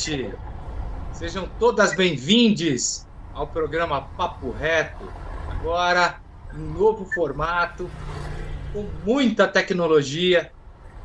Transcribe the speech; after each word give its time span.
noite. 0.00 0.34
Sejam 1.12 1.48
todas 1.58 1.94
bem-vindas 1.94 3.06
ao 3.34 3.46
programa 3.46 4.00
Papo 4.16 4.50
Reto. 4.50 5.06
Agora, 5.50 6.18
um 6.54 6.72
novo 6.72 7.04
formato, 7.04 7.90
com 8.72 8.88
muita 9.04 9.46
tecnologia. 9.46 10.50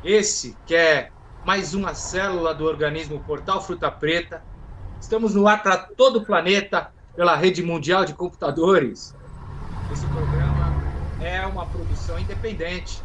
Esse 0.02 0.56
que 0.64 0.74
é 0.74 1.10
mais 1.44 1.74
uma 1.74 1.92
célula 1.94 2.54
do 2.54 2.64
organismo 2.64 3.22
Portal 3.24 3.62
Fruta 3.62 3.90
Preta. 3.90 4.42
Estamos 4.98 5.34
no 5.34 5.46
ar 5.46 5.62
para 5.62 5.76
todo 5.76 6.20
o 6.20 6.24
planeta 6.24 6.90
pela 7.14 7.36
rede 7.36 7.62
mundial 7.62 8.06
de 8.06 8.14
computadores. 8.14 9.14
Esse 9.92 10.06
programa 10.06 10.72
é 11.20 11.44
uma 11.46 11.66
produção 11.66 12.18
independente 12.18 13.02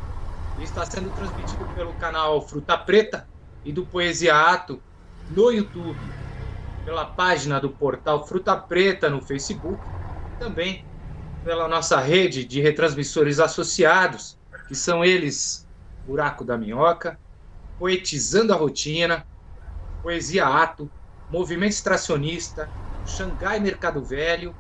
e 0.58 0.64
está 0.64 0.86
sendo 0.86 1.14
transmitido 1.16 1.66
pelo 1.76 1.94
canal 1.96 2.42
Fruta 2.48 2.78
Preta 2.78 3.28
e 3.66 3.74
do 3.74 3.86
Poesia 3.86 4.36
Ato 4.36 4.82
no 5.30 5.52
YouTube 5.52 6.00
pela 6.84 7.06
página 7.06 7.60
do 7.60 7.70
portal 7.70 8.26
Fruta 8.28 8.56
Preta 8.56 9.10
no 9.10 9.22
Facebook, 9.22 9.80
também 10.40 10.84
pela 11.44 11.68
nossa 11.68 12.00
rede 12.00 12.44
de 12.44 12.62
retransmissores 12.62 13.40
associados, 13.40 14.38
que 14.68 14.76
são 14.76 15.04
eles 15.04 15.68
Buraco 16.06 16.44
da 16.44 16.58
Minhoca, 16.58 17.20
Poetizando 17.78 18.54
a 18.54 18.56
Rotina, 18.56 19.26
Poesia 20.04 20.46
Ato, 20.46 20.90
Movimento 21.30 21.72
Extracionista, 21.72 22.70
Xangai 23.06 23.60
Mercado 23.60 24.04
Velho 24.04 24.56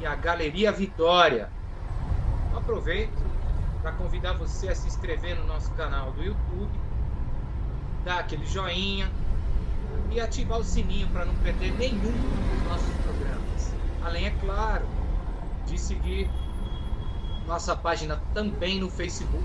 e 0.00 0.06
a 0.06 0.14
Galeria 0.14 0.72
Vitória. 0.72 1.50
Aproveito 2.56 3.12
para 3.82 3.92
convidar 3.92 4.34
você 4.34 4.68
a 4.68 4.74
se 4.74 4.86
inscrever 4.86 5.36
no 5.36 5.46
nosso 5.46 5.70
canal 5.72 6.12
do 6.12 6.22
YouTube, 6.22 6.70
dar 8.04 8.20
aquele 8.20 8.46
joinha, 8.46 9.10
e 10.10 10.20
ativar 10.20 10.58
o 10.58 10.64
sininho 10.64 11.08
para 11.08 11.24
não 11.24 11.34
perder 11.36 11.72
nenhum 11.78 12.12
dos 12.12 12.68
nossos 12.68 12.94
programas. 13.04 13.74
Além, 14.02 14.26
é 14.26 14.30
claro, 14.30 14.86
de 15.66 15.78
seguir 15.78 16.28
nossa 17.46 17.74
página 17.76 18.20
também 18.32 18.78
no 18.78 18.90
Facebook, 18.90 19.44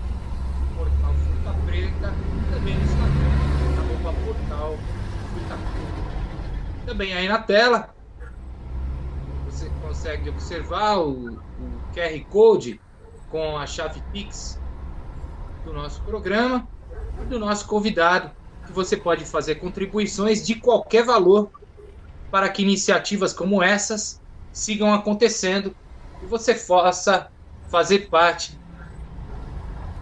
Portal 0.77 1.13
Fruta 1.13 1.53
Preta, 1.65 2.13
também 2.53 2.75
no 2.75 2.83
Instagram, 2.83 3.45
Portal 4.25 4.77
Fruta 5.31 5.57
Preta. 5.57 6.85
Também 6.85 7.13
aí 7.13 7.27
na 7.27 7.39
tela, 7.39 7.95
você 9.45 9.69
consegue 9.81 10.29
observar 10.29 10.99
o, 10.99 11.33
o 11.33 11.93
QR 11.93 12.23
Code 12.29 12.79
com 13.29 13.57
a 13.57 13.65
chave 13.65 14.01
Pix 14.11 14.59
do 15.63 15.73
nosso 15.73 16.01
programa 16.03 16.67
e 17.21 17.25
do 17.25 17.39
nosso 17.39 17.65
convidado, 17.65 18.31
que 18.65 18.71
você 18.73 18.97
pode 18.97 19.25
fazer 19.25 19.55
contribuições 19.55 20.45
de 20.45 20.55
qualquer 20.55 21.03
valor 21.03 21.51
para 22.31 22.49
que 22.49 22.61
iniciativas 22.61 23.33
como 23.33 23.63
essas 23.63 24.19
sigam 24.51 24.93
acontecendo 24.93 25.75
e 26.21 26.25
você 26.25 26.55
possa 26.55 27.29
fazer 27.69 28.09
parte 28.09 28.59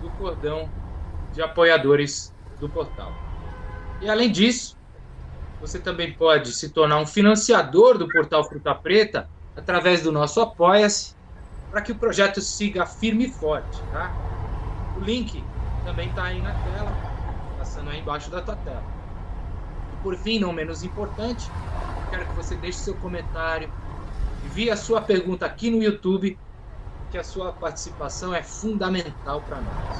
do 0.02 0.09
cordão 0.11 0.69
de 1.34 1.41
apoiadores 1.41 2.34
do 2.59 2.69
portal. 2.69 3.11
E 4.02 4.09
além 4.09 4.31
disso, 4.31 4.78
você 5.59 5.80
também 5.80 6.14
pode 6.14 6.53
se 6.53 6.69
tornar 6.69 7.00
um 7.00 7.08
financiador 7.08 7.97
do 7.97 8.08
portal 8.08 8.44
Fruta 8.44 8.75
Preta 8.75 9.30
através 9.56 10.02
do 10.02 10.11
nosso 10.11 10.41
Apoia-se, 10.41 11.16
para 11.72 11.81
que 11.81 11.91
o 11.91 11.96
projeto 11.96 12.41
siga 12.41 12.85
firme 12.85 13.25
e 13.25 13.31
forte. 13.31 13.81
Tá? 13.91 14.12
O 14.97 15.03
link 15.03 15.44
também 15.85 16.09
está 16.09 16.25
aí 16.25 16.41
na 16.41 16.52
tela 16.52 17.12
passando 17.83 17.89
aí 17.89 17.99
embaixo 17.99 18.29
da 18.29 18.41
tua 18.41 18.55
tela. 18.55 18.83
E 19.94 20.03
por 20.03 20.16
fim, 20.16 20.39
não 20.39 20.53
menos 20.53 20.83
importante, 20.83 21.49
quero 22.09 22.25
que 22.25 22.35
você 22.35 22.55
deixe 22.55 22.79
seu 22.79 22.95
comentário, 22.95 23.71
envie 24.45 24.69
a 24.69 24.77
sua 24.77 25.01
pergunta 25.01 25.45
aqui 25.45 25.69
no 25.69 25.83
YouTube, 25.83 26.38
que 27.11 27.17
a 27.17 27.23
sua 27.23 27.51
participação 27.51 28.33
é 28.33 28.41
fundamental 28.41 29.41
para 29.41 29.61
nós. 29.61 29.97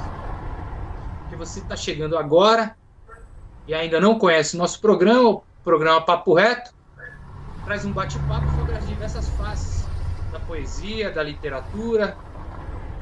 Porque 1.20 1.36
você 1.36 1.60
está 1.60 1.76
chegando 1.76 2.16
agora 2.16 2.76
e 3.66 3.74
ainda 3.74 4.00
não 4.00 4.18
conhece 4.18 4.56
o 4.56 4.58
nosso 4.58 4.80
programa, 4.80 5.28
o 5.30 5.44
programa 5.62 6.00
Papo 6.00 6.34
Reto, 6.34 6.70
traz 7.64 7.84
um 7.84 7.92
bate-papo 7.92 8.46
sobre 8.58 8.76
as 8.76 8.86
diversas 8.86 9.28
faces 9.30 9.86
da 10.32 10.40
poesia, 10.40 11.10
da 11.10 11.22
literatura 11.22 12.16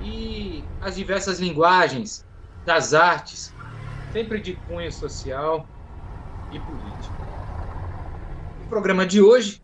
e 0.03 0.62
as 0.81 0.94
diversas 0.94 1.41
linguagens 1.41 2.25
das 2.65 2.94
artes 2.94 3.52
sempre 4.12 4.41
de 4.41 4.55
cunho 4.55 4.93
social 4.93 5.67
e 6.53 6.59
político. 6.61 7.15
No 8.62 8.69
programa 8.69 9.06
de 9.06 9.23
hoje, 9.23 9.62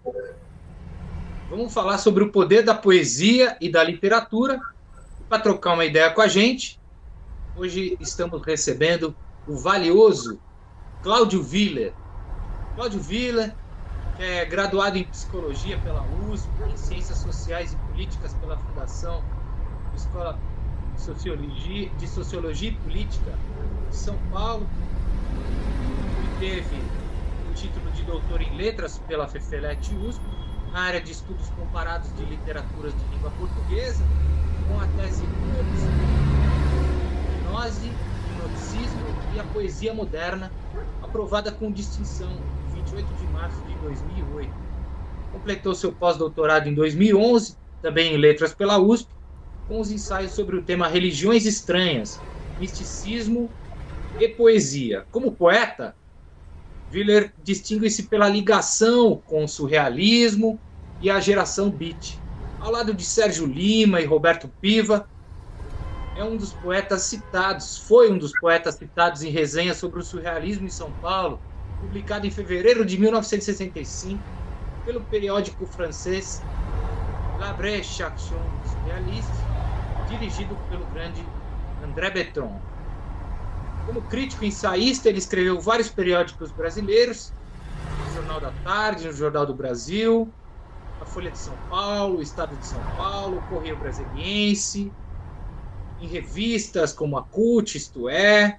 vamos 1.50 1.72
falar 1.72 1.98
sobre 1.98 2.24
o 2.24 2.32
poder 2.32 2.62
da 2.62 2.74
poesia 2.74 3.56
e 3.60 3.70
da 3.70 3.84
literatura. 3.84 4.58
Para 5.28 5.42
trocar 5.42 5.74
uma 5.74 5.84
ideia 5.84 6.10
com 6.10 6.22
a 6.22 6.26
gente, 6.26 6.80
hoje 7.54 7.98
estamos 8.00 8.42
recebendo 8.44 9.14
o 9.46 9.58
valioso 9.58 10.40
Cláudio 11.02 11.42
Viller. 11.42 11.92
Cláudio 12.74 13.00
Viller, 13.00 13.54
é 14.18 14.46
graduado 14.46 14.96
em 14.96 15.04
psicologia 15.04 15.78
pela 15.78 16.02
USP, 16.02 16.48
em 16.72 16.76
ciências 16.76 17.18
sociais 17.18 17.74
e 17.74 17.76
políticas 17.76 18.32
pela 18.34 18.56
Fundação 18.56 19.22
Escola 19.94 20.38
Sociologia, 20.98 21.88
de 21.90 22.08
Sociologia 22.08 22.72
Política 22.82 23.32
de 23.88 23.96
São 23.96 24.16
Paulo, 24.30 24.66
e 26.24 26.40
teve 26.40 26.76
o 27.50 27.54
título 27.54 27.90
de 27.92 28.02
doutor 28.02 28.42
em 28.42 28.56
Letras 28.56 28.98
pela 28.98 29.26
FEFELET 29.26 29.94
USP, 29.94 30.20
na 30.72 30.80
área 30.80 31.00
de 31.00 31.12
estudos 31.12 31.48
comparados 31.50 32.12
de 32.14 32.24
literaturas 32.24 32.92
de 32.92 33.16
língua 33.16 33.30
portuguesa, 33.30 34.04
com 34.68 34.80
a 34.80 34.86
tese 35.02 35.24
Gnose, 37.42 37.90
Hipnoticismo 38.30 39.00
e 39.34 39.40
a 39.40 39.44
Poesia 39.44 39.94
Moderna, 39.94 40.52
aprovada 41.02 41.50
com 41.50 41.72
distinção 41.72 42.30
em 42.70 42.82
28 42.82 43.14
de 43.14 43.26
março 43.32 43.62
de 43.62 43.74
2008. 43.76 44.52
Completou 45.32 45.74
seu 45.74 45.92
pós-doutorado 45.92 46.68
em 46.68 46.74
2011, 46.74 47.56
também 47.80 48.12
em 48.12 48.16
Letras 48.18 48.54
pela 48.54 48.78
USP, 48.78 49.17
com 49.68 49.78
os 49.80 49.92
ensaios 49.92 50.32
sobre 50.32 50.56
o 50.56 50.62
tema 50.62 50.88
Religiões 50.88 51.44
Estranhas, 51.44 52.18
Misticismo 52.58 53.50
e 54.18 54.26
Poesia. 54.26 55.06
Como 55.12 55.30
poeta, 55.30 55.94
Willer 56.92 57.32
distingue-se 57.44 58.04
pela 58.04 58.28
ligação 58.28 59.22
com 59.26 59.44
o 59.44 59.48
surrealismo 59.48 60.58
e 61.02 61.10
a 61.10 61.20
geração 61.20 61.70
beat. 61.70 62.18
Ao 62.58 62.72
lado 62.72 62.94
de 62.94 63.04
Sérgio 63.04 63.46
Lima 63.46 64.00
e 64.00 64.06
Roberto 64.06 64.48
Piva, 64.60 65.06
é 66.16 66.24
um 66.24 66.36
dos 66.36 66.52
poetas 66.54 67.02
citados, 67.02 67.78
foi 67.78 68.10
um 68.10 68.18
dos 68.18 68.32
poetas 68.40 68.74
citados 68.74 69.22
em 69.22 69.30
resenha 69.30 69.74
sobre 69.74 70.00
o 70.00 70.02
surrealismo 70.02 70.66
em 70.66 70.70
São 70.70 70.90
Paulo, 71.00 71.38
publicado 71.80 72.26
em 72.26 72.30
fevereiro 72.30 72.84
de 72.84 72.98
1965 72.98 74.18
pelo 74.84 75.00
periódico 75.02 75.64
francês 75.66 76.42
La 77.38 77.52
Vraie 77.52 77.80
Action 77.80 78.38
Surrealiste, 78.64 79.57
dirigido 80.08 80.58
pelo 80.68 80.86
grande 80.86 81.34
André 81.80 82.10
Betron. 82.10 82.64
Como 83.84 84.06
crítico 84.06 84.44
ensaísta, 84.44 85.08
ele 85.08 85.18
escreveu 85.18 85.60
vários 85.60 85.88
periódicos 85.90 86.52
brasileiros, 86.52 87.34
o 87.96 88.08
Jornal 88.08 88.40
da 88.40 88.52
Tarde, 88.52 89.08
o 89.08 89.12
Jornal 89.12 89.46
do 89.46 89.56
Brasil, 89.56 90.34
a 91.00 91.06
Folha 91.06 91.30
de 91.32 91.38
São 91.38 91.60
Paulo, 91.68 92.18
o 92.18 92.22
Estado 92.22 92.58
de 92.58 92.66
São 92.66 92.88
Paulo, 92.96 93.38
o 93.38 93.44
Correio 93.44 93.78
Brasiliense, 93.78 94.96
em 95.98 96.08
revistas 96.08 96.92
como 96.94 97.18
a 97.18 97.22
CUT, 97.24 97.76
Isto 97.76 98.08
É, 98.08 98.58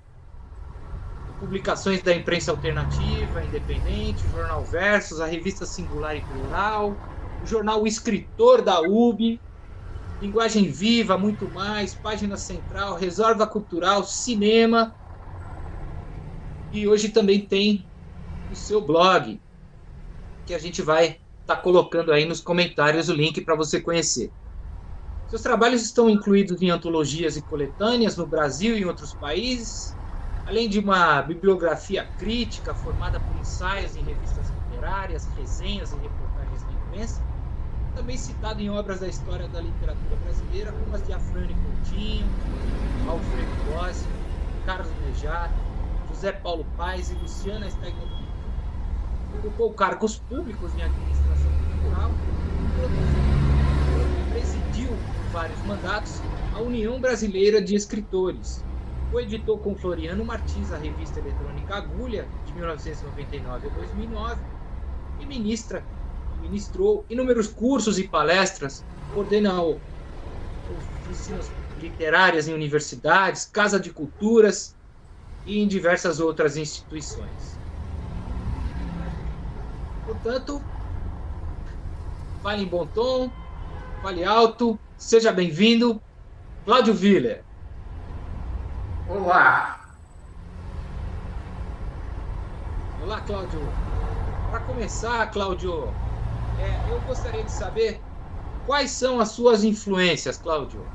publicações 1.38 2.01
da 2.04 2.13
imprensa 2.13 2.51
alternativa, 2.51 3.44
independente, 3.44 4.25
o 4.25 4.30
Jornal 4.30 4.66
Versus, 4.66 5.19
a 5.22 5.25
revista 5.25 5.66
Singular 5.66 6.16
e 6.16 6.25
Plural, 6.25 7.01
o 7.40 7.46
jornal 7.46 7.88
Escritor 7.88 8.62
da 8.62 8.81
UB, 8.81 9.42
linguagem 10.19 10.69
viva, 10.69 11.18
muito 11.18 11.50
mais, 11.50 11.95
página 11.95 12.36
central, 12.36 12.95
reserva 12.95 13.48
cultural, 13.48 14.04
cinema. 14.04 14.95
E 16.71 16.88
hoje 16.88 17.10
também 17.10 17.48
tem 17.48 17.89
o 18.50 18.56
seu 18.56 18.86
blog, 18.86 19.42
que 20.45 20.54
a 20.54 20.60
gente 20.60 20.81
vai 20.81 21.06
estar 21.06 21.56
tá 21.56 21.57
colocando 21.57 22.12
aí 22.12 22.25
nos 22.25 22.42
comentários 22.42 23.07
o 23.07 23.13
link 23.13 23.42
para 23.42 23.56
você 23.56 23.81
conhecer. 23.81 24.33
Seus 25.27 25.42
trabalhos 25.42 25.83
estão 25.83 26.10
incluídos 26.10 26.62
em 26.62 26.69
antologias 26.69 27.38
e 27.38 27.44
coletâneas 27.44 28.18
no 28.18 28.27
Brasil 28.27 28.75
e 28.75 28.81
em 28.81 28.86
outros 28.86 29.13
países, 29.13 29.95
além 30.44 30.68
de 30.68 30.80
uma 30.80 31.22
bibliografia 31.22 32.04
crítica 32.18 32.74
formada 32.75 33.19
por 33.19 33.38
ensaios 33.38 33.95
em 33.95 34.04
revistas 34.04 34.50
literárias, 34.50 35.27
resenhas 35.27 35.92
e 35.94 35.98
reportagens 35.98 36.65
na 36.65 36.74
imprensa 36.74 37.29
também 38.00 38.16
citado 38.16 38.62
em 38.62 38.69
obras 38.69 39.01
da 39.01 39.10
história 39.10 39.46
da 39.50 39.60
literatura 39.60 40.16
brasileira, 40.24 40.72
como 40.72 40.96
as 40.96 41.06
de 41.06 41.12
Afrânio 41.12 41.54
Coutinho, 41.62 42.25
Alfredo 43.10 43.51
Bossi, 43.66 44.07
Carlos 44.66 44.90
Nejato, 45.06 45.54
José 46.07 46.31
Paulo 46.31 46.66
Paes 46.78 47.12
e 47.12 47.16
Luciana 47.16 47.69
Stegner. 47.69 48.07
Ocupou 49.38 49.74
cargos 49.74 50.18
públicos 50.18 50.74
em 50.75 50.81
administração 50.81 51.51
cultural 51.60 52.12
e 54.18 54.31
presidiu 54.31 54.92
por 55.13 55.25
vários 55.34 55.62
mandatos 55.66 56.22
a 56.56 56.62
União 56.62 57.01
Brasileira 57.01 57.62
de 57.62 57.75
Escritores. 57.75 58.66
Coeditou 59.12 59.60
com 59.60 59.75
Floriano 59.75 60.24
Martins 60.24 60.72
a 60.72 60.78
revista 60.78 61.19
eletrônica 61.19 61.75
Agulha, 61.75 62.31
de 62.46 62.54
1999 62.54 63.68
a 63.68 63.69
2009, 63.72 64.42
e 65.19 65.25
ministra, 65.25 65.86
ministrou 66.39 67.06
inúmeros 67.09 67.47
cursos 67.47 68.00
e 68.00 68.07
palestras, 68.07 68.83
coordenou 69.13 69.80
oficinas 70.69 71.51
literárias 71.75 72.47
em 72.47 72.53
universidades, 72.53 73.45
Casa 73.45 73.80
de 73.80 73.91
Culturas 73.91 74.75
e 75.45 75.59
em 75.59 75.68
diversas 75.68 76.19
outras 76.19 76.57
instituições. 76.57 77.59
Portanto, 80.06 80.62
fale 82.41 82.63
em 82.63 82.68
bom 82.68 82.86
tom, 82.88 83.30
fale 84.01 84.24
alto, 84.24 84.80
seja 84.97 85.31
bem-vindo, 85.31 86.01
Cláudio 86.65 86.94
Viller. 86.94 87.44
Olá. 89.07 89.80
Olá, 93.01 93.21
Cláudio. 93.21 93.59
Para 94.51 94.59
começar, 94.62 95.31
Cláudio, 95.31 96.00
é, 96.62 96.92
eu 96.92 97.00
gostaria 97.02 97.44
de 97.44 97.52
saber 97.52 98.02
quais 98.66 98.92
são 98.92 99.20
as 99.20 99.30
suas 99.30 99.64
influências, 99.64 100.38
Cláudio. 100.38 100.86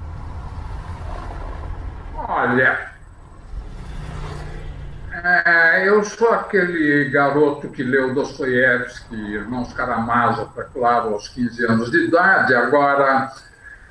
Olha, 2.16 2.94
é, 5.12 5.88
eu 5.88 6.02
sou 6.04 6.32
aquele 6.32 7.08
garoto 7.10 7.68
que 7.68 7.82
leu 7.82 8.14
Dostoiévski, 8.14 9.14
Irmãos 9.14 9.72
Karamazov, 9.72 10.50
é 10.58 10.64
claro, 10.64 11.14
aos 11.14 11.28
15 11.28 11.64
anos 11.66 11.90
de 11.90 12.06
idade. 12.06 12.54
Agora, 12.54 13.32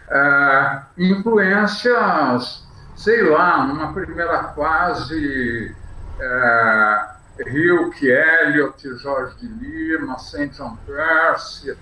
é, 0.09 0.79
influências, 0.97 2.63
sei 2.95 3.23
lá, 3.29 3.65
numa 3.65 3.93
primeira 3.93 4.49
fase, 4.49 5.75
é, 6.19 7.12
Hilke, 7.39 8.07
Eliot, 8.07 8.95
Jorge 8.97 9.35
de 9.39 9.47
Lima, 9.47 10.19
Saint 10.19 10.51
John 10.53 10.77
Percy, 10.85 11.75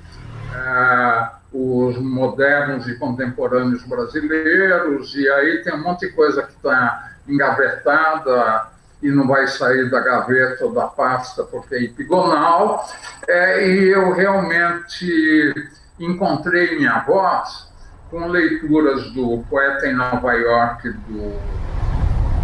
é, 0.54 1.30
os 1.52 1.98
modernos 1.98 2.88
e 2.88 2.96
contemporâneos 2.96 3.84
brasileiros, 3.84 5.14
e 5.16 5.28
aí 5.30 5.62
tem 5.64 5.74
um 5.74 5.84
monte 5.84 6.08
de 6.08 6.14
coisa 6.14 6.44
que 6.44 6.54
está 6.54 7.12
engavetada 7.28 8.68
e 9.02 9.12
não 9.12 9.28
vai 9.28 9.48
sair 9.48 9.90
da 9.90 10.00
gaveta 10.00 10.66
ou 10.66 10.74
da 10.74 10.88
pasta 10.88 11.44
porque 11.44 11.76
é 11.76 11.84
epigonal, 11.84 12.88
é, 13.28 13.68
e 13.68 13.90
eu 13.90 14.14
realmente 14.14 15.54
encontrei 16.00 16.78
minha 16.78 17.00
voz 17.00 17.70
com 18.10 18.28
leituras 18.28 19.12
do 19.12 19.44
poeta 19.50 19.88
em 19.88 19.94
Nova 19.94 20.34
York, 20.34 20.90
do 20.90 21.34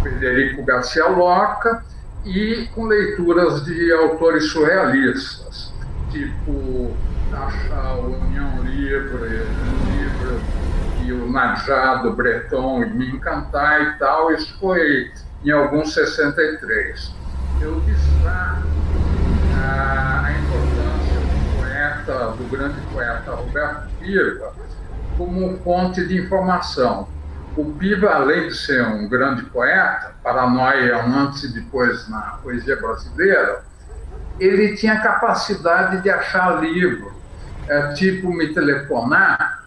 Federico 0.02 0.62
Garcia 0.64 1.06
Lorca, 1.06 1.84
e 2.24 2.68
com 2.74 2.86
leituras 2.86 3.64
de 3.64 3.92
autores 3.92 4.50
surrealistas, 4.50 5.72
tipo 6.10 6.94
Achar, 7.32 7.98
União 8.00 8.62
Livre, 8.62 9.46
Livre 9.86 10.40
e 11.04 11.12
o 11.12 11.30
Najado 11.30 12.12
Breton 12.12 12.82
e 12.82 12.90
Me 12.90 13.08
Encantar 13.08 13.82
e 13.82 13.98
tal. 13.98 14.32
Isso 14.32 14.58
foi 14.58 15.10
em 15.44 15.50
alguns 15.50 15.94
63. 15.94 17.14
Eu 17.60 17.80
destaco 17.80 18.66
a, 19.56 20.26
a 20.26 20.32
importância 20.32 21.20
do 21.20 21.56
poeta, 21.56 22.36
do 22.36 22.50
grande 22.50 22.80
poeta 22.92 23.34
Roberto 23.34 23.88
Piva, 24.00 24.52
como 25.16 25.58
fonte 25.58 26.06
de 26.06 26.18
informação. 26.20 27.08
O 27.58 27.72
Piva, 27.72 28.10
além 28.10 28.46
de 28.46 28.56
ser 28.56 28.86
um 28.86 29.08
grande 29.08 29.42
poeta, 29.42 30.12
paranoia 30.22 31.04
um 31.04 31.12
antes 31.12 31.42
e 31.42 31.52
depois 31.52 32.08
na 32.08 32.38
poesia 32.40 32.76
brasileira, 32.76 33.64
ele 34.38 34.76
tinha 34.76 35.00
capacidade 35.00 36.00
de 36.00 36.08
achar 36.08 36.62
livro, 36.62 37.12
é, 37.66 37.94
tipo 37.94 38.32
me 38.32 38.54
telefonar, 38.54 39.64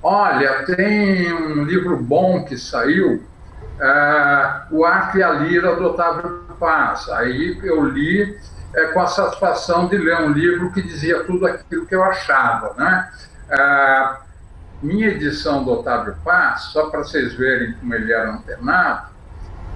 olha, 0.00 0.64
tem 0.66 1.32
um 1.32 1.64
livro 1.64 1.96
bom 1.96 2.44
que 2.44 2.56
saiu, 2.56 3.20
é, 3.80 4.60
O 4.70 4.84
Arte 4.84 5.18
e 5.18 5.22
a 5.24 5.32
Lira, 5.32 5.74
do 5.74 5.86
Otávio 5.86 6.44
Paz. 6.60 7.08
Aí 7.08 7.58
eu 7.64 7.84
li 7.84 8.38
é, 8.72 8.84
com 8.92 9.00
a 9.00 9.08
satisfação 9.08 9.88
de 9.88 9.98
ler 9.98 10.20
um 10.20 10.30
livro 10.30 10.70
que 10.70 10.80
dizia 10.80 11.24
tudo 11.24 11.44
aquilo 11.44 11.86
que 11.86 11.94
eu 11.96 12.04
achava, 12.04 12.72
né? 12.78 13.10
É, 13.50 14.22
minha 14.82 15.08
edição 15.08 15.62
do 15.64 15.72
Otávio 15.72 16.16
Paz, 16.24 16.64
só 16.72 16.90
para 16.90 17.00
vocês 17.00 17.34
verem 17.34 17.72
como 17.74 17.94
ele 17.94 18.12
era 18.12 18.32
antenado, 18.32 19.10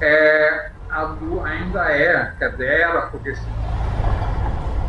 é, 0.00 0.70
do, 1.20 1.40
ainda 1.42 1.90
é, 1.90 2.32
quer 2.38 2.50
dizer, 2.50 2.66
era 2.66 3.02
porque 3.02 3.34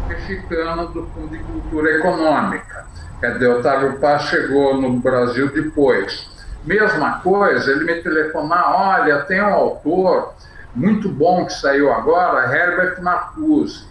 mexicana 0.07 0.87
do 0.87 1.05
Fundo 1.07 1.29
de 1.29 1.43
Cultura 1.43 1.91
Econômica. 1.97 2.85
Quer 3.19 3.33
dizer, 3.33 3.47
Otávio 3.47 3.99
Paz 3.99 4.23
chegou 4.23 4.79
no 4.81 4.99
Brasil 4.99 5.51
depois. 5.51 6.29
Mesma 6.63 7.19
coisa, 7.19 7.71
ele 7.71 7.85
me 7.85 8.01
telefonar, 8.01 8.73
olha, 8.73 9.21
tem 9.21 9.41
um 9.41 9.53
autor 9.53 10.33
muito 10.75 11.09
bom 11.09 11.45
que 11.45 11.53
saiu 11.53 11.91
agora, 11.91 12.53
Herbert 12.53 13.01
Marcuse. 13.01 13.85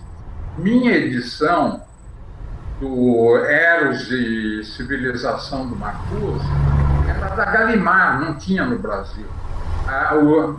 Minha 0.58 0.92
edição 0.92 1.82
do 2.80 3.38
Eros 3.38 4.10
e 4.10 4.62
Civilização 4.64 5.68
do 5.68 5.76
Marcuse 5.76 6.44
era 7.08 7.34
da 7.34 7.44
Galimar, 7.46 8.20
não 8.20 8.34
tinha 8.34 8.64
no 8.64 8.78
Brasil. 8.78 9.26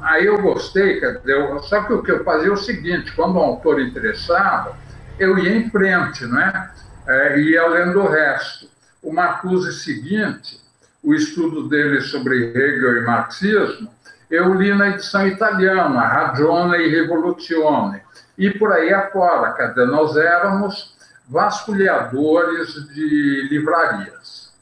Aí 0.01 0.25
eu 0.25 0.41
gostei, 0.41 0.99
dizer, 1.01 1.59
só 1.63 1.83
que 1.83 1.93
o 1.93 2.01
que 2.01 2.11
eu 2.11 2.23
fazia 2.23 2.47
é 2.47 2.51
o 2.51 2.57
seguinte, 2.57 3.11
quando 3.13 3.35
um 3.35 3.43
autor 3.43 3.79
interessava, 3.81 4.75
eu 5.19 5.37
ia 5.37 5.55
em 5.55 5.69
frente, 5.69 6.25
né? 6.25 6.71
É, 7.05 7.39
ia 7.39 7.67
lendo 7.67 8.01
o 8.01 8.09
resto. 8.09 8.67
O 9.03 9.13
Marcuse 9.13 9.73
seguinte, 9.73 10.59
o 11.03 11.13
estudo 11.13 11.67
dele 11.67 12.01
sobre 12.01 12.51
Hegel 12.51 12.97
e 12.97 13.05
marxismo, 13.05 13.89
eu 14.29 14.53
li 14.53 14.73
na 14.73 14.89
edição 14.89 15.27
italiana, 15.27 16.01
Ragione 16.01 16.77
e 16.77 16.89
Rivoluzione, 16.89 18.01
e 18.37 18.49
por 18.51 18.71
aí 18.71 18.93
afora, 18.93 19.53
quer 19.53 19.73
nós 19.85 20.17
éramos 20.17 20.96
vasculhadores 21.27 22.73
de 22.93 23.47
livrarias. 23.49 24.53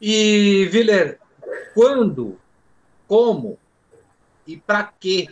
E, 0.00 0.66
Viller, 0.66 1.18
quando, 1.74 2.38
como 3.06 3.58
e 4.46 4.56
para 4.56 4.84
que 4.84 5.28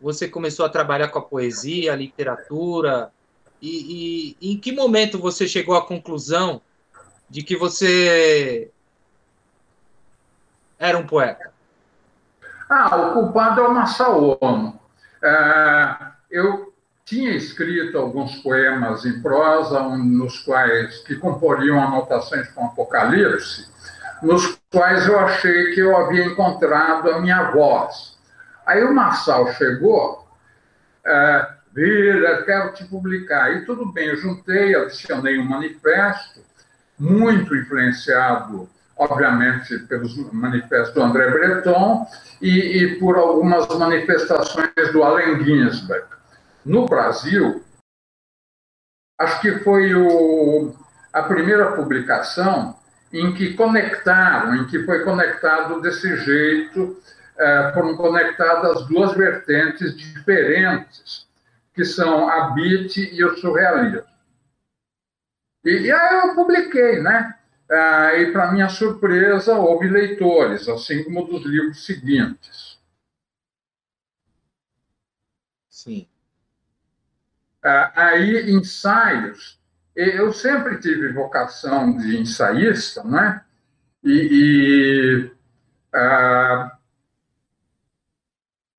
você 0.00 0.28
começou 0.28 0.66
a 0.66 0.68
trabalhar 0.68 1.08
com 1.08 1.18
a 1.18 1.22
poesia, 1.22 1.92
a 1.92 1.96
literatura? 1.96 3.12
E, 3.60 4.36
e, 4.40 4.52
em 4.52 4.58
que 4.58 4.72
momento 4.72 5.18
você 5.18 5.46
chegou 5.46 5.76
à 5.76 5.86
conclusão 5.86 6.60
de 7.30 7.42
que 7.42 7.56
você 7.56 8.70
era 10.78 10.98
um 10.98 11.06
poeta? 11.06 11.52
Ah, 12.68 12.96
o 12.96 13.12
culpado 13.12 13.60
é 13.60 13.68
o 13.68 13.72
Massaono. 13.72 14.80
É, 15.22 15.96
eu 16.30 16.71
tinha 17.12 17.36
escrito 17.36 17.98
alguns 17.98 18.36
poemas 18.36 19.04
em 19.04 19.20
prosa, 19.20 19.82
nos 19.98 20.38
quais 20.38 20.98
que 21.00 21.16
comporiam 21.16 21.78
anotações 21.78 22.48
com 22.48 22.64
Apocalipse, 22.64 23.66
nos 24.22 24.58
quais 24.70 25.06
eu 25.06 25.18
achei 25.18 25.74
que 25.74 25.80
eu 25.80 25.94
havia 25.94 26.24
encontrado 26.24 27.10
a 27.10 27.20
minha 27.20 27.50
voz 27.50 28.12
Aí 28.66 28.82
o 28.84 28.94
Marçal 28.94 29.52
chegou, 29.52 30.26
é, 31.04 31.48
vira, 31.74 32.42
quero 32.44 32.72
te 32.72 32.84
publicar. 32.84 33.52
E 33.52 33.64
tudo 33.64 33.92
bem, 33.92 34.08
eu 34.08 34.16
juntei, 34.16 34.74
adicionei 34.74 35.38
um 35.38 35.44
manifesto, 35.44 36.40
muito 36.98 37.54
influenciado, 37.56 38.68
obviamente, 38.96 39.78
pelos 39.80 40.16
manifestos 40.32 40.94
do 40.94 41.02
André 41.02 41.30
Breton 41.30 42.06
e, 42.40 42.82
e 42.82 42.98
por 43.00 43.16
algumas 43.16 43.66
manifestações 43.76 44.92
do 44.92 45.02
Allen 45.02 45.44
Ginsberg. 45.44 46.21
No 46.64 46.86
Brasil, 46.86 47.64
acho 49.18 49.40
que 49.40 49.58
foi 49.60 49.94
o, 49.94 50.74
a 51.12 51.22
primeira 51.24 51.72
publicação 51.72 52.78
em 53.12 53.34
que 53.34 53.54
conectaram, 53.54 54.56
em 54.56 54.66
que 54.66 54.84
foi 54.84 55.04
conectado 55.04 55.80
desse 55.80 56.16
jeito 56.16 57.00
é, 57.36 57.72
foram 57.74 57.96
conectadas 57.96 58.86
duas 58.86 59.14
vertentes 59.16 59.96
diferentes, 59.96 61.26
que 61.74 61.84
são 61.84 62.28
a 62.28 62.50
beat 62.50 62.96
e 62.96 63.24
o 63.24 63.36
surrealismo. 63.36 64.06
E, 65.64 65.70
e 65.70 65.92
aí 65.92 66.28
eu 66.28 66.34
publiquei, 66.34 67.00
né? 67.02 67.38
É, 67.70 68.22
e, 68.22 68.32
para 68.32 68.52
minha 68.52 68.68
surpresa, 68.68 69.56
houve 69.56 69.88
leitores, 69.88 70.68
assim 70.68 71.02
como 71.04 71.26
dos 71.26 71.44
livros 71.46 71.86
seguintes. 71.86 72.78
Sim. 75.70 76.06
Ah, 77.64 77.92
aí, 77.94 78.50
ensaios. 78.50 79.60
Eu 79.94 80.32
sempre 80.32 80.78
tive 80.80 81.12
vocação 81.12 81.96
de 81.96 82.18
ensaísta, 82.18 83.04
né? 83.04 83.42
E, 84.02 85.30
e, 85.30 85.30
ah, 85.94 86.76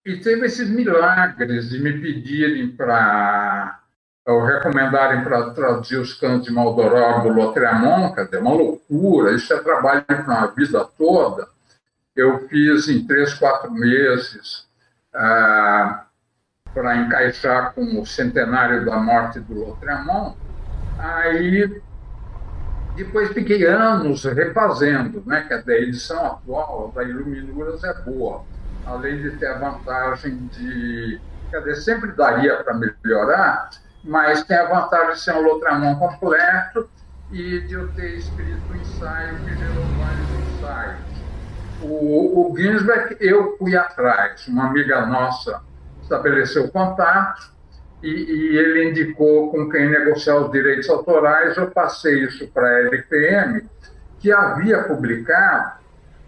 e 0.05 0.17
teve 0.17 0.45
esses 0.47 0.69
milagres 0.69 1.69
de 1.69 1.79
me 1.79 1.93
pedirem 2.01 2.75
para 2.75 3.79
ou 4.25 4.41
recomendarem 4.41 5.21
para 5.23 5.51
traduzir 5.51 5.97
os 5.97 6.13
cantos 6.13 6.47
de 6.47 6.53
do 6.53 7.33
Lautréamont, 7.33 8.15
quer 8.15 8.25
dizer, 8.25 8.37
uma 8.39 8.53
loucura, 8.53 9.33
isso 9.33 9.53
é 9.53 9.61
trabalho 9.61 10.01
para 10.05 10.23
uma 10.23 10.47
vida 10.47 10.85
toda. 10.97 11.47
Eu 12.15 12.47
fiz 12.47 12.87
em 12.87 13.05
três, 13.05 13.33
quatro 13.33 13.71
meses 13.71 14.65
ah, 15.13 16.05
para 16.73 16.97
encaixar 16.97 17.73
com 17.73 18.01
o 18.01 18.05
centenário 18.05 18.85
da 18.85 18.97
morte 18.97 19.39
do 19.39 19.61
Lautréamont. 19.61 20.35
Aí, 20.97 21.81
depois 22.95 23.31
fiquei 23.31 23.65
anos 23.65 24.23
refazendo, 24.23 25.23
né? 25.25 25.41
que 25.47 25.53
a 25.53 25.75
edição 25.77 26.25
atual 26.25 26.91
da 26.95 27.03
Iluminuras 27.03 27.83
é 27.83 27.93
boa, 28.01 28.43
além 28.85 29.21
de 29.21 29.31
ter 29.37 29.47
a 29.47 29.57
vantagem 29.57 30.49
de... 30.53 31.19
Quer 31.49 31.59
dizer, 31.59 31.75
sempre 31.75 32.11
daria 32.13 32.63
para 32.63 32.73
melhorar, 32.73 33.69
mas 34.03 34.43
tem 34.43 34.57
a 34.57 34.67
vantagem 34.67 35.13
de 35.13 35.19
ser 35.19 35.35
um 35.35 35.41
Lotramon 35.41 35.95
completo 35.95 36.89
e 37.31 37.61
de 37.61 37.73
eu 37.73 37.87
ter 37.93 38.15
escrito 38.15 38.61
um 38.71 38.75
ensaio 38.75 39.37
que 39.37 39.55
gerou 39.55 39.85
vários 39.97 40.57
ensaios. 40.57 41.13
O, 41.81 42.51
o 42.51 42.57
Ginsberg, 42.57 43.17
eu 43.19 43.55
fui 43.57 43.75
atrás, 43.75 44.47
uma 44.47 44.67
amiga 44.67 45.05
nossa 45.05 45.61
estabeleceu 46.03 46.69
contato 46.69 47.51
e, 48.01 48.07
e, 48.07 48.57
ele 48.57 48.89
indicou 48.89 49.49
com 49.49 49.69
quem 49.69 49.89
negociar 49.89 50.37
os 50.37 50.51
direitos 50.51 50.89
autorais, 50.89 51.55
eu 51.57 51.71
passei 51.71 52.25
isso 52.25 52.47
para 52.49 52.67
a 52.67 52.79
LPM, 52.81 53.63
que 54.19 54.31
havia 54.31 54.83
publicado 54.83 55.83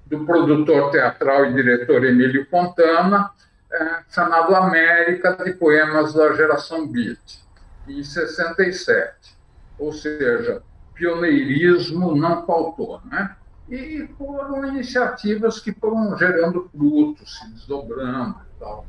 do 0.07 0.25
produtor 0.25 0.91
teatral 0.91 1.47
e 1.47 1.55
diretor 1.55 2.05
Emílio 2.05 2.47
Fontana, 2.49 3.31
ah, 3.73 4.03
chamado 4.09 4.55
América 4.55 5.33
de 5.45 5.53
Poemas 5.55 6.15
da 6.15 6.33
Geração 6.35 6.87
Beat, 6.87 7.41
em 7.89 8.03
67. 8.03 9.35
Ou 9.78 9.93
seja, 9.93 10.62
pioneirismo 10.95 12.14
não 12.16 12.47
faltou, 12.47 13.00
né? 13.04 13.37
E 13.69 14.07
foram 14.19 14.64
iniciativas 14.66 15.59
que 15.59 15.73
foram 15.73 16.16
gerando 16.16 16.69
frutos, 16.71 17.38
se 17.38 17.50
desdobrando 17.52 18.37
e 18.40 18.61
tal. 18.61 18.87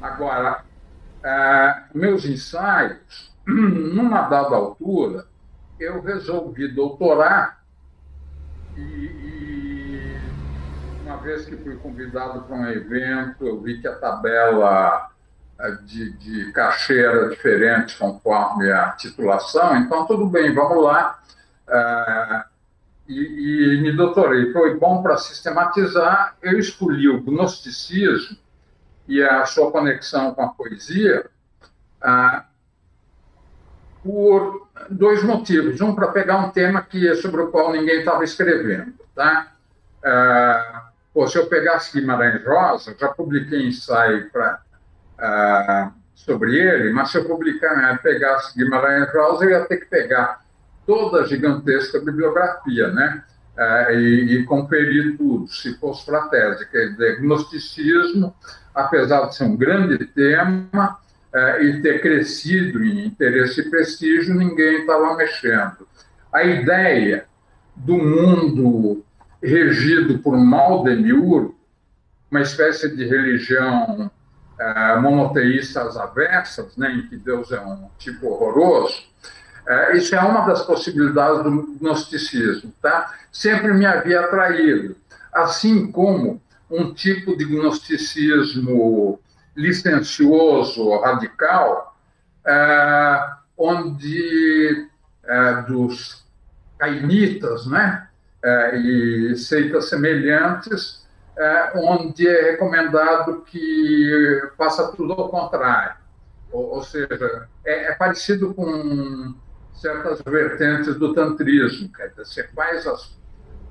Agora, 0.00 0.64
ah, 1.24 1.88
meus 1.94 2.24
ensaios, 2.24 3.32
numa 3.46 4.22
dada 4.22 4.56
altura, 4.56 5.26
eu 5.78 6.00
resolvi 6.00 6.68
doutorar 6.68 7.62
e, 8.76 8.80
e, 8.80 10.20
uma 11.04 11.18
vez 11.18 11.44
que 11.44 11.56
fui 11.58 11.76
convidado 11.76 12.42
para 12.42 12.56
um 12.56 12.66
evento, 12.68 13.46
eu 13.46 13.60
vi 13.60 13.80
que 13.80 13.86
a 13.86 13.94
tabela 13.96 15.10
de, 15.70 16.10
de 16.12 16.52
cachê 16.52 17.28
diferente 17.30 17.96
conforme 17.96 18.70
a 18.70 18.90
titulação, 18.92 19.76
então 19.76 20.06
tudo 20.06 20.26
bem, 20.26 20.52
vamos 20.54 20.82
lá. 20.82 21.18
Ah, 21.68 22.46
e, 23.08 23.76
e 23.76 23.80
me 23.80 23.92
doutorei. 23.92 24.52
Foi 24.52 24.78
bom 24.78 25.02
para 25.02 25.16
sistematizar. 25.16 26.36
Eu 26.42 26.58
escolhi 26.58 27.08
o 27.08 27.22
gnosticismo 27.22 28.36
e 29.06 29.22
a 29.22 29.44
sua 29.46 29.70
conexão 29.70 30.34
com 30.34 30.42
a 30.42 30.48
poesia 30.48 31.26
ah, 32.00 32.44
por 34.02 34.68
dois 34.90 35.22
motivos. 35.22 35.80
Um, 35.80 35.94
para 35.94 36.08
pegar 36.08 36.38
um 36.38 36.50
tema 36.50 36.82
que 36.82 37.08
é 37.08 37.14
sobre 37.14 37.42
o 37.42 37.48
qual 37.48 37.72
ninguém 37.72 38.00
estava 38.00 38.24
escrevendo. 38.24 38.94
Tá? 39.14 39.52
Ah, 40.04 40.90
pô, 41.12 41.26
se 41.26 41.38
eu 41.38 41.46
pegasse 41.46 41.98
Guimarães 41.98 42.44
Rosa, 42.44 42.96
já 42.98 43.08
publiquei 43.08 43.66
ensaio 43.66 44.30
pra, 44.30 44.60
sobre 46.14 46.56
ele, 46.58 46.92
mas 46.92 47.10
se 47.10 47.18
eu 47.18 47.24
publicar, 47.24 47.76
né, 47.76 47.98
pegasse 48.02 48.56
Guimarães 48.56 49.12
Rosa, 49.12 49.44
eu 49.44 49.50
ia 49.50 49.64
ter 49.64 49.78
que 49.78 49.86
pegar 49.86 50.40
toda 50.86 51.22
a 51.22 51.26
gigantesca 51.26 51.98
bibliografia, 52.00 52.88
né? 52.88 53.24
É, 53.56 53.94
e, 53.94 54.38
e, 54.38 54.44
conferir 54.44 55.16
tudo, 55.18 55.46
se 55.46 55.78
fosse 55.78 56.06
para 56.06 56.20
a 56.20 56.28
tese. 56.28 56.66
Quer 56.70 56.92
dizer, 56.92 57.20
gnosticismo, 57.20 58.34
apesar 58.74 59.26
de 59.26 59.36
ser 59.36 59.44
um 59.44 59.56
grande 59.56 60.06
tema 60.06 60.98
é, 61.34 61.62
e 61.62 61.82
ter 61.82 62.00
crescido 62.00 62.82
em 62.82 63.06
interesse 63.06 63.60
e 63.60 63.68
prestígio, 63.70 64.34
ninguém 64.34 64.80
estava 64.80 65.14
mexendo. 65.16 65.86
A 66.32 66.42
ideia 66.44 67.26
do 67.76 67.98
mundo 67.98 69.04
regido 69.42 70.18
por 70.20 70.36
mal 70.38 70.82
demiurgo, 70.82 71.54
uma 72.30 72.40
espécie 72.40 72.96
de 72.96 73.04
religião 73.04 74.10
é, 74.58 74.96
monoteísta 74.96 75.82
às 75.82 75.96
avessas, 75.96 76.76
né, 76.76 76.92
em 76.92 77.08
que 77.08 77.16
Deus 77.16 77.50
é 77.52 77.60
um 77.60 77.88
tipo 77.98 78.26
horroroso, 78.26 79.02
é, 79.66 79.96
isso 79.96 80.14
é 80.14 80.20
uma 80.20 80.40
das 80.46 80.62
possibilidades 80.62 81.42
do 81.44 81.76
gnosticismo, 81.80 82.72
tá? 82.82 83.14
Sempre 83.30 83.72
me 83.72 83.86
havia 83.86 84.20
atraído, 84.20 84.96
assim 85.32 85.90
como 85.90 86.42
um 86.70 86.92
tipo 86.92 87.36
de 87.36 87.44
gnosticismo 87.44 89.20
licencioso, 89.56 90.98
radical, 91.00 91.96
é, 92.44 93.26
onde 93.56 94.88
é, 95.24 95.62
dos 95.62 96.24
cainitas, 96.78 97.66
né, 97.66 98.08
é, 98.42 98.76
e 98.76 99.36
seitas 99.36 99.88
semelhantes, 99.88 101.01
é, 101.36 101.72
onde 101.76 102.28
é 102.28 102.52
recomendado 102.52 103.42
que 103.42 104.50
faça 104.56 104.92
tudo 104.92 105.12
ao 105.14 105.28
contrário. 105.28 105.96
Ou, 106.50 106.74
ou 106.74 106.82
seja, 106.82 107.48
é, 107.64 107.92
é 107.92 107.94
parecido 107.94 108.52
com 108.54 109.34
certas 109.74 110.20
vertentes 110.22 110.96
do 110.96 111.14
tantrismo, 111.14 111.90
quer 111.92 112.10
dizer, 112.10 112.24
você 112.24 112.48
faz 112.48 112.86
as 112.86 113.18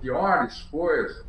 piores 0.02 0.64
coisas, 0.64 1.26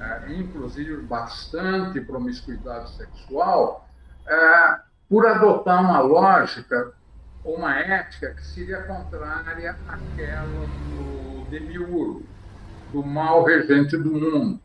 é, 0.00 0.32
inclusive 0.34 0.96
bastante 1.02 2.00
promiscuidade 2.00 2.90
sexual, 2.96 3.88
é, 4.26 4.76
por 5.08 5.26
adotar 5.26 5.80
uma 5.80 6.00
lógica, 6.00 6.92
uma 7.44 7.78
ética 7.78 8.34
que 8.34 8.44
seria 8.44 8.82
contrária 8.82 9.76
àquela 9.88 10.66
do 10.96 11.50
demiurgo, 11.50 12.26
do 12.92 13.02
mal 13.02 13.44
regente 13.44 13.96
do 13.96 14.12
mundo. 14.12 14.61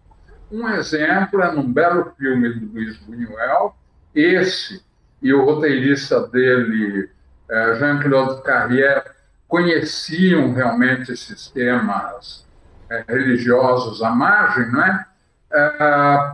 Um 0.51 0.68
exemplo 0.70 1.42
é 1.42 1.51
num 1.51 1.72
belo 1.72 2.13
filme 2.18 2.54
do 2.54 2.74
Luiz 2.74 2.98
Buñuel, 2.98 3.75
esse 4.16 4.82
e 5.22 5.34
o 5.34 5.44
roteirista 5.44 6.27
dele, 6.27 7.10
é, 7.50 7.75
Jean-Claude 7.75 8.42
Carrière, 8.44 9.04
conheciam 9.48 10.54
realmente 10.54 11.12
esses 11.12 11.48
temas 11.48 12.46
é, 12.89 13.04
religiosos 13.08 14.01
à 14.01 14.10
margem, 14.12 14.72
não 14.72 14.84
é? 14.84 15.06
é? 15.51 16.34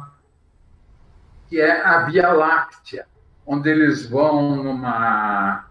que 1.50 1.60
é 1.60 1.86
a 1.86 2.00
Via 2.06 2.32
Láctea, 2.32 3.06
onde 3.46 3.70
eles 3.70 4.08
vão 4.08 4.56
numa 4.64 5.68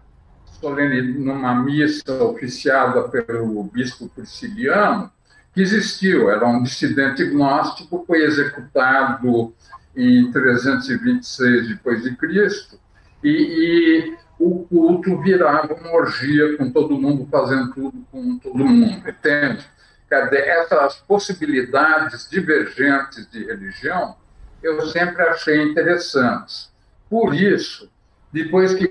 numa 1.17 1.55
missa 1.55 2.23
oficiada 2.23 3.09
pelo 3.09 3.65
bispo 3.65 4.07
prisciliano, 4.07 5.11
que 5.53 5.61
existiu, 5.61 6.29
era 6.29 6.45
um 6.47 6.63
dissidente 6.63 7.23
gnóstico, 7.25 8.03
foi 8.07 8.23
executado 8.23 9.53
em 9.95 10.31
326 10.31 11.67
depois 11.67 12.03
de 12.03 12.15
Cristo, 12.15 12.79
e, 13.23 14.15
o 14.39 14.65
culto 14.65 15.21
virava 15.21 15.73
uma 15.73 15.91
orgia 15.93 16.57
com 16.57 16.69
todo 16.69 16.97
mundo 16.97 17.27
fazendo 17.31 17.71
tudo 17.71 18.05
com 18.11 18.37
todo 18.39 18.57
mundo, 18.57 19.07
entende? 19.07 19.63
Dizer, 20.09 20.47
essas 20.47 20.97
possibilidades 20.97 22.29
divergentes 22.29 23.29
de 23.31 23.45
religião 23.45 24.15
eu 24.61 24.85
sempre 24.87 25.21
achei 25.23 25.61
interessantes. 25.61 26.71
Por 27.09 27.33
isso, 27.33 27.89
depois 28.31 28.73
que 28.73 28.87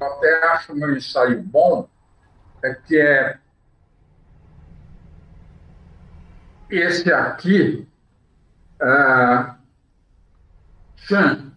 me 0.00 0.06
até 0.06 0.46
acho 0.48 0.74
meu 0.74 0.96
ensaio 0.96 1.42
bom, 1.42 1.88
é 2.62 2.74
que 2.74 2.98
é 2.98 3.38
esse 6.70 7.10
aqui, 7.12 7.88
ah, 8.80 9.56
Chan, 10.96 11.52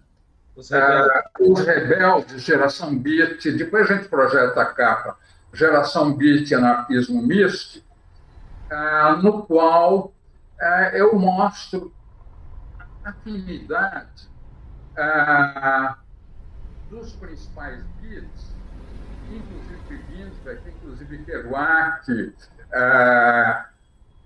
os, 0.56 0.70
rebeldes. 0.70 1.12
Ah, 1.12 1.24
os 1.40 1.60
rebeldes, 1.66 2.42
geração 2.42 2.98
Beat, 2.98 3.44
depois 3.58 3.90
a 3.90 3.96
gente 3.96 4.08
projeta 4.08 4.62
a 4.62 4.66
capa, 4.66 5.18
geração 5.54 6.16
Beat, 6.16 6.52
anarquismo 6.54 7.22
místico, 7.22 7.86
ah, 8.72 9.20
no 9.22 9.44
qual 9.44 10.14
ah, 10.62 10.92
eu 10.94 11.14
mostro 11.20 11.94
a 13.04 13.10
afinidade 13.10 14.30
dos 16.92 17.14
principais 17.14 17.80
beats, 18.02 18.54
inclusive 19.32 20.04
Ginsberg, 20.12 20.62
inclusive 20.68 21.24
Kerouac, 21.24 22.12
uh, 22.12 23.64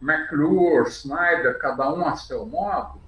McClure, 0.01 0.89
Snyder, 0.89 1.59
cada 1.59 1.93
um 1.93 2.05
a 2.05 2.17
seu 2.17 2.45
modo, 2.45 2.99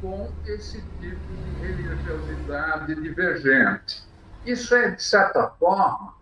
com 0.00 0.32
esse 0.46 0.80
tipo 1.00 1.32
de 1.32 1.66
religiosidade 1.66 2.94
divergente. 2.96 4.02
Isso 4.44 4.74
é, 4.74 4.90
de 4.90 5.02
certa 5.02 5.48
forma, 5.50 6.14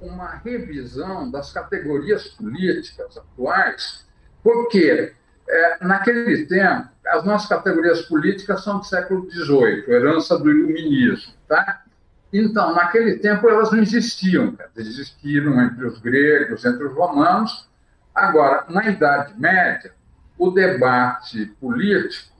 uma 0.00 0.36
revisão 0.36 1.30
das 1.30 1.52
categorias 1.52 2.28
políticas 2.28 3.16
atuais, 3.16 4.06
porque 4.42 5.14
é, 5.48 5.84
naquele 5.84 6.46
tempo 6.46 6.88
as 7.06 7.24
nossas 7.24 7.48
categorias 7.48 8.02
políticas 8.02 8.64
são 8.64 8.78
do 8.78 8.84
século 8.84 9.30
XVIII, 9.30 9.84
herança 9.88 10.38
do 10.38 10.50
iluminismo, 10.50 11.34
tá? 11.46 11.83
Então, 12.36 12.74
naquele 12.74 13.18
tempo, 13.18 13.48
elas 13.48 13.70
não 13.70 13.78
existiam. 13.78 14.58
Existiram 14.76 15.62
entre 15.62 15.86
os 15.86 16.00
gregos, 16.00 16.64
entre 16.64 16.82
os 16.82 16.92
romanos. 16.92 17.68
Agora, 18.12 18.64
na 18.68 18.88
Idade 18.88 19.38
Média, 19.38 19.92
o 20.36 20.50
debate 20.50 21.46
político 21.60 22.34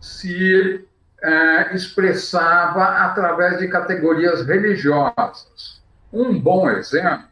se 0.00 0.82
é, 1.22 1.74
expressava 1.74 2.84
através 3.04 3.58
de 3.58 3.68
categorias 3.68 4.46
religiosas. 4.46 5.82
Um 6.10 6.40
bom 6.40 6.70
exemplo 6.70 7.28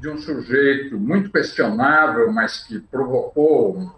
de 0.00 0.08
um 0.08 0.16
sujeito 0.16 0.98
muito 0.98 1.30
questionável, 1.30 2.32
mas 2.32 2.64
que 2.64 2.80
provocou 2.80 3.92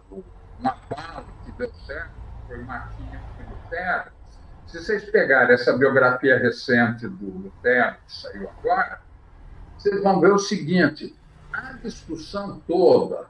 uma 0.59 0.77
bala 0.91 1.25
que 1.45 1.53
deu 1.53 1.71
certo, 1.87 2.11
foi 2.49 2.59
Martinho 2.65 3.21
Lutero, 3.49 4.11
se 4.77 4.85
vocês 4.85 5.05
pegarem 5.05 5.55
essa 5.55 5.77
biografia 5.77 6.39
recente 6.39 7.09
do 7.09 7.27
Lutero, 7.27 7.97
que 8.07 8.13
saiu 8.13 8.49
agora, 8.59 9.01
vocês 9.79 10.03
vão 10.03 10.21
ver 10.21 10.33
o 10.33 10.39
seguinte: 10.39 11.17
a 11.53 11.73
discussão 11.83 12.61
toda 12.67 13.27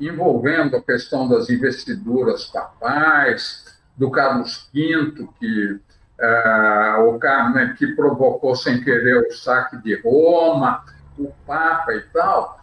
envolvendo 0.00 0.76
a 0.76 0.82
questão 0.82 1.28
das 1.28 1.48
investiduras 1.48 2.46
papais, 2.46 3.78
do 3.96 4.10
Carlos 4.10 4.68
V, 4.74 5.28
que, 5.38 5.72
uh, 5.72 7.08
o 7.08 7.18
Carmen, 7.20 7.74
que 7.74 7.94
provocou 7.94 8.56
sem 8.56 8.82
querer 8.82 9.28
o 9.28 9.32
saque 9.32 9.76
de 9.78 10.00
Roma, 10.00 10.84
o 11.16 11.32
Papa 11.46 11.92
e 11.94 12.00
tal, 12.12 12.60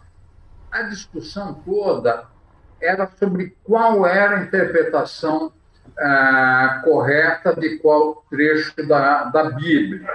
a 0.70 0.82
discussão 0.82 1.54
toda 1.54 2.26
era 2.78 3.10
sobre 3.18 3.56
qual 3.64 4.06
era 4.06 4.38
a 4.38 4.42
interpretação 4.42 5.52
ah, 5.98 6.80
correta 6.84 7.54
de 7.54 7.78
qual 7.78 8.24
trecho 8.30 8.86
da, 8.86 9.24
da 9.24 9.50
Bíblia 9.50 10.08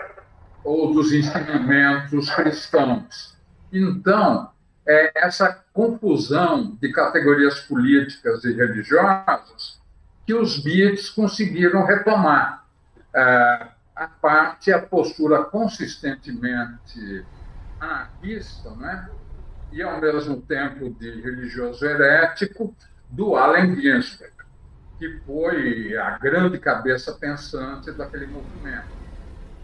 ou 0.64 0.94
dos 0.94 1.14
ensinamentos 1.14 2.30
cristãos. 2.32 3.38
Então, 3.72 4.50
é 4.88 5.12
essa 5.16 5.64
confusão 5.74 6.78
de 6.82 6.92
categorias 6.92 7.60
políticas 7.62 8.44
e 8.44 8.54
religiosas 8.54 9.80
que 10.26 10.34
os 10.34 10.62
Beats 10.62 11.10
conseguiram 11.10 11.86
retomar. 11.86 12.66
Ah, 13.16 13.70
a 13.96 14.08
parte, 14.08 14.72
a 14.72 14.80
postura 14.80 15.44
consistentemente 15.44 17.26
anarquista, 17.80 18.70
né? 18.76 19.10
e 19.72 19.82
ao 19.82 20.00
mesmo 20.00 20.42
tempo 20.42 20.90
de 20.92 21.22
religioso 21.22 21.86
herético, 21.86 22.76
do 23.10 23.36
Allen 23.36 23.76
Ginsberg 23.76 24.37
que 24.98 25.20
foi 25.26 25.96
a 25.96 26.18
grande 26.18 26.58
cabeça 26.58 27.14
pensante 27.14 27.92
daquele 27.92 28.28
movimento, 28.28 28.88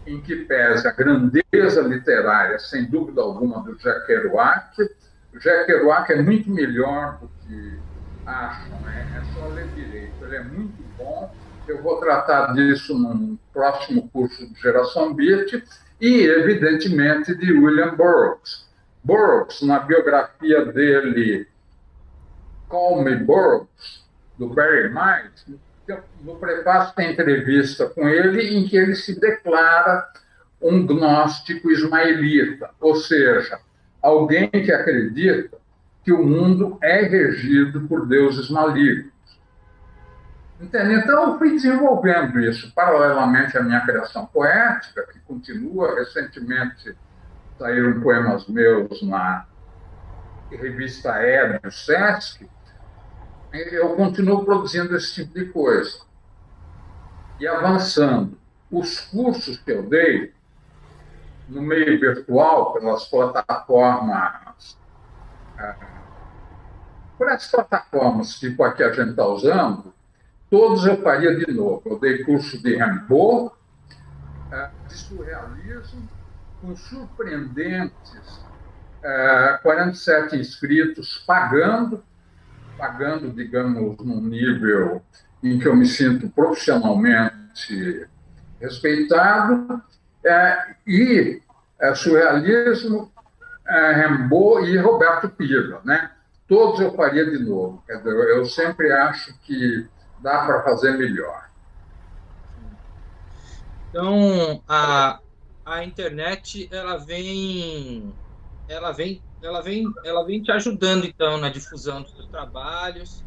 em 0.06 0.20
que 0.20 0.44
pese 0.44 0.86
a 0.86 0.92
grandeza 0.92 1.80
literária, 1.82 2.58
sem 2.58 2.84
dúvida 2.84 3.20
alguma, 3.20 3.62
do 3.62 3.76
Jack 3.76 4.06
Kerouac. 4.06 4.82
O 5.32 5.38
Jack 5.38 5.66
Kerouac 5.66 6.12
é 6.12 6.22
muito 6.22 6.50
melhor 6.50 7.18
do 7.18 7.28
que 7.28 7.78
acham, 8.24 8.80
né? 8.80 9.06
é 9.18 9.34
só 9.34 9.48
ler 9.48 9.66
direito. 9.74 10.24
Ele 10.24 10.36
é 10.36 10.44
muito 10.44 10.82
bom. 10.96 11.34
Eu 11.66 11.82
vou 11.82 11.98
tratar 11.98 12.52
disso 12.52 12.96
num 12.96 13.38
próximo 13.52 14.08
curso 14.10 14.46
de 14.46 14.60
Geração 14.60 15.14
Beat 15.14 15.64
e, 16.00 16.22
evidentemente, 16.26 17.34
de 17.34 17.52
William 17.52 17.94
Burroughs. 17.96 18.68
Burroughs, 19.02 19.62
na 19.62 19.80
biografia 19.80 20.64
dele, 20.66 21.46
Call 22.68 23.02
Me 23.02 23.16
Burroughs, 23.16 24.03
do 24.38 24.48
Barry 24.48 24.88
Miles, 24.88 25.46
no 26.22 26.36
prefácio 26.36 26.94
tem 26.94 27.12
entrevista 27.12 27.86
com 27.86 28.08
ele 28.08 28.56
em 28.56 28.66
que 28.66 28.76
ele 28.76 28.94
se 28.94 29.18
declara 29.18 30.08
um 30.60 30.86
gnóstico 30.86 31.70
ismaelita, 31.70 32.70
ou 32.80 32.96
seja, 32.96 33.58
alguém 34.00 34.48
que 34.48 34.72
acredita 34.72 35.58
que 36.02 36.12
o 36.12 36.24
mundo 36.24 36.78
é 36.82 37.02
regido 37.02 37.82
por 37.82 38.06
deuses 38.06 38.48
malignos. 38.50 39.12
Entende? 40.60 40.94
Então, 40.94 41.32
eu 41.32 41.38
fui 41.38 41.50
desenvolvendo 41.50 42.40
isso 42.40 42.72
paralelamente 42.74 43.58
à 43.58 43.62
minha 43.62 43.80
criação 43.80 44.24
poética, 44.26 45.06
que 45.12 45.18
continua. 45.20 45.96
Recentemente 45.96 46.96
saíram 47.58 48.00
poemas 48.00 48.46
meus 48.46 49.02
na 49.02 49.46
revista 50.50 51.16
E 51.22 51.70
Sesc, 51.70 52.48
eu 53.54 53.94
continuo 53.96 54.44
produzindo 54.44 54.96
esse 54.96 55.14
tipo 55.14 55.34
de 55.34 55.46
coisa. 55.46 56.00
E 57.38 57.46
avançando. 57.46 58.38
Os 58.70 59.00
cursos 59.00 59.56
que 59.58 59.70
eu 59.70 59.88
dei 59.88 60.32
no 61.48 61.62
meio 61.62 62.00
virtual, 62.00 62.72
pelas 62.72 63.06
plataformas, 63.06 64.76
é, 65.58 65.74
por 67.16 67.28
essas 67.28 67.50
plataformas 67.50 68.38
tipo 68.38 68.64
a 68.64 68.72
que 68.72 68.82
a 68.82 68.92
gente 68.92 69.10
está 69.10 69.26
usando, 69.26 69.94
todos 70.50 70.84
eu 70.86 71.00
faria 71.02 71.36
de 71.36 71.52
novo. 71.52 71.82
Eu 71.86 71.98
dei 71.98 72.24
curso 72.24 72.60
de 72.60 72.76
Rimbaud, 72.76 73.52
é, 74.50 74.70
de 74.88 74.94
surrealismo, 74.94 76.08
com 76.60 76.74
surpreendentes 76.74 78.44
47 79.62 80.34
é, 80.34 80.38
inscritos 80.38 81.22
pagando, 81.26 82.02
pagando, 82.76 83.30
digamos, 83.30 83.96
num 83.98 84.20
nível 84.20 85.02
em 85.42 85.58
que 85.58 85.68
eu 85.68 85.76
me 85.76 85.86
sinto 85.86 86.28
profissionalmente 86.30 88.06
respeitado, 88.60 89.82
é, 90.24 90.74
e 90.86 91.40
é, 91.80 91.94
surrealismo 91.94 93.12
é, 93.66 93.92
Rimbaud 93.92 94.68
e 94.68 94.78
Roberto 94.78 95.28
Piva, 95.28 95.80
né? 95.84 96.10
Todos 96.48 96.80
eu 96.80 96.94
faria 96.94 97.24
de 97.24 97.38
novo. 97.38 97.82
Eu 97.88 98.44
sempre 98.44 98.92
acho 98.92 99.34
que 99.40 99.86
dá 100.20 100.44
para 100.44 100.62
fazer 100.62 100.92
melhor. 100.96 101.48
Então, 103.88 104.62
a, 104.68 105.20
a 105.64 105.84
internet, 105.84 106.68
ela 106.70 106.98
vem, 106.98 108.12
ela 108.68 108.92
vem, 108.92 109.22
ela 109.44 109.60
vem, 109.60 109.84
ela 110.04 110.24
vem 110.24 110.42
te 110.42 110.50
ajudando, 110.50 111.06
então, 111.06 111.38
na 111.38 111.48
difusão 111.48 112.02
dos 112.02 112.12
seus 112.12 112.28
trabalhos. 112.28 113.22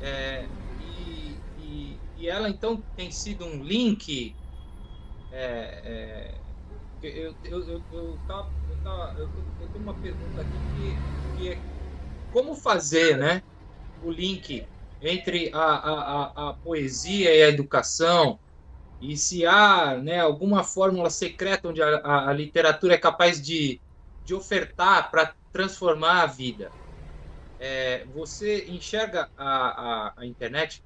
É, 0.00 0.46
e, 0.80 1.36
e, 1.58 1.98
e, 2.16 2.28
ela, 2.28 2.48
então, 2.48 2.82
tem 2.96 3.10
sido 3.10 3.44
um 3.44 3.62
link 3.62 4.34
é, 5.30 5.82
é, 5.84 6.40
eu, 7.02 7.34
eu, 7.44 7.68
eu, 7.68 7.84
eu, 7.92 8.18
tava, 8.26 8.50
eu, 8.68 8.76
tava, 8.82 9.14
eu, 9.18 9.28
eu 9.60 9.68
tenho 9.68 9.84
uma 9.84 9.94
pergunta 9.94 10.40
aqui 10.40 10.58
que, 10.74 10.96
que 11.36 11.48
é 11.50 11.58
como 12.32 12.54
fazer 12.54 13.16
né, 13.16 13.42
o 14.02 14.10
link 14.10 14.64
entre 15.00 15.50
a, 15.54 15.58
a, 15.60 16.50
a, 16.50 16.54
poesia 16.54 17.34
e 17.34 17.42
a 17.42 17.48
educação 17.48 18.40
e 19.00 19.16
se 19.16 19.46
há 19.46 19.96
né, 19.96 20.18
alguma 20.18 20.64
fórmula 20.64 21.08
secreta 21.08 21.68
onde 21.68 21.80
a, 21.80 21.98
a, 21.98 22.30
a 22.30 22.32
literatura 22.32 22.94
é 22.94 22.98
capaz 22.98 23.40
de, 23.40 23.80
de 24.28 24.34
ofertar 24.34 25.10
para 25.10 25.32
transformar 25.50 26.22
a 26.22 26.26
vida. 26.26 26.70
É, 27.58 28.04
você 28.14 28.66
enxerga 28.68 29.26
a, 29.38 29.48
a, 29.48 30.12
a 30.18 30.26
internet 30.26 30.82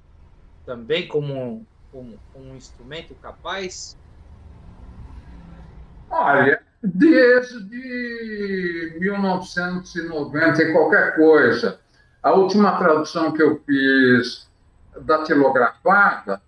também 0.65 1.09
como, 1.09 1.67
como, 1.91 2.17
como 2.31 2.51
um 2.51 2.55
instrumento 2.55 3.13
capaz 3.15 3.97
Olha, 6.09 6.61
desde 6.81 7.59
1990 8.97 10.63
e 10.63 10.71
qualquer 10.71 11.17
coisa. 11.17 11.81
A 12.21 12.31
última 12.31 12.77
tradução 12.77 13.33
que 13.33 13.43
eu 13.43 13.61
fiz 13.65 14.47
datilografada, 15.01 16.41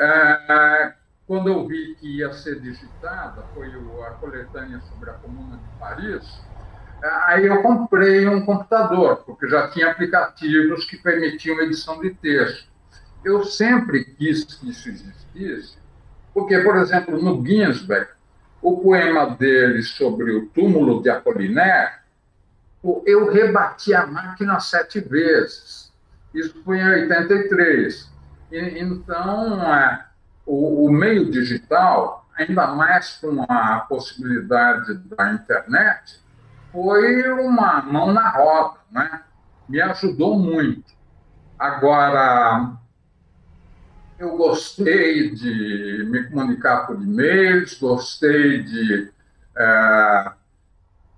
é, 0.00 0.94
quando 1.26 1.48
eu 1.48 1.66
vi 1.66 1.94
que 1.96 2.18
ia 2.18 2.32
ser 2.32 2.60
digitada, 2.60 3.42
foi 3.54 3.68
a 3.68 4.10
coletânea 4.12 4.80
sobre 4.80 5.10
a 5.10 5.14
Comuna 5.14 5.56
de 5.56 5.78
Paris, 5.78 6.42
é, 7.02 7.08
aí 7.26 7.46
eu 7.46 7.60
comprei 7.62 8.28
um 8.28 8.44
computador, 8.44 9.16
porque 9.24 9.48
já 9.48 9.68
tinha 9.68 9.90
aplicativos 9.90 10.84
que 10.84 10.96
permitiam 10.96 11.60
edição 11.60 12.00
de 12.00 12.10
texto. 12.14 12.70
Eu 13.24 13.44
sempre 13.44 14.04
quis 14.04 14.44
que 14.44 14.70
isso 14.70 14.88
existisse, 14.88 15.76
porque, 16.32 16.58
por 16.60 16.76
exemplo, 16.76 17.20
no 17.20 17.44
Ginsberg, 17.44 18.08
o 18.60 18.78
poema 18.80 19.26
dele 19.34 19.82
sobre 19.82 20.32
o 20.32 20.46
túmulo 20.46 21.02
de 21.02 21.10
Apollinaire, 21.10 22.02
eu 23.04 23.32
rebati 23.32 23.94
a 23.94 24.06
máquina 24.06 24.58
sete 24.60 25.00
vezes. 25.00 25.92
Isso 26.32 26.62
foi 26.64 26.78
em 26.78 26.84
83. 26.84 28.10
E, 28.50 28.78
então, 28.80 29.62
é, 29.62 30.06
o, 30.46 30.86
o, 30.86 30.92
meio 30.92 31.30
digital, 31.30 32.26
ainda 32.36 32.68
mais 32.68 33.18
com 33.18 33.44
a 33.48 33.80
possibilidade 33.88 34.94
da 34.94 35.32
internet, 35.32 36.20
foi 36.70 37.30
uma 37.32 37.82
mão 37.82 38.12
na 38.12 38.30
roda, 38.30 38.78
né? 38.90 39.22
Me 39.68 39.80
ajudou 39.80 40.38
muito. 40.38 40.92
Agora, 41.58 42.72
eu 44.18 44.36
gostei 44.36 45.34
de 45.34 46.06
me 46.08 46.24
comunicar 46.24 46.86
por 46.86 46.96
e-mails, 46.96 47.78
gostei 47.78 48.62
de 48.62 49.10
é, 49.56 50.32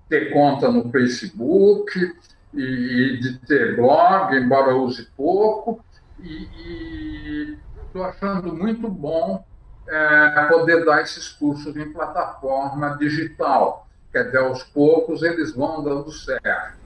ter 0.09 0.33
conta 0.33 0.71
no 0.71 0.91
Facebook 0.91 2.15
e, 2.53 3.19
de 3.21 3.39
ter 3.47 3.77
blog, 3.77 4.37
embora 4.37 4.75
use 4.75 5.09
pouco, 5.17 5.85
e 6.21 7.57
estou 7.95 8.05
achando 8.05 8.53
muito 8.53 8.89
bom 8.89 9.45
é, 9.87 10.47
poder 10.49 10.85
dar 10.85 11.03
esses 11.03 11.29
cursos 11.29 11.77
em 11.77 11.93
plataforma 11.93 12.97
digital. 12.99 13.87
Quer 14.11 14.25
dizer, 14.25 14.39
aos 14.39 14.65
poucos 14.65 15.23
eles 15.23 15.55
vão 15.55 15.85
dando 15.85 16.11
certo. 16.11 16.77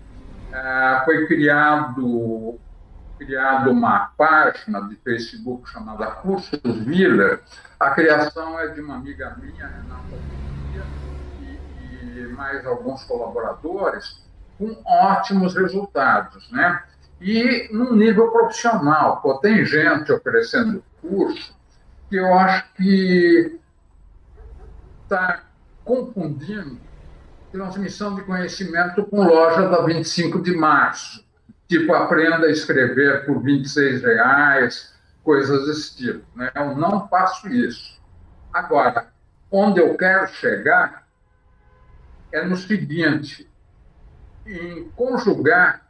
É, 0.53 1.03
foi 1.07 1.27
criado 1.27 2.59
criado 3.19 3.71
uma 3.71 4.13
página 4.17 4.81
de 4.83 4.95
Facebook 4.97 5.69
chamada 5.71 6.07
Cursos 6.07 6.87
Miller. 6.87 7.41
A 7.81 7.91
criação 7.91 8.61
é 8.61 8.69
de 8.69 8.81
uma 8.81 8.95
amiga 8.95 9.37
minha, 9.41 9.67
Renata 9.67 10.17
e, 11.41 12.21
e 12.21 12.29
mais 12.29 12.65
alguns 12.65 13.03
colaboradores, 13.05 14.23
com 14.57 14.81
ótimos 14.87 15.57
resultados, 15.57 16.49
né? 16.53 16.81
E 17.21 17.69
num 17.73 17.97
nível 17.97 18.31
profissional. 18.31 19.21
Pô, 19.21 19.39
tem 19.39 19.65
gente 19.65 20.13
oferecendo 20.13 20.85
curso 21.09 21.57
que 22.09 22.17
eu 22.17 22.33
acho 22.35 22.73
que 22.75 23.59
está 25.03 25.45
confundindo 25.85 26.79
transmissão 27.53 28.15
de 28.15 28.23
conhecimento 28.23 29.05
com 29.05 29.27
loja 29.27 29.69
da 29.69 29.83
25 29.83 30.43
de 30.43 30.55
março 30.55 31.27
tipo 31.69 31.93
aprenda 31.93 32.47
a 32.47 32.51
escrever 32.51 33.27
por 33.27 33.43
26 33.43 34.03
reais, 34.03 34.95
coisas 35.23 35.67
desse 35.67 35.97
tipo. 35.97 36.25
Né? 36.35 36.51
Eu 36.55 36.75
não 36.75 37.07
faço 37.09 37.49
isso. 37.49 38.01
Agora, 38.53 39.13
onde 39.53 39.79
eu 39.79 39.95
quero 39.97 40.27
chegar 40.29 41.07
é 42.33 42.43
no 42.45 42.57
seguinte: 42.57 43.49
em 44.47 44.89
conjugar 44.97 45.87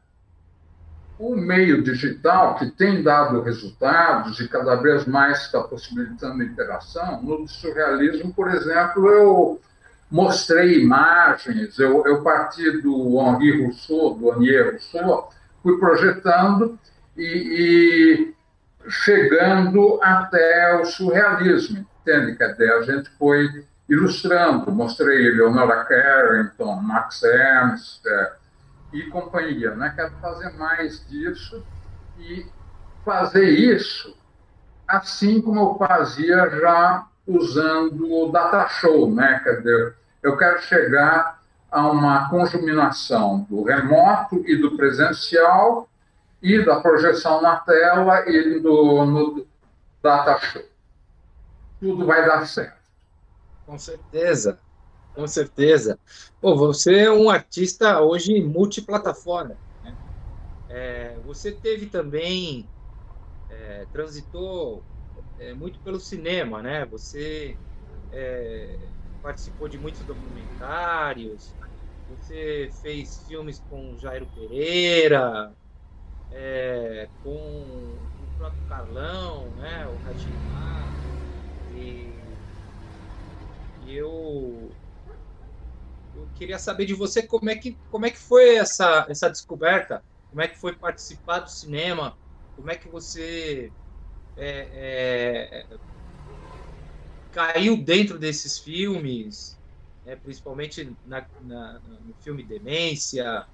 o 1.19 1.35
meio 1.37 1.83
digital, 1.83 2.55
que 2.57 2.71
tem 2.71 3.03
dado 3.03 3.43
resultados 3.43 4.39
e 4.39 4.49
cada 4.49 4.77
vez 4.77 5.05
mais 5.07 5.43
está 5.43 5.61
possibilitando 5.61 6.43
interação, 6.43 7.23
no 7.23 7.49
surrealismo, 7.49 8.33
por 8.33 8.49
exemplo, 8.49 9.09
eu 9.11 9.61
mostrei 10.11 10.81
imagens, 10.81 11.79
eu, 11.79 12.07
eu 12.07 12.23
parti 12.23 12.81
do 12.81 13.21
Henri 13.21 13.65
Rousseau, 13.65 14.15
do 14.15 14.31
Anier 14.31 14.73
Rousseau, 14.73 15.31
fui 15.63 15.79
projetando 15.79 16.79
e, 17.17 17.25
e 17.25 18.35
chegando 18.89 19.99
até 20.03 20.81
o 20.81 20.85
surrealismo, 20.85 21.85
entende? 22.01 22.37
Quer 22.37 22.53
dizer, 22.53 22.73
a 22.73 22.83
gente 22.83 23.11
foi 23.19 23.65
ilustrando, 23.89 24.71
mostrei 24.71 25.31
Leonora 25.31 25.85
Carrington, 25.85 26.77
Max 26.77 27.23
Ernst 27.23 28.07
é, 28.07 28.33
e 28.93 29.03
companhia, 29.05 29.75
né? 29.75 29.93
Quero 29.95 30.13
fazer 30.21 30.51
mais 30.57 31.07
disso 31.09 31.65
e 32.19 32.47
fazer 33.05 33.49
isso 33.49 34.17
assim 34.89 35.43
como 35.43 35.61
eu 35.61 35.75
fazia 35.77 36.49
já 36.49 37.07
usando 37.27 38.11
o 38.11 38.33
data 38.33 38.67
show, 38.69 39.11
né? 39.11 39.41
Quer 39.45 39.59
dizer, 39.59 39.95
eu 40.23 40.37
quero 40.39 40.63
chegar 40.63 41.39
a 41.71 41.91
uma 41.91 42.31
conjuminação 42.31 43.47
do 43.51 43.63
remoto 43.63 44.43
e 44.47 44.57
do 44.57 44.75
presencial 44.75 45.87
e 46.43 46.65
da 46.65 46.81
projeção 46.81 47.43
na 47.43 47.57
tela 47.57 48.27
e 48.27 48.59
do 48.59 49.05
no 49.05 49.47
data 50.03 50.39
show. 50.39 50.63
Tudo 51.79 52.07
vai 52.07 52.25
dar 52.27 52.47
certo. 52.47 52.79
Com 53.67 53.79
certeza, 53.79 54.59
com 55.19 55.27
certeza. 55.27 55.99
Pô, 56.41 56.55
você 56.55 57.01
é 57.01 57.11
um 57.11 57.29
artista 57.29 58.01
hoje 58.01 58.41
multiplataforma. 58.41 59.59
Né? 59.83 59.97
É, 60.69 61.19
você 61.23 61.51
teve 61.51 61.87
também, 61.87 62.71
é, 63.49 63.85
transitou 63.87 64.85
é, 65.37 65.53
muito 65.55 65.81
pelo 65.81 65.99
cinema, 65.99 66.63
né? 66.63 66.87
Você 66.87 67.59
é, 68.13 68.91
participou 69.21 69.69
de 69.69 69.77
muitos 69.77 70.07
documentários, 70.07 71.57
você 72.07 72.71
fez 72.81 73.25
filmes 73.27 73.61
com 73.69 73.97
Jairo 73.99 74.29
Pereira, 74.33 75.53
é, 76.31 77.11
com 77.25 78.09
o 78.21 78.29
próprio 78.37 78.63
Carlão, 78.69 79.53
né, 79.57 79.89
o 79.89 79.99
Rajimar, 79.99 80.95
e, 81.67 82.39
e 83.81 83.95
eu, 83.95 84.78
eu 86.23 86.31
queria 86.35 86.59
saber 86.59 86.87
de 86.87 86.95
você 86.95 87.27
como 87.27 87.51
é 87.51 87.57
que, 87.57 87.79
como 87.91 88.07
é 88.07 88.11
que 88.11 88.19
foi 88.19 88.57
essa, 88.57 89.07
essa 89.09 89.29
descoberta, 89.31 90.05
como 90.31 90.43
é 90.43 90.49
que 90.49 90.57
foi 90.59 90.77
participar 90.77 91.41
do 91.41 91.51
cinema, 91.51 92.17
como 92.57 92.71
é 92.71 92.77
que 92.77 92.89
você 92.89 93.73
é, 94.37 95.67
é, 95.73 95.79
caiu 97.31 97.77
dentro 97.83 98.19
desses 98.19 98.59
filmes, 98.59 99.59
né, 100.05 100.17
principalmente 100.17 100.97
na, 101.05 101.27
na, 101.41 101.81
no 101.81 102.15
filme 102.15 102.43
Demência, 102.43 103.47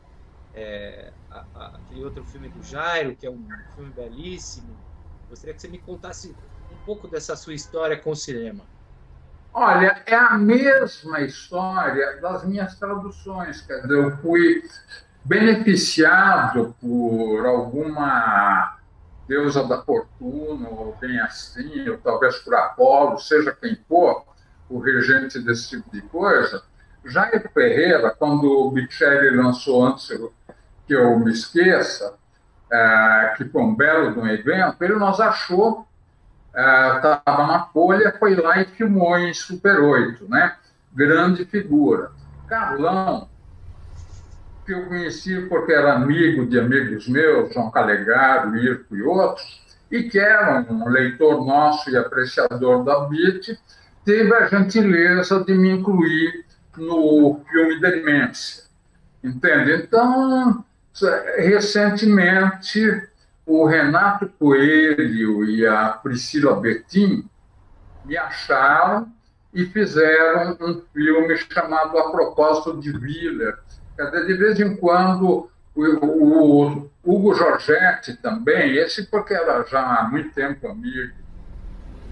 é, 0.52 1.14
a, 1.30 1.46
a, 1.54 1.76
aquele 1.78 2.04
outro 2.04 2.24
filme 2.24 2.48
do 2.48 2.62
Jairo, 2.62 3.16
que 3.16 3.26
é 3.26 3.30
um 3.30 3.46
filme 3.74 3.92
belíssimo. 3.92 4.78
Gostaria 5.28 5.54
que 5.54 5.60
você 5.60 5.68
me 5.68 5.80
contasse 5.80 6.36
um 6.70 6.78
pouco 6.84 7.08
dessa 7.08 7.36
sua 7.36 7.54
história 7.54 8.00
com 8.00 8.10
o 8.10 8.16
cinema. 8.16 8.68
Olha, 9.56 10.02
é 10.04 10.16
a 10.16 10.36
mesma 10.36 11.20
história 11.20 12.20
das 12.20 12.44
minhas 12.44 12.74
traduções. 12.74 13.60
Quer 13.60 13.82
dizer, 13.82 13.94
eu 13.94 14.16
fui 14.16 14.64
beneficiado 15.24 16.74
por 16.80 17.46
alguma 17.46 18.76
deusa 19.28 19.62
da 19.62 19.80
fortuna, 19.80 20.68
ou 20.68 20.96
bem 21.00 21.20
assim, 21.20 21.88
ou 21.88 21.98
talvez 21.98 22.36
por 22.40 22.52
Apolo, 22.52 23.16
seja 23.20 23.56
quem 23.58 23.78
for, 23.88 24.24
o 24.68 24.80
regente 24.80 25.38
desse 25.38 25.70
tipo 25.70 25.88
de 25.92 26.02
coisa. 26.02 26.64
Jair 27.04 27.48
Ferreira, 27.52 28.10
quando 28.10 28.44
o 28.44 28.72
Bicelli 28.72 29.36
lançou 29.36 29.86
antes 29.86 30.08
que 30.84 30.94
eu 30.94 31.16
me 31.20 31.30
esqueça, 31.30 32.14
é, 32.72 33.34
que 33.36 33.44
foi 33.44 33.62
um 33.62 33.74
belo 33.74 34.12
de 34.12 34.18
um 34.18 34.26
evento, 34.26 34.82
ele 34.82 34.96
nos 34.96 35.20
achou, 35.20 35.86
estava 36.54 37.22
é, 37.26 37.46
na 37.46 37.66
Folha, 37.66 38.14
foi 38.18 38.34
lá 38.36 38.60
e 38.60 38.66
filmou 38.66 39.18
em 39.18 39.34
Super 39.34 39.80
8, 39.80 40.28
né? 40.28 40.54
Grande 40.94 41.44
figura. 41.44 42.12
Carlão, 42.46 43.28
que 44.64 44.72
eu 44.72 44.86
conheci 44.86 45.40
porque 45.42 45.72
era 45.72 45.94
amigo 45.94 46.46
de 46.46 46.58
amigos 46.58 47.08
meus, 47.08 47.52
João 47.52 47.70
Calegaro, 47.70 48.56
Irco 48.56 48.96
e 48.96 49.02
outros, 49.02 49.62
e 49.90 50.04
que 50.04 50.18
era 50.18 50.64
um 50.70 50.88
leitor 50.88 51.44
nosso 51.44 51.90
e 51.90 51.96
apreciador 51.96 52.84
da 52.84 53.00
BIT, 53.00 53.58
teve 54.04 54.34
a 54.34 54.46
gentileza 54.46 55.42
de 55.44 55.54
me 55.54 55.70
incluir 55.70 56.44
no 56.76 57.40
filme 57.50 57.80
Demência. 57.80 58.64
Entende? 59.22 59.72
Então, 59.74 60.64
recentemente, 61.36 63.02
o 63.46 63.66
Renato 63.66 64.28
Coelho 64.38 65.44
e 65.44 65.66
a 65.66 65.88
Priscila 65.90 66.58
Bertin 66.58 67.28
me 68.04 68.16
acharam 68.16 69.12
e 69.52 69.66
fizeram 69.66 70.56
um 70.60 70.82
filme 70.92 71.36
chamado 71.36 71.96
A 71.98 72.10
Propósito 72.10 72.80
de 72.80 72.90
Viller, 72.92 73.56
de 73.96 74.34
vez 74.34 74.58
em 74.58 74.76
quando, 74.76 75.48
o, 75.74 75.82
o, 75.82 76.90
Hugo 77.04 77.34
Giorgetti 77.34 78.16
também, 78.16 78.76
esse 78.76 79.04
porque 79.06 79.34
era 79.34 79.62
já 79.64 79.80
há 79.80 80.08
muito 80.08 80.32
tempo 80.34 80.66
amigo 80.66 81.12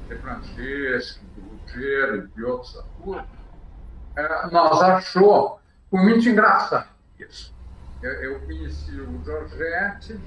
de 0.09 0.17
Francesco, 0.17 1.25
do 1.35 1.43
Ruggiero 1.43 2.17
e 2.17 2.29
de 2.29 2.45
outros 2.45 2.79
atores, 2.79 3.25
é, 4.17 4.47
nós 4.51 4.83
achou, 4.83 5.61
muito 5.91 6.29
engraçado 6.29 6.89
isso. 7.19 7.55
Eu, 8.03 8.11
eu 8.11 8.41
conheci 8.41 9.01
o 9.01 9.25
Giorgetti, 9.25 10.21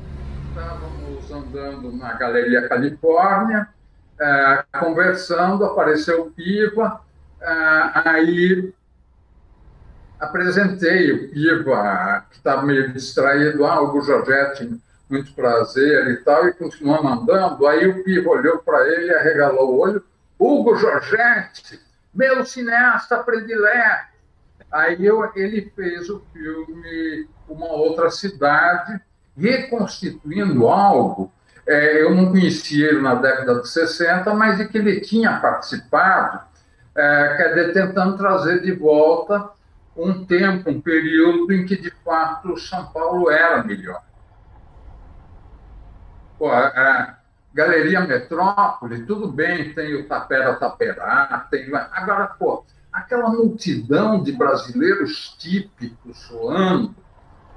estávamos 0.55 1.29
andando 1.29 1.91
na 1.91 2.13
Galeria 2.13 2.69
Califórnia, 2.69 3.67
é, 4.17 4.63
conversando, 4.79 5.65
apareceu 5.65 6.21
o 6.21 6.31
Piva, 6.31 7.01
é, 7.41 7.47
aí 8.05 8.73
apresentei 10.17 11.11
o 11.11 11.29
Piva, 11.29 12.25
que 12.31 12.37
estava 12.37 12.61
meio 12.61 12.93
distraído, 12.93 13.65
ah, 13.65 13.81
Hugo 13.81 14.01
Giorgetti, 14.01 14.81
muito 15.09 15.33
prazer 15.33 16.07
e 16.07 16.17
tal, 16.23 16.47
e 16.47 16.53
continuou 16.53 17.03
mandando. 17.03 17.67
Aí 17.67 17.85
o 17.87 18.01
Piva 18.01 18.29
olhou 18.29 18.59
para 18.59 18.87
ele, 18.87 19.13
arregalou 19.13 19.73
o 19.73 19.79
olho, 19.79 20.05
Hugo 20.39 20.77
Giorgetti, 20.77 21.81
meu 22.13 22.45
cineasta 22.45 23.21
predileto. 23.21 24.15
Aí 24.71 25.05
eu, 25.05 25.29
ele 25.35 25.69
fez 25.75 26.09
o 26.09 26.23
filme 26.31 27.27
Uma 27.49 27.73
Outra 27.73 28.09
Cidade, 28.09 29.01
reconstituindo 29.37 30.67
algo. 30.67 31.31
É, 31.67 32.03
eu 32.03 32.13
não 32.13 32.27
conhecia 32.27 32.89
ele 32.89 33.01
na 33.01 33.15
década 33.15 33.61
de 33.61 33.67
60, 33.67 34.33
mas 34.33 34.57
de 34.57 34.67
que 34.67 34.77
ele 34.77 35.01
tinha 35.01 35.39
participado, 35.39 36.41
é, 36.95 37.33
quer 37.37 37.49
dizer, 37.49 37.73
tentando 37.73 38.17
trazer 38.17 38.61
de 38.61 38.71
volta 38.71 39.49
um 39.95 40.25
tempo, 40.25 40.69
um 40.69 40.81
período 40.81 41.51
em 41.53 41.65
que, 41.65 41.75
de 41.75 41.91
fato, 42.03 42.57
São 42.57 42.85
Paulo 42.87 43.29
era 43.29 43.63
melhor. 43.63 44.03
Pô, 46.37 46.51
a 46.51 47.17
Galeria 47.53 48.01
Metrópole, 48.01 49.05
tudo 49.05 49.31
bem, 49.31 49.73
tem 49.73 49.95
o 49.95 50.07
Tapera 50.07 50.55
Taperá, 50.55 51.47
tem... 51.49 51.73
Agora, 51.73 52.27
pô, 52.27 52.65
aquela 52.91 53.29
multidão 53.29 54.21
de 54.21 54.33
brasileiros 54.33 55.35
típicos 55.39 56.17
soando, 56.27 56.93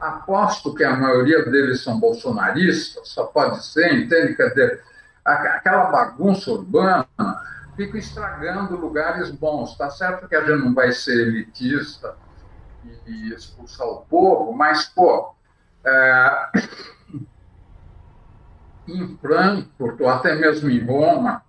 aposto 0.01 0.75
que 0.75 0.85
a 0.85 0.97
maioria 0.97 1.45
deles 1.45 1.83
são 1.83 1.99
bolsonaristas, 1.99 3.09
só 3.09 3.25
pode 3.25 3.65
ser, 3.65 3.93
entende? 3.95 4.35
Quer 4.35 4.49
dizer, 4.51 4.83
aquela 5.25 5.87
bagunça 5.87 6.51
urbana 6.51 7.07
fica 7.77 7.99
estragando 7.99 8.77
lugares 8.77 9.31
bons. 9.31 9.73
Está 9.73 9.91
certo 9.91 10.29
que 10.29 10.37
a 10.37 10.41
gente 10.41 10.65
não 10.65 10.75
vai 10.75 10.93
ser 10.93 11.29
elitista, 11.29 12.15
e 13.07 13.33
expulsar 13.33 13.87
o 13.87 14.03
povo, 14.03 14.53
mas, 14.53 14.87
pô, 14.87 15.35
é, 15.85 16.51
em 18.87 19.17
Frankfurt, 19.19 20.01
ou 20.01 20.09
até 20.09 20.35
mesmo 20.35 20.71
em 20.71 20.85
Roma, 20.85 21.43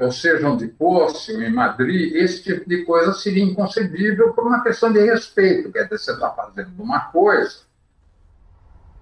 ou 0.00 0.10
seja, 0.10 0.48
onde 0.48 0.68
fosse, 0.78 1.32
em 1.32 1.52
Madrid, 1.52 2.14
esse 2.14 2.42
tipo 2.42 2.68
de 2.68 2.84
coisa 2.84 3.12
seria 3.12 3.44
inconcebível 3.44 4.32
por 4.32 4.46
uma 4.46 4.62
questão 4.62 4.92
de 4.92 5.00
respeito. 5.04 5.70
Quer 5.72 5.84
dizer, 5.84 5.98
você 5.98 6.12
está 6.12 6.30
fazendo 6.30 6.82
uma 6.82 7.00
coisa, 7.10 7.60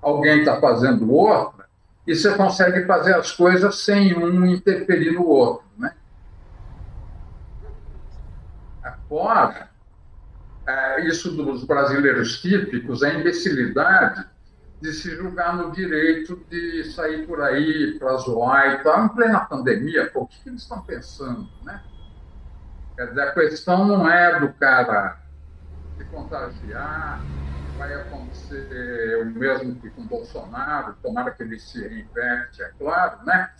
alguém 0.03 0.41
está 0.41 0.61
fazendo 0.61 1.11
outra, 1.13 1.67
e 2.07 2.15
você 2.15 2.35
consegue 2.35 2.85
fazer 2.87 3.15
as 3.15 3.33
coisas 3.33 3.79
sem 3.81 4.17
um 4.17 4.47
interferir 4.47 5.13
no 5.13 5.27
outro. 5.27 5.67
Né? 5.79 5.93
Agora, 8.83 9.71
é, 10.67 11.07
isso 11.07 11.31
dos 11.31 11.65
brasileiros 11.65 12.41
típicos, 12.41 13.03
a 13.03 13.15
imbecilidade 13.15 14.27
de 14.81 14.93
se 14.93 15.17
julgar 15.17 15.57
no 15.57 15.73
direito 15.73 16.45
de 16.51 16.85
sair 16.93 17.27
por 17.27 17.41
aí 17.41 17.99
para 17.99 18.17
zoar 18.17 18.75
e 18.75 18.83
tal, 18.83 19.05
em 19.05 19.09
plena 19.09 19.41
pandemia, 19.41 20.11
pô, 20.11 20.23
o 20.23 20.27
que, 20.27 20.43
que 20.43 20.49
eles 20.49 20.63
estão 20.63 20.83
pensando, 20.83 21.49
né? 21.63 21.83
Quer 22.95 23.09
dizer, 23.09 23.23
a 23.23 23.33
questão 23.33 23.87
não 23.87 24.09
é 24.09 24.39
do 24.41 24.53
cara 24.55 25.19
se 25.97 26.05
contagiar, 26.05 27.21
vai 27.79 27.95
acontecer 27.95 29.23
o 29.23 29.27
mesmo 29.27 29.75
que 29.77 29.91
com 29.91 30.07
Bolsonaro, 30.07 30.95
tomara 31.03 31.31
que 31.31 31.43
ele 31.43 31.59
se 31.59 31.81
reinverte, 31.87 32.63
é 32.63 32.71
claro, 32.79 33.25
né? 33.25 33.51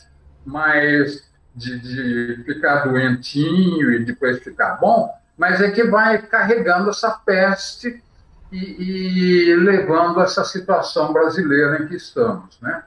Mas 0.45 1.31
de, 1.55 1.79
de 1.79 2.45
ficar 2.45 2.85
doentinho 2.85 3.93
e 3.93 4.05
depois 4.05 4.43
ficar 4.43 4.77
bom, 4.77 5.11
mas 5.37 5.61
é 5.61 5.71
que 5.71 5.85
vai 5.85 6.21
carregando 6.21 6.91
essa 6.91 7.11
peste 7.11 8.03
e, 8.51 9.51
e 9.51 9.57
levando 9.57 10.21
essa 10.21 10.45
situação 10.45 11.13
brasileira 11.13 11.83
em 11.83 11.89
que 11.89 11.97
estamos, 11.97 12.61
né? 12.61 12.85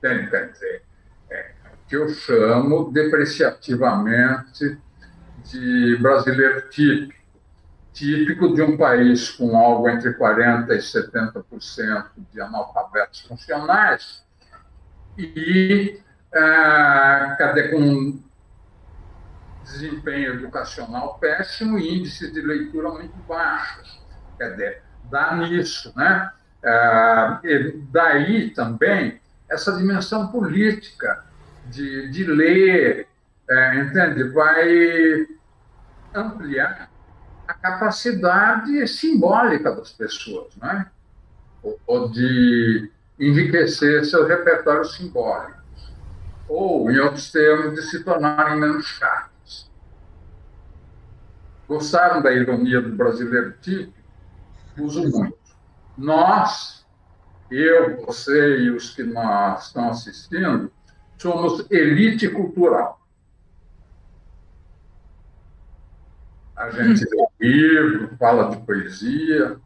Tem, 0.00 0.28
quer 0.28 0.50
dizer, 0.50 0.82
é, 1.30 1.52
que 1.88 1.96
eu 1.96 2.08
chamo 2.08 2.90
depreciativamente 2.90 4.78
de 5.44 5.96
brasileiro 6.00 6.68
típico, 6.70 7.20
típico 7.92 8.54
de 8.54 8.62
um 8.62 8.76
país 8.76 9.30
com 9.30 9.56
algo 9.56 9.88
entre 9.88 10.14
40% 10.14 10.70
e 10.70 10.78
70% 10.78 12.06
de 12.32 12.40
analfabetos 12.40 13.20
funcionais 13.22 14.24
e 15.18 16.00
é, 16.32 17.70
com 17.70 18.22
desempenho 19.64 20.34
educacional 20.34 21.18
péssimo 21.18 21.78
e 21.78 21.98
índices 21.98 22.32
de 22.32 22.40
leitura 22.40 22.90
muito 22.90 23.16
baixos. 23.28 23.99
Quer 24.40 24.52
dizer, 24.52 24.82
dá 25.10 25.36
nisso, 25.36 25.92
né? 25.94 26.32
Ah, 26.64 27.42
daí 27.92 28.48
também 28.54 29.20
essa 29.50 29.76
dimensão 29.76 30.28
política 30.28 31.22
de, 31.66 32.10
de 32.10 32.24
ler, 32.24 33.06
é, 33.50 33.80
entende? 33.80 34.24
Vai 34.30 35.26
ampliar 36.14 36.90
a 37.46 37.52
capacidade 37.52 38.88
simbólica 38.88 39.74
das 39.74 39.92
pessoas, 39.92 40.56
né? 40.56 40.86
Ou, 41.62 41.78
ou 41.86 42.08
de 42.08 42.90
enriquecer 43.18 44.06
seus 44.06 44.26
repertórios 44.26 44.96
simbólicos. 44.96 45.92
Ou, 46.48 46.90
em 46.90 46.98
outros 46.98 47.30
termos, 47.30 47.74
de 47.74 47.82
se 47.82 48.02
tornarem 48.02 48.58
menos 48.58 48.86
chatos. 48.86 49.70
Gostaram 51.68 52.22
da 52.22 52.32
ironia 52.32 52.80
do 52.80 52.96
brasileiro 52.96 53.52
típico? 53.60 53.99
Uso 54.78 55.08
muito. 55.10 55.38
Nós, 55.96 56.86
eu, 57.50 58.04
você 58.06 58.58
e 58.60 58.70
os 58.70 58.94
que 58.94 59.02
nós 59.02 59.66
estão 59.66 59.90
assistindo, 59.90 60.72
somos 61.18 61.70
elite 61.70 62.28
cultural. 62.28 63.00
A 66.56 66.70
gente 66.70 67.04
lê 67.04 67.26
livro, 67.40 68.16
fala 68.18 68.54
de 68.54 68.64
poesia. 68.64 69.58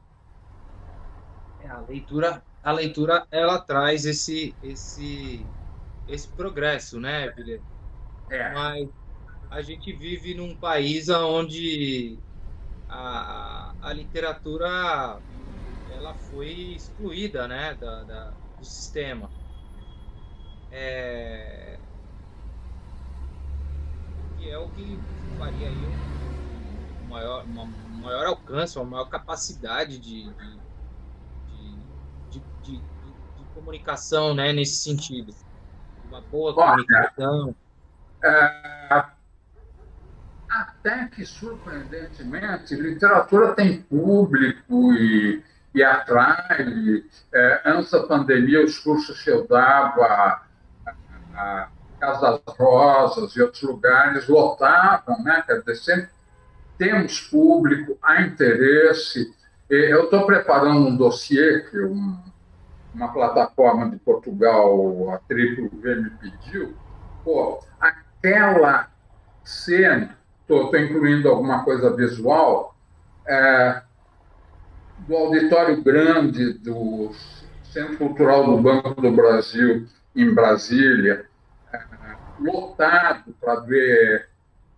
É, 1.60 1.68
a 1.68 1.80
leitura, 1.80 2.42
a 2.62 2.72
leitura, 2.72 3.26
ela 3.30 3.58
traz 3.58 4.04
esse, 4.04 4.54
esse, 4.62 5.44
esse 6.08 6.28
progresso, 6.28 7.00
né, 7.00 7.30
Guilherme? 7.32 7.64
É. 8.30 8.52
Mas 8.52 8.88
a 9.50 9.60
gente 9.60 9.92
vive 9.92 10.34
num 10.34 10.56
país 10.56 11.08
onde 11.08 12.18
a, 12.94 13.74
a 13.82 13.92
literatura 13.92 15.18
ela 15.90 16.14
foi 16.14 16.48
excluída 16.74 17.48
né, 17.48 17.74
da, 17.74 18.04
da 18.04 18.30
do 18.58 18.64
sistema. 18.64 19.28
É, 20.70 21.78
que 24.38 24.50
é 24.50 24.58
o 24.58 24.68
que 24.70 24.98
faria 25.38 25.68
aí 25.68 25.74
um 25.74 27.08
maior, 27.08 27.44
uma, 27.44 27.62
um 27.62 28.00
maior 28.00 28.26
alcance, 28.26 28.78
uma 28.78 28.84
maior 28.84 29.08
capacidade 29.08 29.98
de, 29.98 30.24
de, 31.50 31.78
de, 32.30 32.40
de, 32.62 32.76
de 32.76 33.44
comunicação 33.54 34.34
né, 34.34 34.52
nesse 34.52 34.82
sentido. 34.82 35.34
Uma 36.08 36.20
boa 36.22 36.54
comunicação. 36.54 37.54
É, 38.22 39.04
até 40.54 41.06
que, 41.06 41.26
surpreendentemente, 41.26 42.74
literatura 42.74 43.54
tem 43.54 43.82
público 43.82 44.92
e, 44.92 45.42
e 45.74 45.82
atrai. 45.82 47.02
É, 47.32 47.62
antes 47.64 47.90
da 47.90 48.04
pandemia, 48.04 48.64
os 48.64 48.78
cursos 48.78 49.22
que 49.22 49.30
eu 49.30 49.46
dava, 49.46 50.42
a, 51.34 51.68
Casa 51.98 52.42
das 52.44 52.56
Rosas 52.56 53.32
e 53.32 53.40
outros 53.40 53.62
lugares 53.62 54.28
lotavam, 54.28 55.22
né? 55.22 55.42
Quer 55.46 55.60
dizer, 55.60 55.76
sempre 55.76 56.10
temos 56.76 57.20
público, 57.20 57.96
há 58.02 58.22
interesse. 58.22 59.34
Eu 59.70 60.04
estou 60.04 60.26
preparando 60.26 60.88
um 60.88 60.96
dossiê 60.96 61.60
que 61.60 61.80
um, 61.80 62.18
uma 62.92 63.12
plataforma 63.12 63.88
de 63.88 63.96
Portugal, 63.96 65.10
a 65.12 65.18
Triplo 65.18 65.70
V, 65.80 65.94
me 65.94 66.10
pediu. 66.10 66.76
Pô, 67.24 67.64
aquela 67.80 68.90
cena 69.42 70.18
estou 70.48 70.76
incluindo 70.76 71.28
alguma 71.28 71.64
coisa 71.64 71.94
visual, 71.94 72.74
é, 73.26 73.82
do 75.06 75.16
auditório 75.16 75.82
grande 75.82 76.52
do 76.54 77.10
Centro 77.64 77.96
Cultural 77.96 78.44
do 78.44 78.62
Banco 78.62 79.00
do 79.00 79.10
Brasil, 79.10 79.86
em 80.14 80.32
Brasília, 80.32 81.26
é, 81.72 81.80
lotado 82.38 83.34
para 83.40 83.60
ver 83.60 84.28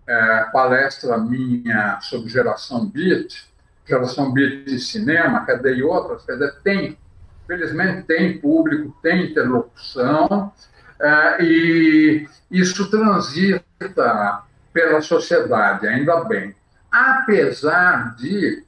é, 0.07 0.45
palestra 0.53 1.19
minha 1.19 1.99
sobre 2.01 2.29
geração 2.29 2.87
beat, 2.87 3.45
geração 3.85 4.33
beat 4.33 4.65
de 4.65 4.81
cinema, 4.81 5.45
cadê 5.45 5.83
outras, 5.83 6.25
quer 6.25 6.39
tem, 6.63 6.99
felizmente 7.47 8.07
tem 8.07 8.39
público, 8.39 8.97
tem 9.03 9.31
interlocução, 9.31 10.53
é, 10.99 11.43
e 11.43 12.29
isso 12.51 12.91
transita 12.91 14.45
pela 14.77 15.01
sociedade, 15.01 15.89
ainda 15.89 16.23
bem. 16.25 16.55
Apesar 16.93 18.15
de 18.15 18.63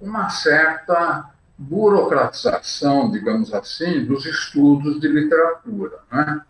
uma 0.00 0.30
certa 0.30 1.30
burocratização, 1.58 3.10
digamos 3.10 3.52
assim, 3.52 4.06
dos 4.06 4.24
estudos 4.24 4.98
de 4.98 5.06
literatura. 5.06 5.98
Né? 6.10 6.40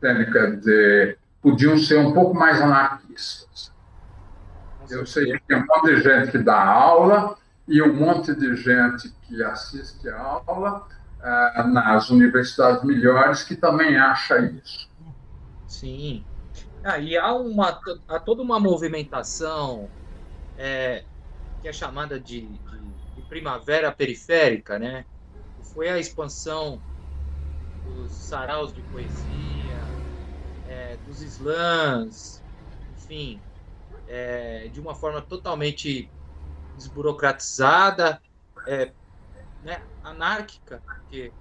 Quer 0.00 0.56
dizer, 0.58 1.18
podiam 1.42 1.76
ser 1.76 1.98
um 1.98 2.12
pouco 2.12 2.32
mais 2.32 2.62
anarquistas. 2.62 3.72
Eu 4.88 5.04
sei 5.04 5.32
que 5.32 5.42
tem 5.48 5.56
um 5.56 5.66
monte 5.66 5.96
de 5.96 6.02
gente 6.02 6.30
que 6.30 6.38
dá 6.38 6.62
aula 6.62 7.36
e 7.66 7.82
um 7.82 7.94
monte 7.96 8.32
de 8.32 8.54
gente 8.54 9.12
que 9.22 9.42
assiste 9.42 10.08
a 10.08 10.20
aula 10.46 10.86
ah, 11.20 11.64
nas 11.66 12.10
universidades 12.10 12.84
melhores 12.84 13.42
que 13.42 13.56
também 13.56 13.96
acha 13.96 14.38
isso. 14.38 14.88
Sim, 15.66 16.24
ah, 16.84 16.98
e 16.98 17.16
há, 17.16 17.32
uma, 17.34 17.80
há 18.08 18.18
toda 18.18 18.42
uma 18.42 18.58
movimentação 18.58 19.88
é, 20.56 21.04
que 21.60 21.68
é 21.68 21.72
chamada 21.72 22.18
de, 22.18 22.40
de, 22.40 22.78
de, 23.14 23.22
primavera 23.28 23.92
periférica, 23.92 24.78
né? 24.78 25.04
Foi 25.72 25.88
a 25.88 25.98
expansão 25.98 26.82
dos 27.84 28.12
saraus 28.12 28.72
de 28.72 28.82
poesia, 28.82 29.78
é, 30.68 30.96
dos 30.98 31.20
slams, 31.22 32.42
enfim, 32.96 33.40
é, 34.08 34.68
de 34.68 34.80
uma 34.80 34.94
forma 34.94 35.22
totalmente 35.22 36.10
desburocratizada, 36.76 38.20
é, 38.66 38.92
né, 39.62 39.82
anárquica, 40.02 40.82
porque 40.84 41.32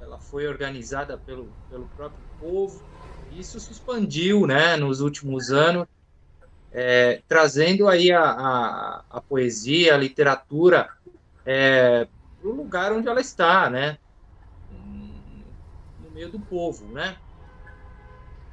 ela 0.00 0.18
foi 0.18 0.46
organizada 0.46 1.18
pelo, 1.18 1.52
pelo 1.68 1.86
próprio 1.88 2.24
povo 2.38 2.87
isso 3.36 3.58
se 3.60 3.72
expandiu 3.72 4.46
né, 4.46 4.76
nos 4.76 5.00
últimos 5.00 5.50
anos, 5.50 5.86
é, 6.72 7.22
trazendo 7.28 7.88
aí 7.88 8.12
a, 8.12 8.22
a, 8.22 9.04
a, 9.10 9.20
poesia, 9.20 9.94
a 9.94 9.98
literatura 9.98 10.90
é, 11.44 12.06
para 12.40 12.50
o 12.50 12.54
lugar 12.54 12.92
onde 12.92 13.08
ela 13.08 13.20
está, 13.20 13.70
né? 13.70 13.98
No 14.70 16.10
meio 16.10 16.28
do 16.28 16.38
povo, 16.38 16.86
né? 16.92 17.16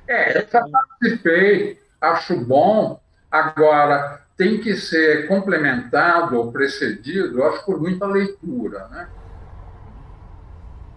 É, 0.08 0.38
eu 0.38 0.48
já 0.48 0.68
participei, 0.68 1.80
acho 2.00 2.40
bom. 2.40 3.02
Agora, 3.30 4.22
tem 4.38 4.60
que 4.62 4.76
ser 4.76 5.28
complementado 5.28 6.38
ou 6.38 6.52
precedido, 6.52 7.44
acho, 7.44 7.66
por 7.66 7.80
muita 7.80 8.06
leitura, 8.06 8.88
né? 8.88 9.10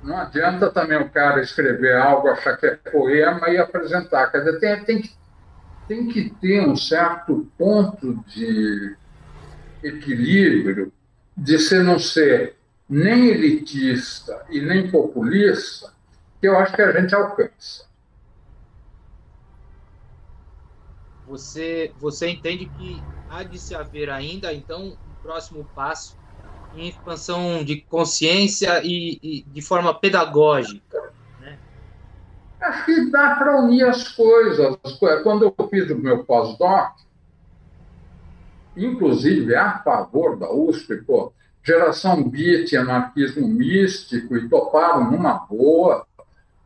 Não 0.02 0.16
adianta 0.16 0.70
também 0.70 0.96
o 0.96 1.10
cara 1.10 1.40
escrever 1.40 1.96
algo, 1.96 2.28
achar 2.28 2.56
que 2.56 2.66
é 2.66 2.76
poema 2.76 3.48
e 3.50 3.58
apresentar. 3.58 4.30
Quer 4.30 4.38
dizer, 4.38 4.60
tem, 4.60 4.84
tem, 4.84 5.02
que, 5.02 5.10
tem 5.88 6.08
que 6.08 6.30
ter 6.40 6.66
um 6.66 6.76
certo 6.76 7.50
ponto 7.58 8.14
de 8.26 8.96
equilíbrio 9.82 10.92
de 11.36 11.58
ser 11.58 11.82
não 11.82 11.98
ser 11.98 12.56
nem 12.88 13.28
elitista 13.28 14.44
e 14.48 14.60
nem 14.60 14.90
populista, 14.90 15.92
que 16.40 16.48
eu 16.48 16.56
acho 16.56 16.74
que 16.74 16.82
a 16.82 17.00
gente 17.00 17.14
alcança. 17.14 17.86
Você, 21.26 21.92
você 21.98 22.30
entende 22.30 22.66
que 22.66 23.02
há 23.28 23.42
de 23.42 23.58
se 23.58 23.74
haver 23.74 24.08
ainda, 24.08 24.52
então, 24.52 24.86
um 24.86 25.22
próximo 25.22 25.64
passo 25.74 26.17
em 26.78 26.88
expansão 26.88 27.64
de 27.64 27.80
consciência 27.82 28.80
e, 28.84 29.18
e 29.22 29.42
de 29.42 29.60
forma 29.60 29.92
pedagógica. 29.92 31.12
Né? 31.40 31.58
Acho 32.60 32.84
que 32.84 33.10
dá 33.10 33.34
para 33.36 33.60
unir 33.60 33.84
as 33.84 34.08
coisas. 34.08 34.76
Quando 35.22 35.44
eu 35.44 35.68
fiz 35.68 35.90
o 35.90 35.96
meu 35.96 36.24
pós-doc, 36.24 36.92
inclusive 38.76 39.54
a 39.56 39.78
favor 39.80 40.38
da 40.38 40.50
USP, 40.52 40.96
pô, 41.02 41.32
geração 41.62 42.22
beat, 42.22 42.72
anarquismo 42.74 43.46
místico, 43.46 44.36
e 44.36 44.48
toparam 44.48 45.10
numa 45.10 45.34
boa. 45.34 46.06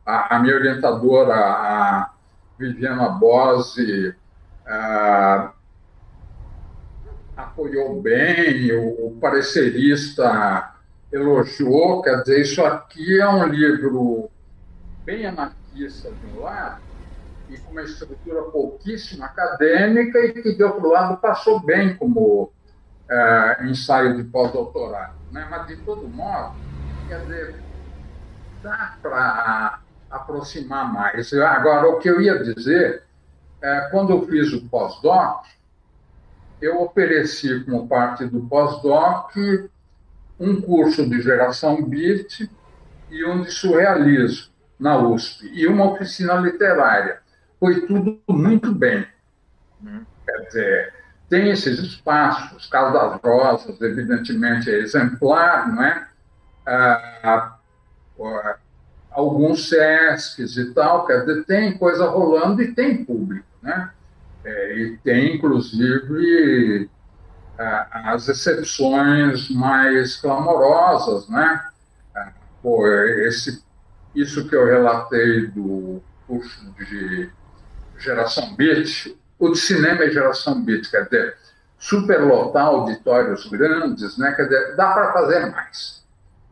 A, 0.05 0.35
a 0.35 0.39
minha 0.39 0.55
orientadora, 0.55 1.33
a 1.33 2.11
Viviana 2.59 3.09
Bose, 3.09 4.13
a, 4.65 5.53
apoiou 7.35 8.01
bem, 8.01 8.71
o, 8.73 9.17
parecerista 9.19 10.73
elogiou, 11.11 12.01
quer 12.01 12.21
dizer, 12.21 12.41
isso 12.41 12.63
aqui 12.63 13.19
é 13.19 13.29
um 13.29 13.45
livro 13.45 14.29
bem 15.05 15.25
anarquista 15.25 16.09
de 16.11 16.37
um 16.37 16.41
lado, 16.41 16.81
e 17.49 17.57
com 17.57 17.71
uma 17.71 17.83
estrutura 17.83 18.41
pouquíssimo 18.43 19.23
acadêmica, 19.23 20.19
e 20.19 20.33
que, 20.33 20.55
de 20.55 20.63
outro 20.63 20.89
lado, 20.89 21.17
passou 21.17 21.59
bem 21.59 21.95
como 21.95 22.51
é, 23.09 23.65
ensaio 23.65 24.15
de 24.15 24.23
pós-doutorado. 24.23 25.15
Né? 25.31 25.47
Mas, 25.49 25.67
de 25.67 25.77
todo 25.77 26.07
modo, 26.07 26.55
quer 27.07 27.21
dizer, 27.21 27.55
dá 28.63 28.97
para 29.01 29.79
aproximar 30.09 30.91
mais. 30.91 31.33
Agora, 31.33 31.89
o 31.89 31.99
que 31.99 32.09
eu 32.09 32.21
ia 32.21 32.41
dizer, 32.41 33.03
é, 33.61 33.81
quando 33.91 34.11
eu 34.11 34.25
fiz 34.25 34.51
o 34.53 34.67
pós-doc, 34.67 35.45
eu 36.63 36.81
ofereci 36.81 37.59
como 37.65 37.87
parte 37.87 38.25
do 38.25 38.41
pós-doc 38.41 39.35
um 40.39 40.61
curso 40.61 41.07
de 41.07 41.21
geração 41.21 41.83
BIT 41.83 42.49
e 43.09 43.25
um 43.25 43.41
de 43.41 43.51
surrealismo 43.51 44.51
na 44.79 44.97
USP 44.97 45.49
e 45.53 45.67
uma 45.67 45.91
oficina 45.91 46.35
literária. 46.35 47.19
Foi 47.59 47.85
tudo 47.85 48.19
muito 48.29 48.73
bem. 48.73 49.05
Quer 50.25 50.37
dizer, 50.47 50.93
tem 51.29 51.49
esses 51.49 51.79
espaços, 51.79 52.67
Casa 52.67 52.91
das 52.91 53.21
Rosas, 53.21 53.81
evidentemente, 53.81 54.69
é 54.69 54.79
exemplar, 54.79 55.67
não 55.67 55.83
é? 55.83 56.07
Ah, 56.65 57.57
alguns 59.11 59.69
SESCs 59.69 60.57
e 60.57 60.73
tal, 60.73 61.05
quer 61.05 61.25
dizer, 61.25 61.43
tem 61.45 61.77
coisa 61.77 62.09
rolando 62.09 62.61
e 62.61 62.73
tem 62.73 63.03
público, 63.03 63.45
né? 63.61 63.91
É, 64.43 64.77
e 64.77 64.97
tem, 64.97 65.35
inclusive, 65.35 66.89
as 67.57 68.27
exceções 68.27 69.49
mais 69.49 70.15
clamorosas, 70.17 71.29
né? 71.29 71.65
É, 72.15 72.27
pô, 72.61 72.87
esse, 72.87 73.63
isso 74.15 74.47
que 74.47 74.55
eu 74.55 74.65
relatei 74.65 75.47
do 75.47 76.01
curso 76.27 76.73
de 76.77 77.29
geração 77.97 78.55
bit, 78.55 79.17
o 79.39 79.49
de 79.49 79.57
cinema 79.57 80.03
é 80.03 80.09
geração 80.09 80.63
beat, 80.63 80.89
quer 80.89 81.05
dizer, 81.05 81.37
superlotar 81.77 82.65
auditórios 82.65 83.45
grandes, 83.49 84.17
né? 84.17 84.31
Quer 84.33 84.43
dizer, 84.43 84.75
dá 84.75 84.93
para 84.93 85.13
fazer 85.13 85.45
mais. 85.51 86.03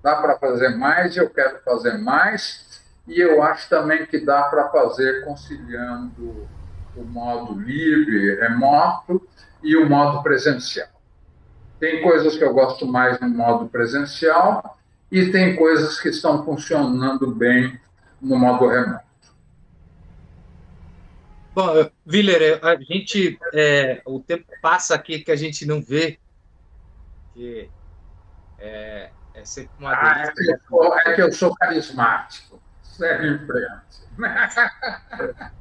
Dá 0.04 0.16
para 0.16 0.38
fazer 0.38 0.70
mais, 0.70 1.16
eu 1.16 1.30
quero 1.30 1.60
fazer 1.64 1.98
mais, 1.98 2.82
e 3.08 3.20
eu 3.20 3.42
acho 3.44 3.70
também 3.70 4.06
que 4.06 4.20
dá 4.20 4.44
para 4.44 4.70
fazer 4.70 5.24
conciliando 5.24 6.48
o 6.96 7.04
modo 7.04 7.60
livre, 7.60 8.36
remoto, 8.36 9.28
e 9.64 9.76
o 9.76 9.88
modo 9.88 10.24
presencial. 10.24 10.88
Tem 11.80 12.02
coisas 12.02 12.36
que 12.36 12.44
eu 12.44 12.54
gosto 12.54 12.86
mais 12.86 13.20
no 13.20 13.30
modo 13.30 13.68
presencial 13.68 14.78
e 15.12 15.32
tem 15.32 15.56
coisas 15.56 16.00
que 16.00 16.10
estão 16.10 16.44
funcionando 16.46 17.34
bem 17.34 17.80
no 18.22 18.38
modo 18.38 18.68
remoto. 18.68 19.12
Bom, 21.54 21.90
Willer, 22.08 22.60
a 22.64 22.76
gente, 22.76 23.38
é, 23.54 24.02
o 24.06 24.22
tempo 24.22 24.46
passa 24.62 24.96
aqui 24.96 25.20
que 25.20 25.32
a 25.32 25.36
gente 25.36 25.66
não 25.66 25.82
vê, 25.82 26.18
que 27.34 27.70
é, 28.58 29.10
é 29.34 29.46
sempre 29.46 29.72
uma 29.78 29.92
ah, 29.92 30.24
é, 30.28 30.32
que 30.32 30.58
sou, 30.68 30.98
é, 30.98 31.14
que 31.14 31.22
eu 31.22 31.34
sou 31.34 31.54
carismático, 31.56 32.62
sempre 32.84 33.40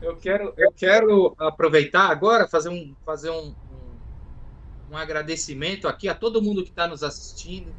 Eu 0.00 0.16
quero, 0.16 0.52
eu 0.56 0.72
quero 0.72 1.34
aproveitar 1.38 2.10
agora, 2.10 2.46
fazer 2.46 2.68
um, 2.68 2.94
fazer 3.04 3.30
um, 3.30 3.48
um, 3.48 3.98
um 4.90 4.96
agradecimento 4.96 5.88
aqui 5.88 6.08
a 6.08 6.14
todo 6.14 6.42
mundo 6.42 6.62
que 6.62 6.70
está 6.70 6.86
nos 6.86 7.02
assistindo. 7.02 7.72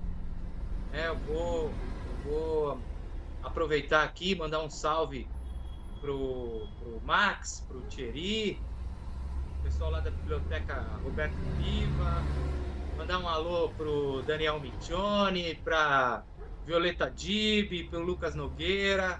É, 0.91 1.07
eu, 1.07 1.18
vou, 1.18 1.72
eu 2.07 2.18
vou 2.24 2.82
aproveitar 3.43 4.03
aqui 4.03 4.36
mandar 4.36 4.63
um 4.63 4.70
salve 4.70 5.28
pro, 6.01 6.68
pro 6.80 7.01
Max, 7.05 7.63
pro 7.68 7.82
Thierry, 7.84 8.59
pessoal 9.63 9.91
lá 9.91 9.99
da 9.99 10.09
biblioteca 10.09 10.82
Roberto 11.03 11.36
Viva, 11.57 12.24
mandar 12.97 13.20
um 13.20 13.28
alô 13.28 13.70
pro 13.70 14.22
Daniel 14.24 14.59
Michione, 14.59 15.55
para 15.55 16.24
Violeta 16.65 17.11
Dib, 17.11 17.89
pro 17.89 17.99
Lucas 17.99 18.34
Nogueira, 18.34 19.20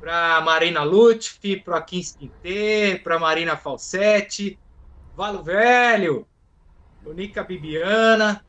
para 0.00 0.40
Marina 0.40 0.82
Lutfi, 0.82 1.56
para 1.56 1.76
Akin 1.76 2.02
Spinter, 2.02 3.02
para 3.02 3.18
Marina 3.18 3.56
Falsetti, 3.56 4.58
Valo 5.14 5.42
Velho, 5.42 6.26
Nica 7.14 7.44
Bibiana, 7.44 8.42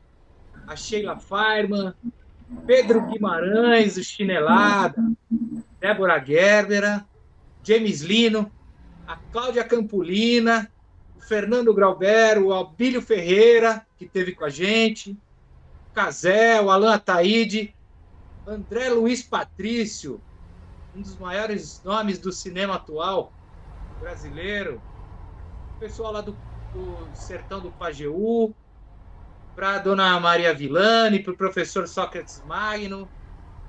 a 0.66 0.74
Sheila 0.74 1.18
Feirman, 1.18 1.92
Pedro 2.66 3.06
Guimarães, 3.06 3.96
o 3.98 4.04
Chinelada, 4.04 5.02
Débora 5.78 6.18
Gerbera, 6.24 7.06
James 7.62 8.00
Lino, 8.00 8.50
a 9.06 9.16
Cláudia 9.16 9.64
Campolina, 9.64 10.72
o 11.16 11.20
Fernando 11.20 11.74
Grauber, 11.74 12.42
o 12.42 12.52
Albílio 12.52 13.02
Ferreira, 13.02 13.86
que 13.98 14.06
teve 14.06 14.32
com 14.32 14.44
a 14.44 14.50
gente, 14.50 15.12
o 15.90 15.94
Casé, 15.94 16.60
o 16.60 16.70
Alan 16.70 16.94
Ataíde, 16.94 17.74
André 18.46 18.88
Luiz 18.88 19.22
Patrício, 19.22 20.20
um 20.94 21.00
dos 21.00 21.16
maiores 21.18 21.82
nomes 21.82 22.18
do 22.18 22.30
cinema 22.30 22.74
atual 22.74 23.32
brasileiro, 24.00 24.80
o 25.76 25.80
pessoal 25.80 26.12
lá 26.12 26.20
do, 26.20 26.32
do 26.72 27.14
Sertão 27.14 27.60
do 27.60 27.70
Pajeú, 27.70 28.54
para 29.54 29.76
a 29.76 29.78
dona 29.78 30.18
Maria 30.18 30.54
Villani, 30.54 31.22
para 31.22 31.32
o 31.32 31.36
professor 31.36 31.86
Sócrates 31.86 32.42
Magno, 32.44 33.08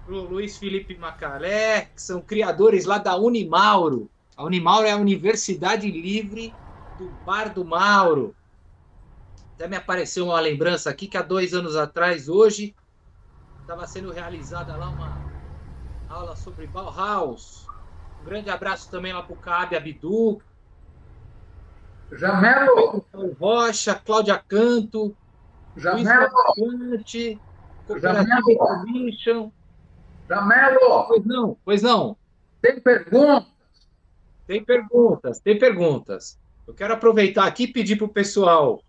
para 0.05 0.15
o 0.15 0.21
Luiz 0.21 0.57
Felipe 0.57 0.97
Macalé, 0.97 1.85
que 1.85 2.01
são 2.01 2.21
criadores 2.21 2.85
lá 2.85 2.97
da 2.97 3.15
Unimauro. 3.15 4.09
A 4.35 4.43
Unimauro 4.43 4.87
é 4.87 4.91
a 4.91 4.97
Universidade 4.97 5.89
Livre 5.89 6.53
do 6.97 7.09
Bar 7.25 7.53
do 7.53 7.63
Mauro. 7.63 8.35
Até 9.55 9.67
me 9.67 9.75
apareceu 9.75 10.25
uma 10.25 10.39
lembrança 10.39 10.89
aqui 10.89 11.07
que 11.07 11.17
há 11.17 11.21
dois 11.21 11.53
anos 11.53 11.75
atrás, 11.75 12.27
hoje, 12.27 12.75
estava 13.61 13.85
sendo 13.87 14.11
realizada 14.11 14.75
lá 14.75 14.89
uma 14.89 15.32
aula 16.13 16.35
sobre 16.35 16.67
Bauhaus. 16.67 17.67
Um 18.21 18.25
grande 18.25 18.49
abraço 18.49 18.89
também 18.89 19.11
lá 19.11 19.23
para 19.23 19.33
o 19.33 19.37
Cabe 19.37 19.75
Abdu. 19.75 20.39
Jamelo! 22.11 23.03
Rocha, 23.39 23.95
Cláudia 23.95 24.37
Canto, 24.37 25.15
Jamelo! 25.75 26.29
Luiz 26.55 27.33
Jamelo! 27.99 29.51
Jamelo! 30.29 31.07
Pois 31.07 31.25
não, 31.25 31.57
pois 31.65 31.81
não. 31.81 32.15
Tem 32.61 32.79
perguntas? 32.79 33.51
Tem 34.45 34.63
perguntas, 34.63 35.39
tem 35.39 35.57
perguntas. 35.57 36.39
Eu 36.67 36.73
quero 36.73 36.93
aproveitar 36.93 37.47
aqui 37.47 37.63
e 37.63 37.73
pedir 37.73 37.95
para 37.95 38.05
o 38.05 38.09
pessoal 38.09 38.81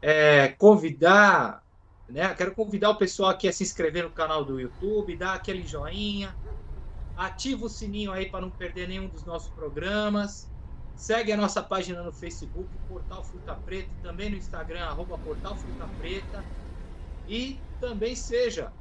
é, 0.00 0.48
convidar, 0.48 1.62
né? 2.08 2.32
Quero 2.34 2.54
convidar 2.54 2.90
o 2.90 2.96
pessoal 2.96 3.30
aqui 3.30 3.48
a 3.48 3.52
se 3.52 3.62
inscrever 3.62 4.04
no 4.04 4.10
canal 4.10 4.44
do 4.44 4.60
YouTube, 4.60 5.16
dar 5.16 5.34
aquele 5.34 5.66
joinha, 5.66 6.34
ativa 7.20 7.66
o 7.66 7.68
sininho 7.68 8.12
aí 8.12 8.30
para 8.30 8.40
não 8.40 8.50
perder 8.50 8.88
nenhum 8.88 9.06
dos 9.06 9.26
nossos 9.26 9.50
programas. 9.50 10.50
Segue 10.94 11.30
a 11.30 11.36
nossa 11.36 11.62
página 11.62 12.02
no 12.02 12.12
Facebook, 12.12 12.78
Portal 12.88 13.22
Fruta 13.22 13.54
Preta, 13.54 13.90
também 14.00 14.30
no 14.30 14.36
Instagram, 14.36 14.84
arroba 14.84 15.18
Portal 15.18 15.54
Fruta 15.58 15.86
Preta. 15.98 16.42
E 17.26 17.62
também 17.78 18.16
seja 18.16 18.72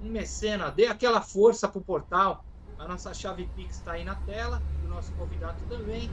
um 0.00 0.10
mecena, 0.10 0.70
dê 0.70 0.86
aquela 0.86 1.20
força 1.20 1.68
para 1.68 1.78
o 1.78 1.84
portal. 1.84 2.42
A 2.78 2.88
nossa 2.88 3.12
chave 3.12 3.46
Pix 3.54 3.76
está 3.76 3.92
aí 3.92 4.04
na 4.04 4.14
tela, 4.14 4.62
o 4.82 4.88
nosso 4.88 5.12
convidado 5.14 5.58
também. 5.68 6.08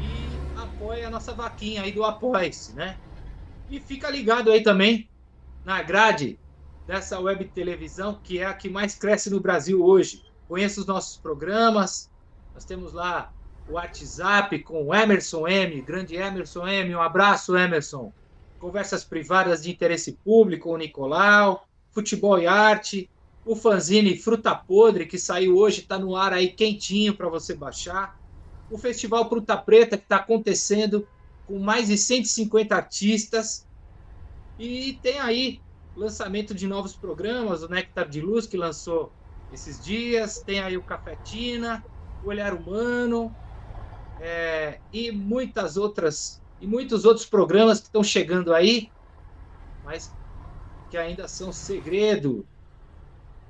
E 0.00 0.58
apoie 0.58 1.04
a 1.04 1.10
nossa 1.10 1.34
vaquinha 1.34 1.82
aí 1.82 1.92
do 1.92 2.04
Apoie-se, 2.04 2.74
né? 2.74 2.98
E 3.68 3.80
fica 3.80 4.08
ligado 4.08 4.50
aí 4.50 4.62
também 4.62 5.10
na 5.62 5.82
grade 5.82 6.40
dessa 6.86 7.20
web 7.20 7.44
televisão, 7.50 8.18
que 8.22 8.38
é 8.38 8.46
a 8.46 8.54
que 8.54 8.70
mais 8.70 8.94
cresce 8.94 9.28
no 9.28 9.40
Brasil 9.40 9.84
hoje. 9.84 10.25
Conheça 10.48 10.80
os 10.80 10.86
nossos 10.86 11.16
programas. 11.16 12.10
Nós 12.54 12.64
temos 12.64 12.92
lá 12.92 13.32
o 13.68 13.72
WhatsApp 13.72 14.62
com 14.62 14.86
o 14.86 14.94
Emerson 14.94 15.46
M, 15.48 15.80
grande 15.82 16.14
Emerson 16.16 16.66
M. 16.66 16.94
Um 16.94 17.00
abraço, 17.02 17.56
Emerson. 17.56 18.12
Conversas 18.58 19.04
privadas 19.04 19.62
de 19.62 19.70
interesse 19.70 20.12
público, 20.24 20.70
o 20.70 20.76
Nicolau. 20.76 21.66
Futebol 21.96 22.38
e 22.38 22.46
Arte, 22.46 23.08
o 23.42 23.56
fanzine 23.56 24.18
Fruta 24.18 24.54
Podre, 24.54 25.06
que 25.06 25.18
saiu 25.18 25.56
hoje, 25.56 25.80
está 25.80 25.98
no 25.98 26.14
ar 26.14 26.34
aí 26.34 26.48
quentinho 26.52 27.16
para 27.16 27.26
você 27.26 27.54
baixar. 27.54 28.20
O 28.70 28.76
Festival 28.76 29.26
Fruta 29.30 29.56
Preta, 29.56 29.96
que 29.96 30.02
está 30.02 30.16
acontecendo 30.16 31.08
com 31.46 31.58
mais 31.58 31.88
de 31.88 31.96
150 31.96 32.76
artistas. 32.76 33.66
E 34.58 34.98
tem 35.02 35.18
aí 35.20 35.62
lançamento 35.96 36.52
de 36.52 36.66
novos 36.66 36.94
programas, 36.94 37.62
o 37.62 37.68
Nectar 37.68 38.08
de 38.08 38.20
Luz, 38.20 38.46
que 38.46 38.58
lançou 38.58 39.10
esses 39.56 39.82
dias, 39.82 40.42
tem 40.42 40.60
aí 40.60 40.76
o 40.76 40.84
Cafetina, 40.84 41.84
o 42.20 42.28
Olhar 42.28 42.54
Humano, 42.54 43.36
é, 44.18 44.80
e 44.92 45.12
muitas 45.12 45.76
outras, 45.76 46.42
e 46.60 46.66
muitos 46.66 47.04
outros 47.04 47.26
programas 47.26 47.80
que 47.80 47.86
estão 47.86 48.04
chegando 48.04 48.54
aí, 48.54 48.92
mas 49.82 50.14
que 50.90 50.96
ainda 50.98 51.28
são 51.28 51.52
segredo. 51.52 52.48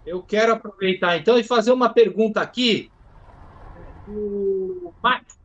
Eu 0.07 0.23
quero 0.23 0.53
aproveitar 0.55 1.19
então 1.19 1.39
e 1.39 1.45
fazer 1.45 1.71
uma 1.73 1.93
pergunta 1.93 2.41
aqui. 2.41 2.91
O 4.07 4.95
Max. 5.03 5.37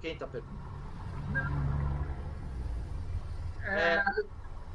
Quem 0.00 0.12
está 0.14 0.26
perguntando? 0.26 0.62
É, 3.64 4.02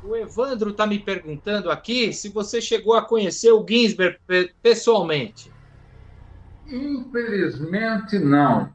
o 0.04 0.16
Evandro 0.16 0.72
está 0.72 0.86
me 0.88 1.00
perguntando 1.00 1.70
aqui 1.70 2.14
se 2.14 2.30
você 2.30 2.62
chegou 2.62 2.96
a 2.96 3.02
conhecer 3.02 3.52
o 3.52 3.66
Ginsberg 3.68 4.18
pessoalmente. 4.62 5.52
Infelizmente, 6.68 8.18
não 8.20 8.72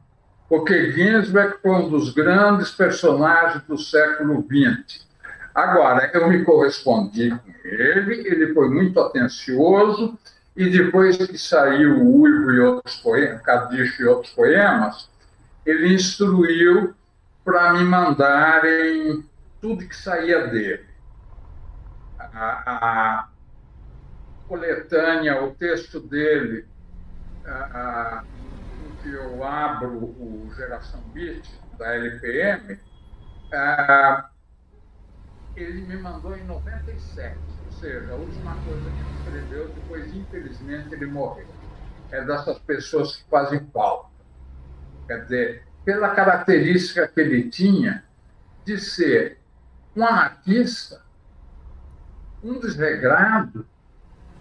porque 0.49 0.91
Ginsberg 0.91 1.57
foi 1.61 1.71
um 1.71 1.89
dos 1.89 2.13
grandes 2.13 2.71
personagens 2.71 3.63
do 3.63 3.77
século 3.77 4.45
XX. 4.45 5.05
Agora, 5.53 6.09
eu 6.13 6.29
me 6.29 6.43
correspondi 6.43 7.31
com 7.31 7.67
ele, 7.67 8.27
ele 8.27 8.53
foi 8.53 8.69
muito 8.69 8.99
atencioso, 8.99 10.17
e 10.55 10.69
depois 10.69 11.17
que 11.17 11.37
saiu 11.37 11.97
o 11.97 12.21
Uivo 12.21 12.51
e 12.51 12.59
outros 12.59 12.95
poemas, 12.97 13.41
e 13.99 14.05
outros 14.05 14.33
poemas, 14.33 15.09
ele 15.65 15.93
instruiu 15.93 16.93
para 17.43 17.73
me 17.73 17.83
mandarem 17.83 19.23
tudo 19.61 19.87
que 19.87 19.95
saía 19.95 20.47
dele. 20.47 20.86
A, 22.39 22.63
a 22.65 23.29
coletânea, 24.47 25.43
o 25.43 25.55
texto 25.55 25.99
dele, 25.99 26.67
a, 27.45 28.21
a 28.21 28.23
que 29.01 29.09
eu 29.09 29.43
abro 29.43 29.97
o 29.97 30.51
Geração 30.55 31.01
Bit 31.13 31.49
da 31.77 31.93
LPM, 31.95 32.79
ah, 33.53 34.29
ele 35.55 35.81
me 35.81 35.97
mandou 35.97 36.35
em 36.37 36.43
97, 36.43 37.37
ou 37.65 37.71
seja, 37.71 38.11
a 38.11 38.15
última 38.15 38.55
coisa 38.63 38.91
que 38.91 38.99
ele 38.99 39.11
escreveu, 39.13 39.69
depois, 39.69 40.13
infelizmente, 40.13 40.93
ele 40.93 41.07
morreu. 41.07 41.47
é 42.11 42.23
dessas 42.23 42.59
pessoas 42.59 43.15
que 43.15 43.29
fazem 43.29 43.65
falta. 43.71 44.09
Quer 45.07 45.23
dizer, 45.23 45.67
pela 45.83 46.13
característica 46.13 47.07
que 47.07 47.19
ele 47.19 47.49
tinha 47.49 48.03
de 48.65 48.77
ser 48.77 49.39
um 49.95 50.03
anarquista, 50.03 51.06
um 52.43 52.59
desregrado 52.59 53.65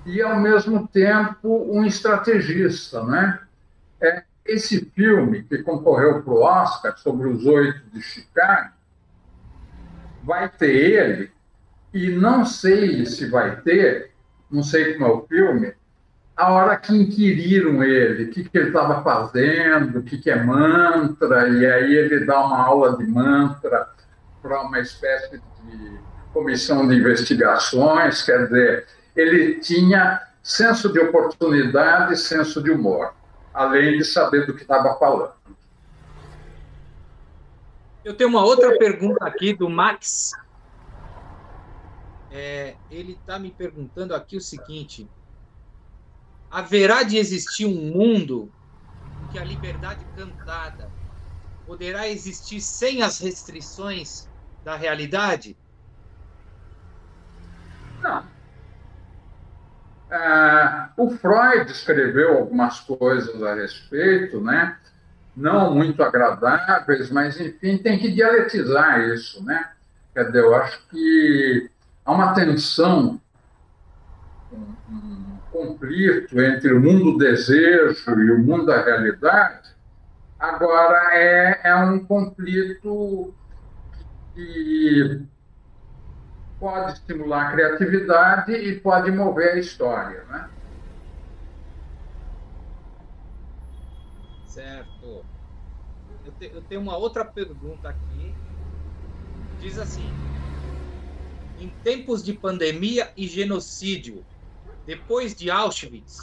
e, 0.04 0.22
ao 0.22 0.38
mesmo 0.38 0.86
tempo, 0.88 1.66
um 1.70 1.84
estrategista. 1.84 3.02
Né? 3.04 3.40
É, 4.00 4.22
esse 4.44 4.84
filme 4.94 5.42
que 5.42 5.58
concorreu 5.58 6.22
para 6.22 6.32
o 6.32 6.42
Oscar, 6.42 6.96
sobre 6.98 7.28
os 7.28 7.44
oito 7.44 7.80
de 7.92 8.00
Chicago, 8.00 8.70
vai 10.22 10.48
ter 10.48 10.74
ele, 10.74 11.30
e 11.92 12.10
não 12.10 12.44
sei 12.44 13.06
se 13.06 13.28
vai 13.28 13.60
ter, 13.60 14.10
não 14.50 14.62
sei 14.62 14.94
como 14.94 15.06
é 15.06 15.10
o 15.10 15.26
filme, 15.26 15.72
a 16.36 16.52
hora 16.52 16.76
que 16.76 16.94
inquiriram 16.94 17.82
ele, 17.82 18.24
o 18.24 18.30
que, 18.30 18.44
que 18.44 18.58
ele 18.58 18.68
estava 18.68 19.02
fazendo, 19.02 20.00
o 20.00 20.02
que, 20.02 20.18
que 20.18 20.30
é 20.30 20.42
mantra, 20.42 21.48
e 21.48 21.64
aí 21.64 21.94
ele 21.94 22.26
dá 22.26 22.44
uma 22.44 22.58
aula 22.58 22.98
de 22.98 23.06
mantra 23.06 23.88
para 24.42 24.62
uma 24.62 24.78
espécie 24.78 25.40
de 25.64 26.05
comissão 26.36 26.86
de 26.86 26.94
investigações, 26.94 28.22
quer 28.22 28.44
dizer, 28.44 28.86
ele 29.16 29.58
tinha 29.58 30.20
senso 30.42 30.92
de 30.92 31.00
oportunidade 31.00 32.14
senso 32.18 32.62
de 32.62 32.70
humor, 32.70 33.14
além 33.54 33.96
de 33.96 34.04
saber 34.04 34.44
do 34.44 34.54
que 34.54 34.60
estava 34.60 34.98
falando. 34.98 35.32
Eu 38.04 38.14
tenho 38.14 38.28
uma 38.28 38.44
outra 38.44 38.76
pergunta 38.76 39.24
aqui 39.24 39.54
do 39.54 39.70
Max. 39.70 40.32
É, 42.30 42.76
ele 42.90 43.12
está 43.12 43.38
me 43.38 43.50
perguntando 43.50 44.14
aqui 44.14 44.36
o 44.36 44.40
seguinte: 44.40 45.08
haverá 46.50 47.02
de 47.02 47.16
existir 47.16 47.64
um 47.64 47.92
mundo 47.92 48.52
em 49.24 49.32
que 49.32 49.38
a 49.38 49.44
liberdade 49.44 50.04
cantada 50.14 50.90
poderá 51.66 52.06
existir 52.06 52.60
sem 52.60 53.02
as 53.02 53.18
restrições 53.20 54.28
da 54.62 54.76
realidade? 54.76 55.56
Não. 58.02 58.24
Ah, 60.10 60.90
o 60.96 61.10
Freud 61.10 61.70
escreveu 61.70 62.38
algumas 62.38 62.80
coisas 62.80 63.42
a 63.42 63.54
respeito, 63.54 64.40
né? 64.40 64.76
não 65.36 65.74
muito 65.74 66.02
agradáveis, 66.02 67.10
mas, 67.10 67.38
enfim, 67.38 67.76
tem 67.76 67.98
que 67.98 68.10
dialetizar 68.10 69.00
isso. 69.00 69.44
Né? 69.44 69.68
Quer 70.14 70.24
dizer, 70.24 70.40
eu 70.40 70.54
acho 70.54 70.88
que 70.88 71.70
há 72.04 72.12
uma 72.12 72.32
tensão, 72.32 73.20
um, 74.50 75.36
conflito 75.52 76.40
entre 76.40 76.72
o 76.72 76.80
mundo 76.80 77.12
do 77.12 77.18
desejo 77.18 78.20
e 78.20 78.30
o 78.30 78.38
mundo 78.38 78.66
da 78.66 78.82
realidade, 78.82 79.70
agora 80.38 81.14
é, 81.14 81.60
é 81.64 81.76
um 81.76 82.04
conflito 82.04 83.34
que 84.34 85.22
pode 86.66 86.94
estimular 86.94 87.46
a 87.46 87.52
criatividade 87.52 88.52
e 88.52 88.80
pode 88.80 89.12
mover 89.12 89.52
a 89.52 89.58
história, 89.60 90.24
né? 90.24 90.50
Certo. 94.48 95.24
Eu, 96.24 96.32
te, 96.32 96.50
eu 96.52 96.62
tenho 96.62 96.80
uma 96.80 96.96
outra 96.96 97.24
pergunta 97.24 97.88
aqui. 97.88 98.34
Diz 99.60 99.78
assim: 99.78 100.10
em 101.56 101.68
tempos 101.84 102.24
de 102.24 102.32
pandemia 102.32 103.12
e 103.16 103.28
genocídio, 103.28 104.26
depois 104.84 105.36
de 105.36 105.48
Auschwitz, 105.48 106.18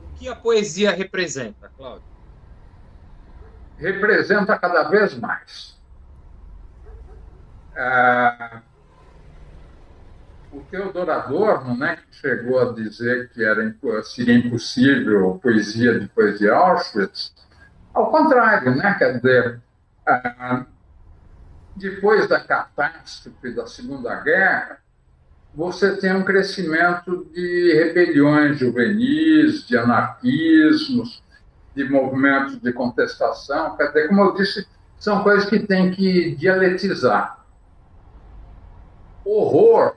o 0.00 0.18
que 0.18 0.26
a 0.26 0.34
poesia 0.34 0.90
representa, 0.90 1.70
Cláudio? 1.76 2.02
Representa 3.78 4.58
cada 4.58 4.88
vez 4.88 5.16
mais. 5.16 5.78
Ah, 7.76 8.62
o 10.54 10.62
Theodor 10.70 11.10
Adorno, 11.10 11.76
né, 11.76 11.96
que 11.96 12.16
chegou 12.16 12.60
a 12.60 12.72
dizer 12.72 13.28
que 13.30 13.44
era, 13.44 13.74
seria 14.04 14.34
impossível 14.34 15.38
poesia 15.42 15.98
depois 15.98 16.38
de 16.38 16.48
Auschwitz, 16.48 17.34
ao 17.92 18.10
contrário, 18.10 18.74
né, 18.74 18.94
quer 18.98 19.16
dizer, 19.16 19.60
ah, 20.06 20.64
depois 21.76 22.28
da 22.28 22.40
catástrofe 22.40 23.52
da 23.52 23.66
Segunda 23.66 24.14
Guerra, 24.20 24.78
você 25.54 25.96
tem 25.96 26.14
um 26.14 26.24
crescimento 26.24 27.26
de 27.32 27.74
rebeliões 27.74 28.58
juvenis, 28.58 29.66
de 29.66 29.76
anarquismos, 29.76 31.22
de 31.74 31.84
movimentos 31.84 32.60
de 32.60 32.72
contestação. 32.72 33.76
Quer 33.76 33.88
dizer, 33.88 34.08
como 34.08 34.22
eu 34.22 34.34
disse, 34.34 34.66
são 34.98 35.22
coisas 35.22 35.48
que 35.48 35.60
tem 35.60 35.92
que 35.92 36.34
dialetizar. 36.34 37.44
Horror 39.24 39.96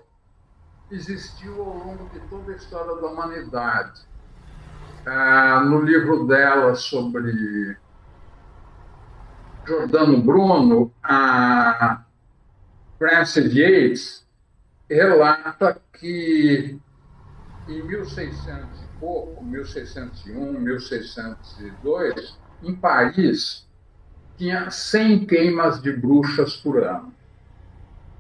existiu 0.90 1.62
ao 1.62 1.78
longo 1.78 2.10
de 2.14 2.20
toda 2.28 2.52
a 2.52 2.56
história 2.56 2.96
da 2.96 3.08
humanidade. 3.08 4.02
Ah, 5.06 5.62
no 5.62 5.82
livro 5.82 6.26
dela 6.26 6.76
sobre 6.76 7.78
Jordano 9.66 10.22
Bruno, 10.22 10.94
a 11.04 12.04
Frances 12.98 13.54
Yates 13.54 14.28
relata 14.90 15.82
que 15.94 16.80
em 17.68 17.84
1600 17.84 18.82
e 18.82 19.00
pouco, 19.00 19.44
1601, 19.44 20.60
1602, 20.60 22.40
em 22.64 22.76
Paris, 22.76 23.68
tinha 24.38 24.70
100 24.70 25.26
queimas 25.26 25.82
de 25.82 25.92
bruxas 25.92 26.56
por 26.56 26.82
ano. 26.82 27.14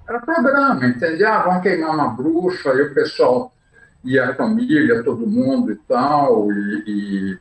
Era 0.07 0.19
programa, 0.19 0.85
entendeu? 0.85 1.27
Ah, 1.27 1.43
vamos 1.43 1.63
queimar 1.63 1.93
uma 1.93 2.09
bruxa, 2.09 2.69
e 2.69 2.81
o 2.81 2.93
pessoal 2.93 3.53
ia 4.03 4.29
a 4.29 4.35
família, 4.35 5.03
todo 5.03 5.27
mundo 5.27 5.71
e 5.71 5.75
tal, 5.75 6.51
e, 6.51 6.83
e 6.87 7.39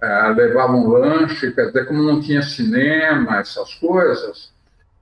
é, 0.00 0.28
levava 0.28 0.72
um 0.72 0.88
lanche, 0.88 1.50
quer 1.52 1.66
dizer, 1.66 1.86
como 1.86 2.02
não 2.02 2.20
tinha 2.20 2.42
cinema, 2.42 3.38
essas 3.38 3.74
coisas, 3.74 4.52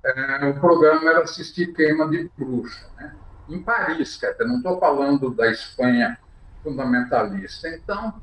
é, 0.04 0.46
o 0.46 0.60
programa 0.60 1.10
era 1.10 1.22
assistir 1.22 1.74
queima 1.74 2.08
de 2.08 2.30
bruxa, 2.38 2.86
né? 2.96 3.12
em 3.48 3.62
Paris, 3.62 4.16
quer 4.16 4.32
dizer, 4.32 4.46
não 4.46 4.56
estou 4.56 4.78
falando 4.78 5.30
da 5.30 5.50
Espanha 5.50 6.16
fundamentalista. 6.62 7.68
Então, 7.68 8.14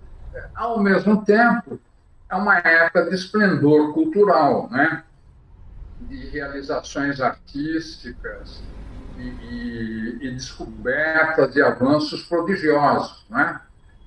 ao 0.55 0.79
mesmo 0.79 1.23
tempo, 1.23 1.79
é 2.29 2.35
uma 2.35 2.57
época 2.57 3.05
de 3.05 3.15
esplendor 3.15 3.93
cultural, 3.93 4.69
né? 4.71 5.03
De 6.07 6.29
realizações 6.29 7.21
artísticas 7.21 8.61
e, 9.17 9.21
e, 9.21 10.17
e 10.21 10.31
descobertas 10.31 11.53
de 11.53 11.61
avanços 11.61 12.23
prodigiosos. 12.23 13.25
Né? 13.29 13.59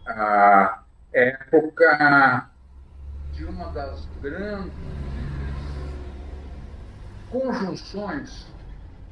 A 0.07 0.83
época 1.13 2.49
de 3.33 3.45
uma 3.45 3.71
das 3.73 4.07
grandes 4.21 4.73
conjunções 7.31 8.47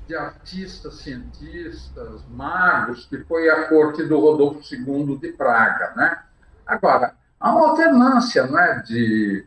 de 0.06 0.16
artistas, 0.16 0.96
cientistas, 0.96 2.22
magos, 2.30 3.06
que 3.06 3.18
foi 3.24 3.48
a 3.48 3.68
corte 3.68 4.04
do 4.04 4.20
Rodolfo 4.20 4.62
II 4.74 5.18
de 5.18 5.32
Praga. 5.32 5.92
Né? 5.96 6.18
Agora, 6.66 7.14
há 7.40 7.50
uma 7.50 7.70
alternância 7.70 8.46
né, 8.46 8.82
de 8.86 9.46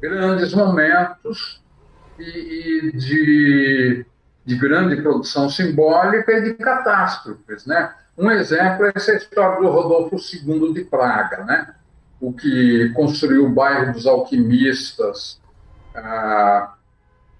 grandes 0.00 0.52
momentos 0.52 1.63
e, 2.18 2.88
e 2.88 2.92
de, 2.92 4.06
de, 4.44 4.56
grande 4.56 5.00
produção 5.02 5.48
simbólica 5.48 6.32
e 6.32 6.42
de 6.44 6.54
catástrofes. 6.54 7.66
Né? 7.66 7.92
Um 8.16 8.30
exemplo 8.30 8.86
é 8.86 8.92
essa 8.94 9.14
história 9.14 9.60
do 9.60 9.68
Rodolfo 9.68 10.16
II 10.16 10.72
de 10.72 10.84
Praga, 10.84 11.44
né? 11.44 11.74
o 12.20 12.32
que 12.32 12.90
construiu 12.94 13.46
o 13.46 13.52
bairro 13.52 13.92
dos 13.92 14.06
alquimistas 14.06 15.40
ah, 15.94 16.74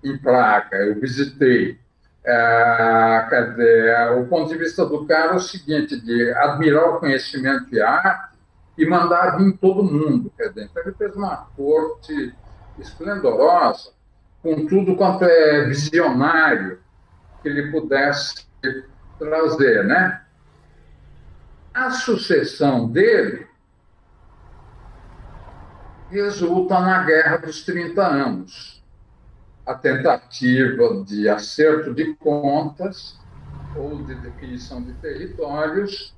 em 0.03 0.17
Praga. 0.19 0.77
Eu 0.77 1.01
visitei. 1.01 1.79
Quer 2.25 3.51
dizer, 3.51 4.13
o 4.19 4.27
ponto 4.27 4.49
de 4.49 4.57
vista 4.57 4.85
do 4.87 5.07
cara 5.07 5.33
é 5.33 5.37
o 5.37 5.41
seguinte, 5.41 6.01
de 6.01 6.33
admirar 6.33 6.89
o 6.89 6.99
conhecimento 6.99 7.67
e 7.75 7.81
a 7.83 7.91
arte 7.91 8.35
e 8.79 8.87
mandar 8.87 9.37
vir 9.37 9.57
todo 9.59 9.85
mundo. 9.85 10.33
Quer 10.37 10.49
dizer, 10.49 10.65
então 10.65 10.83
ele 10.83 10.95
fez 10.95 11.15
uma 11.15 11.49
corte 11.57 12.35
esplendorosa, 12.79 13.93
com 14.45 14.67
tudo 14.67 14.95
quanto 14.95 15.25
é 15.25 15.65
visionário 15.65 16.79
que 17.43 17.49
ele 17.49 17.73
pudesse 17.73 18.47
trazer, 19.19 19.85
né? 19.85 20.23
A 21.73 21.91
sucessão 21.91 22.87
dele 22.87 23.47
resulta 26.11 26.79
na 26.79 27.03
Guerra 27.05 27.39
dos 27.39 27.65
30 27.65 28.07
Anos 28.07 28.85
a 29.67 29.75
tentativa 29.75 31.03
de 31.05 31.27
acerto 31.27 31.95
de 31.95 32.15
contas 32.17 33.19
ou 33.75 34.05
de 34.05 34.15
definição 34.15 34.83
de 34.83 34.93
territórios 34.95 36.15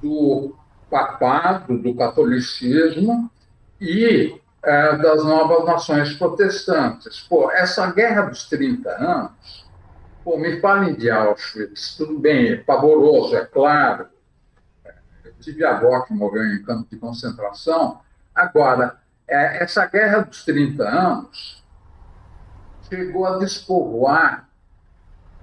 do 0.00 0.56
papado, 0.90 1.76
do 1.76 1.94
catolicismo 1.94 3.30
e 3.78 4.40
é, 4.66 4.96
das 4.96 5.22
novas 5.22 5.64
nações 5.64 6.12
protestantes. 6.14 7.20
Pô, 7.20 7.50
essa 7.52 7.88
guerra 7.92 8.22
dos 8.22 8.48
30 8.48 8.90
anos, 8.90 9.64
pô, 10.24 10.36
me 10.36 10.60
falem 10.60 10.96
de 10.96 11.08
Auschwitz, 11.08 11.96
tudo 11.96 12.18
bem, 12.18 12.48
é 12.48 12.56
pavoroso, 12.56 13.36
é 13.36 13.44
claro. 13.44 14.08
Eu 15.24 15.32
tive 15.40 15.64
avó 15.64 16.00
que 16.00 16.12
morreu 16.12 16.44
em 16.46 16.62
campo 16.64 16.88
de 16.90 16.98
concentração. 16.98 18.00
Agora, 18.34 18.98
é, 19.28 19.62
essa 19.62 19.86
guerra 19.86 20.22
dos 20.22 20.44
30 20.44 20.82
anos 20.82 21.64
chegou 22.88 23.24
a 23.24 23.38
despovoar, 23.38 24.48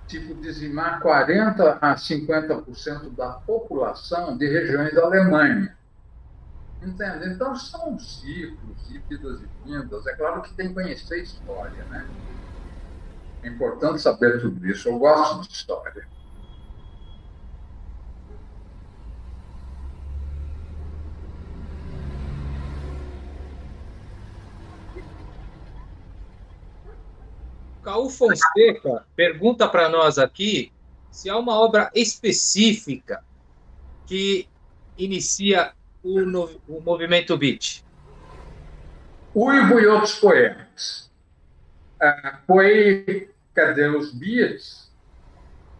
tipo, 0.05 0.35
dizimar 0.35 1.01
40% 1.01 1.77
a 1.79 1.95
50% 1.95 3.15
da 3.15 3.29
população 3.31 4.37
de 4.37 4.49
regiões 4.49 4.93
da 4.93 5.03
Alemanha. 5.03 5.77
Entende? 6.85 7.29
Então 7.29 7.55
são 7.55 7.97
ciclos, 7.97 8.89
idas 8.89 9.41
e 9.41 9.47
vindas. 9.65 10.05
É 10.05 10.15
claro 10.15 10.41
que 10.41 10.53
tem 10.53 10.67
que 10.67 10.73
conhecer 10.73 11.21
história, 11.21 11.85
né? 11.85 12.07
É 13.41 13.47
importante 13.47 14.01
saber 14.01 14.41
tudo 14.41 14.65
isso. 14.67 14.89
Eu 14.89 14.99
gosto 14.99 15.41
de 15.41 15.53
história. 15.53 16.05
Caú 27.81 28.09
Fonseca 28.09 29.05
pergunta 29.15 29.67
para 29.67 29.89
nós 29.89 30.17
aqui 30.17 30.71
se 31.11 31.29
há 31.29 31.37
uma 31.37 31.59
obra 31.59 31.91
específica 31.93 33.23
que 34.05 34.47
inicia 34.97 35.73
o, 36.03 36.21
no, 36.21 36.49
o 36.67 36.81
movimento 36.81 37.37
beat? 37.37 37.83
Uivo 39.35 39.79
e 39.79 39.87
outros 39.87 40.19
poemas. 40.19 41.11
Ah, 41.99 42.39
foi, 42.45 43.29
cadê 43.53 43.87
os 43.87 44.13
beats? 44.13 44.91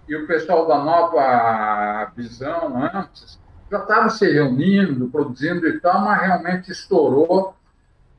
E 0.08 0.16
o 0.16 0.26
pessoal 0.26 0.68
da 0.68 0.84
nova 0.84 2.12
visão 2.16 2.84
antes 2.84 3.40
já 3.70 3.80
estava 3.80 4.10
se 4.10 4.32
reunindo, 4.32 5.10
produzindo 5.10 5.68
e 5.68 5.80
tal, 5.80 6.02
mas 6.02 6.22
realmente 6.22 6.72
estourou 6.72 7.56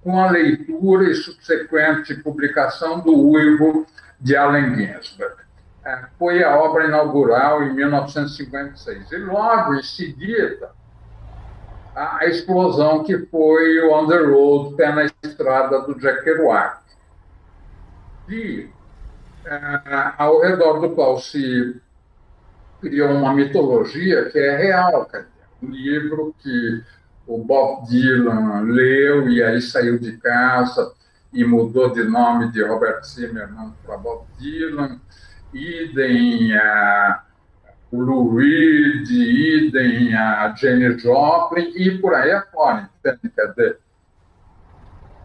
com 0.03 0.21
a 0.21 0.31
leitura 0.31 1.11
e 1.11 1.15
subsequente 1.15 2.15
publicação 2.17 3.01
do 3.01 3.13
Uivo 3.13 3.87
de 4.21 4.37
Allen 4.37 4.75
Ginsberg. 4.75 5.37
Ah, 5.85 6.09
foi 6.19 6.43
a 6.43 6.57
obra 6.57 6.87
inaugural 6.87 7.63
em 7.63 7.75
1956. 7.75 9.13
E 9.13 9.17
logo 9.19 9.75
em 9.75 9.83
seguida, 9.83 10.71
a 11.95 12.27
explosão 12.27 13.05
que 13.05 13.17
foi 13.27 13.81
o 13.81 13.93
On 13.93 14.09
the 14.09 14.19
Road, 14.19 14.77
pé 14.77 14.93
na 14.93 15.05
estrada 15.23 15.81
do 15.83 15.99
Jack 15.99 16.25
Kerouac. 16.25 16.83
E 18.29 18.69
uh, 19.47 20.15
ao 20.19 20.41
redor 20.41 20.81
do 20.81 20.91
qual 20.91 21.19
se 21.19 21.81
criou 22.81 23.11
uma 23.11 23.33
mitologia 23.33 24.29
que 24.31 24.39
é 24.39 24.57
real, 24.57 25.09
um 25.63 25.71
livro 25.71 26.35
que 26.41 26.83
o 27.27 27.39
Bob 27.39 27.87
Dylan 27.89 28.61
leu 28.63 29.29
e 29.29 29.43
aí 29.43 29.61
saiu 29.63 29.99
de 29.99 30.17
casa 30.19 30.93
e 31.33 31.45
mudou 31.45 31.91
de 31.91 32.05
nome 32.05 32.51
de 32.51 32.63
Robert 32.63 33.03
Zimmerman 33.05 33.73
para 33.85 33.97
Bob 33.97 34.25
Dylan, 34.39 35.01
idem 35.53 36.53
o 36.53 37.34
Lou 38.01 38.37
Reed, 38.37 39.09
idem 39.11 40.15
a 40.15 40.55
Jane 40.57 40.99
Joplin 40.99 41.73
e 41.77 41.99
por 41.99 42.15
aí 42.15 42.33
afora. 42.33 42.91
Entende? 42.99 43.33
Quer 43.35 43.49
dizer, 43.49 43.79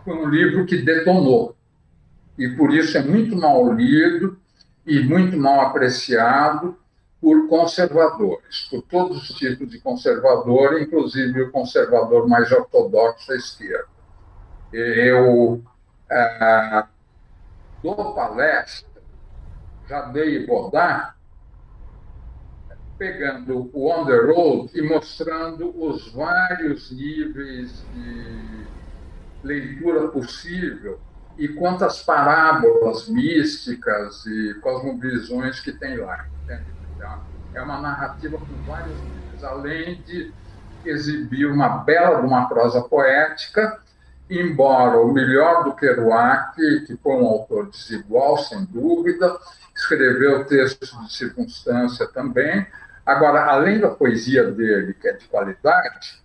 foi 0.03 0.13
um 0.15 0.29
livro 0.29 0.65
que 0.65 0.81
detonou. 0.81 1.55
E 2.37 2.47
por 2.49 2.73
isso 2.73 2.97
é 2.97 3.03
muito 3.03 3.35
mal 3.35 3.73
lido 3.73 4.39
e 4.85 4.99
muito 5.01 5.37
mal 5.37 5.61
apreciado 5.61 6.77
por 7.21 7.47
conservadores, 7.49 8.67
por 8.69 8.81
todos 8.83 9.29
os 9.29 9.37
tipos 9.37 9.69
de 9.69 9.79
conservador, 9.79 10.81
inclusive 10.81 11.41
o 11.41 11.51
conservador 11.51 12.27
mais 12.27 12.49
ortodoxo 12.51 13.31
à 13.31 13.35
esquerda. 13.35 13.87
Eu 14.71 15.61
é, 16.09 16.83
dou 17.83 18.13
palestra, 18.13 19.01
já 19.87 20.03
dei 20.03 20.45
Baudin, 20.47 21.18
pegando 22.99 23.71
o 23.73 23.89
on 23.89 24.05
the 24.05 24.17
road 24.17 24.69
e 24.77 24.81
mostrando 24.81 25.73
os 25.81 26.11
vários 26.11 26.91
níveis 26.91 27.83
de 27.95 28.67
leitura 29.41 30.09
possível 30.09 30.99
e 31.37 31.47
quantas 31.47 32.03
parábolas 32.03 33.07
místicas 33.07 34.25
e 34.25 34.53
cosmovisões 34.55 35.61
que 35.61 35.71
tem 35.71 35.95
lá. 35.95 36.27
Então, 36.43 37.23
é 37.53 37.61
uma 37.61 37.79
narrativa 37.79 38.37
com 38.37 38.69
vários 38.69 38.95
níveis, 39.01 39.43
além 39.45 40.01
de 40.01 40.33
exibir 40.85 41.45
uma 41.45 41.69
bela 41.69 42.19
uma 42.19 42.49
prosa 42.49 42.81
poética, 42.81 43.79
embora 44.29 44.99
o 44.99 45.13
melhor 45.13 45.63
do 45.63 45.73
Kerouac, 45.73 46.55
que 46.85 46.97
foi 46.97 47.13
um 47.13 47.25
autor 47.25 47.69
desigual, 47.69 48.37
sem 48.37 48.65
dúvida, 48.65 49.37
escreveu 49.73 50.45
textos 50.45 50.91
de 51.05 51.13
circunstância 51.13 52.05
também, 52.07 52.67
Agora, 53.09 53.45
além 53.45 53.79
da 53.79 53.89
poesia 53.89 54.51
dele, 54.51 54.93
que 54.93 55.07
é 55.07 55.13
de 55.13 55.27
qualidade, 55.27 56.21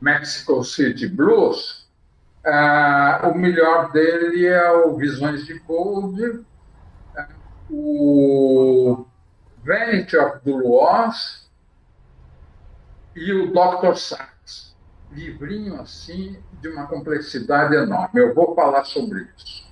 Mexico 0.00 0.64
City 0.64 1.06
Blues, 1.06 1.88
uh, 2.44 3.28
o 3.28 3.38
melhor 3.38 3.92
dele 3.92 4.44
é 4.46 4.72
o 4.72 4.96
Visões 4.96 5.46
de 5.46 5.60
Gold, 5.60 6.20
uh, 6.20 6.44
o 7.70 9.06
Vanity 9.64 10.16
of 10.16 10.40
the 10.40 10.50
Lost 10.50 11.46
e 13.14 13.32
o 13.32 13.52
Dr. 13.52 13.94
Sachs. 13.94 14.74
Livrinho 15.12 15.80
assim 15.80 16.36
de 16.60 16.66
uma 16.66 16.88
complexidade 16.88 17.76
enorme. 17.76 18.20
Eu 18.20 18.34
vou 18.34 18.56
falar 18.56 18.82
sobre 18.82 19.28
isso. 19.36 19.63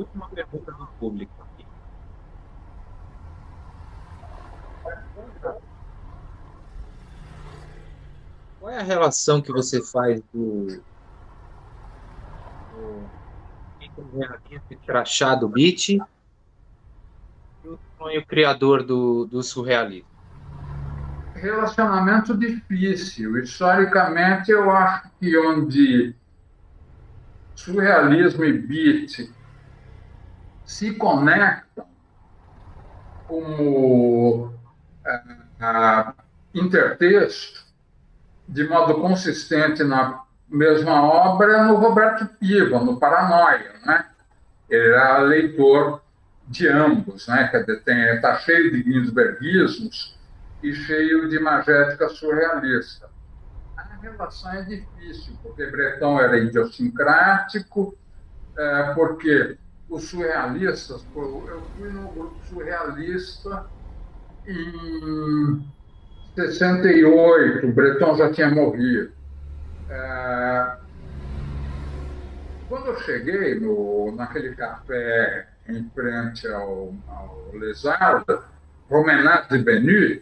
Última 0.00 0.28
pergunta 0.30 0.72
do 0.72 0.86
público 0.98 1.32
aqui. 1.42 1.66
Qual 8.58 8.70
é 8.70 8.78
a 8.78 8.82
relação 8.82 9.40
que 9.42 9.52
você 9.52 9.82
faz 9.82 10.20
do, 10.32 10.82
do 12.70 13.10
crachá 14.86 15.34
do 15.34 15.48
beat 15.48 15.88
e 15.90 16.00
o 17.64 17.78
sonho 17.98 18.24
criador 18.26 18.82
do, 18.82 19.26
do 19.26 19.42
surrealismo? 19.42 20.08
Relacionamento 21.34 22.36
difícil. 22.36 23.38
Historicamente, 23.38 24.50
eu 24.50 24.70
acho 24.70 25.10
que 25.18 25.36
onde 25.38 26.14
surrealismo 27.54 28.44
e 28.44 28.52
beat 28.52 29.39
se 30.70 30.94
conectam 30.94 31.84
como 33.26 34.46
uh, 34.46 36.14
intertexto 36.54 37.64
de 38.46 38.68
modo 38.68 39.00
consistente 39.00 39.82
na 39.82 40.22
mesma 40.48 41.02
obra 41.02 41.64
no 41.64 41.74
Roberto 41.74 42.24
Piva, 42.38 42.78
no 42.78 43.00
Paranoia, 43.00 43.72
né? 43.84 44.06
Ele 44.68 44.94
era 44.94 45.18
leitor 45.18 46.02
de 46.46 46.68
ambos, 46.68 47.26
né? 47.26 47.50
Está 48.14 48.38
cheio 48.38 48.70
de 48.70 48.84
Ginsbergismos 48.84 50.16
e 50.62 50.72
cheio 50.72 51.28
de 51.28 51.36
imagética 51.36 52.08
surrealista. 52.08 53.10
A 53.76 53.82
relação 54.00 54.52
é 54.52 54.62
difícil, 54.62 55.36
porque 55.42 55.66
Breton 55.66 56.20
era 56.20 56.38
idiosincrático, 56.38 57.98
é, 58.56 58.94
porque 58.94 59.58
os 59.90 60.04
surrealistas, 60.04 61.04
eu 61.14 61.62
fui 61.76 61.90
no 61.90 62.08
grupo 62.08 62.36
surrealista 62.48 63.66
em 64.46 65.66
68, 66.36 67.66
o 67.66 67.72
Breton 67.72 68.16
já 68.16 68.32
tinha 68.32 68.50
morrido. 68.50 69.12
É, 69.88 70.76
quando 72.68 72.86
eu 72.86 73.00
cheguei 73.00 73.58
no, 73.58 74.14
naquele 74.14 74.54
café 74.54 75.48
em 75.68 75.90
frente 75.90 76.46
ao, 76.46 76.94
ao 77.08 77.50
Lesarda, 77.52 78.44
Promenade 78.88 79.48
de 79.48 79.58
Benu, 79.58 80.20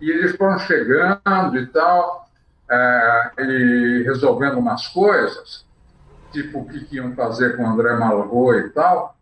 e 0.00 0.10
eles 0.10 0.34
foram 0.36 0.58
chegando 0.58 1.56
e 1.56 1.66
tal, 1.66 2.28
é, 2.68 3.32
e 3.38 4.02
resolvendo 4.04 4.58
umas 4.58 4.88
coisas, 4.88 5.64
tipo 6.32 6.60
o 6.60 6.68
que, 6.68 6.84
que 6.84 6.96
iam 6.96 7.14
fazer 7.14 7.56
com 7.56 7.62
o 7.62 7.66
André 7.66 7.94
Malraux 7.96 8.66
e 8.66 8.70
tal, 8.70 9.16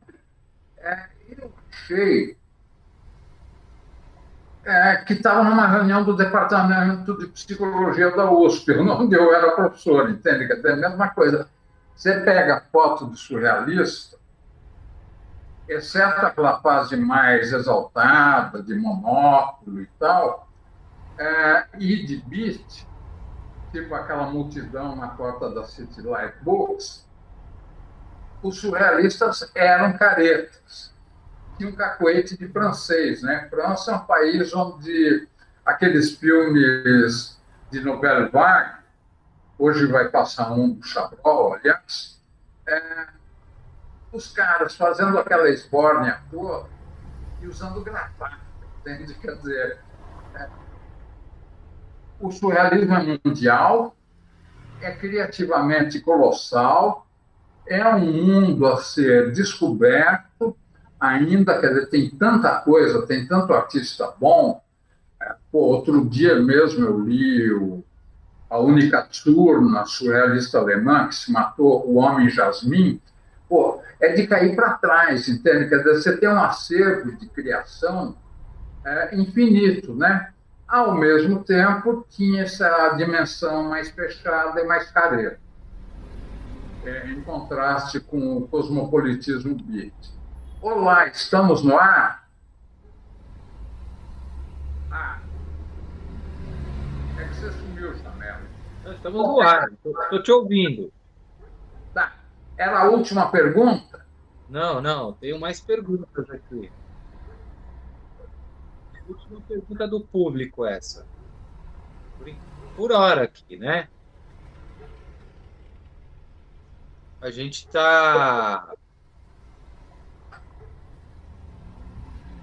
é, 0.78 1.06
eu 1.30 1.52
achei 1.70 2.36
é, 4.64 4.96
que 4.96 5.14
estava 5.14 5.42
numa 5.42 5.66
reunião 5.66 6.04
do 6.04 6.16
departamento 6.16 7.18
de 7.18 7.26
psicologia 7.28 8.14
da 8.14 8.30
USP, 8.30 8.72
onde 8.72 9.16
eu 9.16 9.34
era 9.34 9.52
professor, 9.52 10.08
entende? 10.10 10.46
Que 10.46 10.66
é 10.66 10.72
a 10.72 10.76
mesma 10.76 11.08
coisa. 11.08 11.48
Você 11.94 12.20
pega 12.20 12.56
a 12.56 12.60
foto 12.60 13.06
do 13.06 13.16
surrealista, 13.16 14.16
exceto 15.68 16.26
aquela 16.26 16.60
fase 16.60 16.96
mais 16.96 17.52
exaltada, 17.52 18.62
de 18.62 18.74
monóculo 18.74 19.80
e 19.80 19.86
tal, 19.98 20.48
é, 21.18 21.66
e 21.78 22.06
de 22.06 22.16
beat, 22.26 22.86
tipo 23.72 23.94
aquela 23.94 24.26
multidão 24.26 24.96
na 24.96 25.08
porta 25.08 25.50
da 25.50 25.64
City 25.64 26.02
Light 26.02 26.34
Books, 26.42 27.06
os 28.42 28.58
surrealistas 28.58 29.50
eram 29.54 29.96
caretas. 29.96 30.92
Tinha 31.58 31.68
um 31.68 31.76
cacoete 31.76 32.36
de 32.36 32.48
francês, 32.48 33.22
né? 33.22 33.46
França 33.50 33.92
é 33.92 33.94
um 33.96 34.06
país 34.06 34.54
onde 34.54 35.28
aqueles 35.64 36.16
filmes 36.16 37.38
de 37.70 37.80
Nobel 37.80 38.30
Vague, 38.30 38.80
hoje 39.58 39.86
vai 39.86 40.08
passar 40.08 40.52
um 40.52 40.72
do 40.72 40.82
Chabrol, 40.84 41.54
aliás, 41.54 42.20
é, 42.66 43.08
os 44.12 44.32
caras 44.32 44.74
fazendo 44.74 45.18
aquela 45.18 45.48
esbórnia 45.50 46.20
toda 46.30 46.68
e 47.40 47.46
usando 47.46 47.82
gravata, 47.82 48.38
entende? 48.80 49.14
Quer 49.14 49.36
dizer, 49.36 49.78
é, 50.34 50.48
o 52.20 52.30
surrealismo 52.30 52.94
é 52.94 53.18
mundial, 53.24 53.96
é 54.80 54.90
criativamente 54.92 56.00
colossal, 56.00 57.06
é 57.66 57.86
um 57.94 58.00
mundo 58.00 58.66
a 58.66 58.78
ser 58.78 59.32
descoberto, 59.32 60.56
ainda, 60.98 61.58
quer 61.58 61.68
dizer, 61.68 61.86
tem 61.88 62.10
tanta 62.10 62.56
coisa, 62.60 63.06
tem 63.06 63.26
tanto 63.26 63.52
artista 63.52 64.12
bom. 64.18 64.62
Pô, 65.50 65.58
outro 65.58 66.04
dia 66.08 66.36
mesmo 66.40 66.84
eu 66.84 67.00
li 67.00 67.52
o, 67.52 67.84
a 68.48 68.58
única 68.58 69.06
turna 69.24 69.84
surrealista 69.86 70.58
alemã 70.58 71.08
que 71.08 71.14
se 71.14 71.32
matou, 71.32 71.86
o 71.86 71.96
Homem 71.96 72.28
Jasmim. 72.28 73.00
Pô, 73.48 73.80
é 74.00 74.12
de 74.12 74.26
cair 74.26 74.54
para 74.54 74.74
trás, 74.74 75.28
entende? 75.28 75.68
Quer 75.68 75.78
dizer, 75.78 75.94
você 75.94 76.16
tem 76.16 76.28
um 76.28 76.42
acervo 76.42 77.12
de 77.16 77.26
criação 77.28 78.16
é, 78.84 79.16
infinito, 79.16 79.94
né? 79.94 80.32
Ao 80.70 80.94
mesmo 80.94 81.42
tempo, 81.42 82.06
tinha 82.08 82.44
essa 82.44 82.90
dimensão 82.90 83.68
mais 83.68 83.90
fechada 83.90 84.60
e 84.60 84.64
mais 84.64 84.90
careta 84.90 85.40
é, 86.84 87.08
em 87.08 87.20
contraste 87.22 88.00
com 88.00 88.36
o 88.36 88.48
cosmopolitismo 88.48 89.54
beat. 89.54 89.94
Olá, 90.62 91.06
estamos 91.08 91.62
no 91.62 91.76
ar? 91.76 92.28
Ah, 94.90 95.18
é 97.18 97.24
que 97.24 97.34
você 97.34 97.52
sumiu, 97.52 97.94
Janela. 97.96 98.42
Estamos 98.86 99.26
no 99.26 99.40
ar, 99.40 99.70
estou 99.72 100.22
te 100.22 100.32
ouvindo. 100.32 100.92
Tá. 101.94 102.14
Era 102.56 102.80
a 102.80 102.90
última 102.90 103.30
pergunta? 103.30 104.06
Não, 104.48 104.80
não, 104.80 105.12
tenho 105.14 105.38
mais 105.38 105.60
perguntas 105.60 106.28
aqui. 106.30 106.70
Última 109.10 109.42
pergunta 109.42 109.86
do 109.86 110.06
público 110.06 110.64
essa. 110.64 111.06
Por, 112.16 112.26
por 112.74 112.92
hora 112.92 113.24
aqui, 113.24 113.56
né? 113.56 113.88
A 117.20 117.30
gente 117.30 117.54
está. 117.66 118.74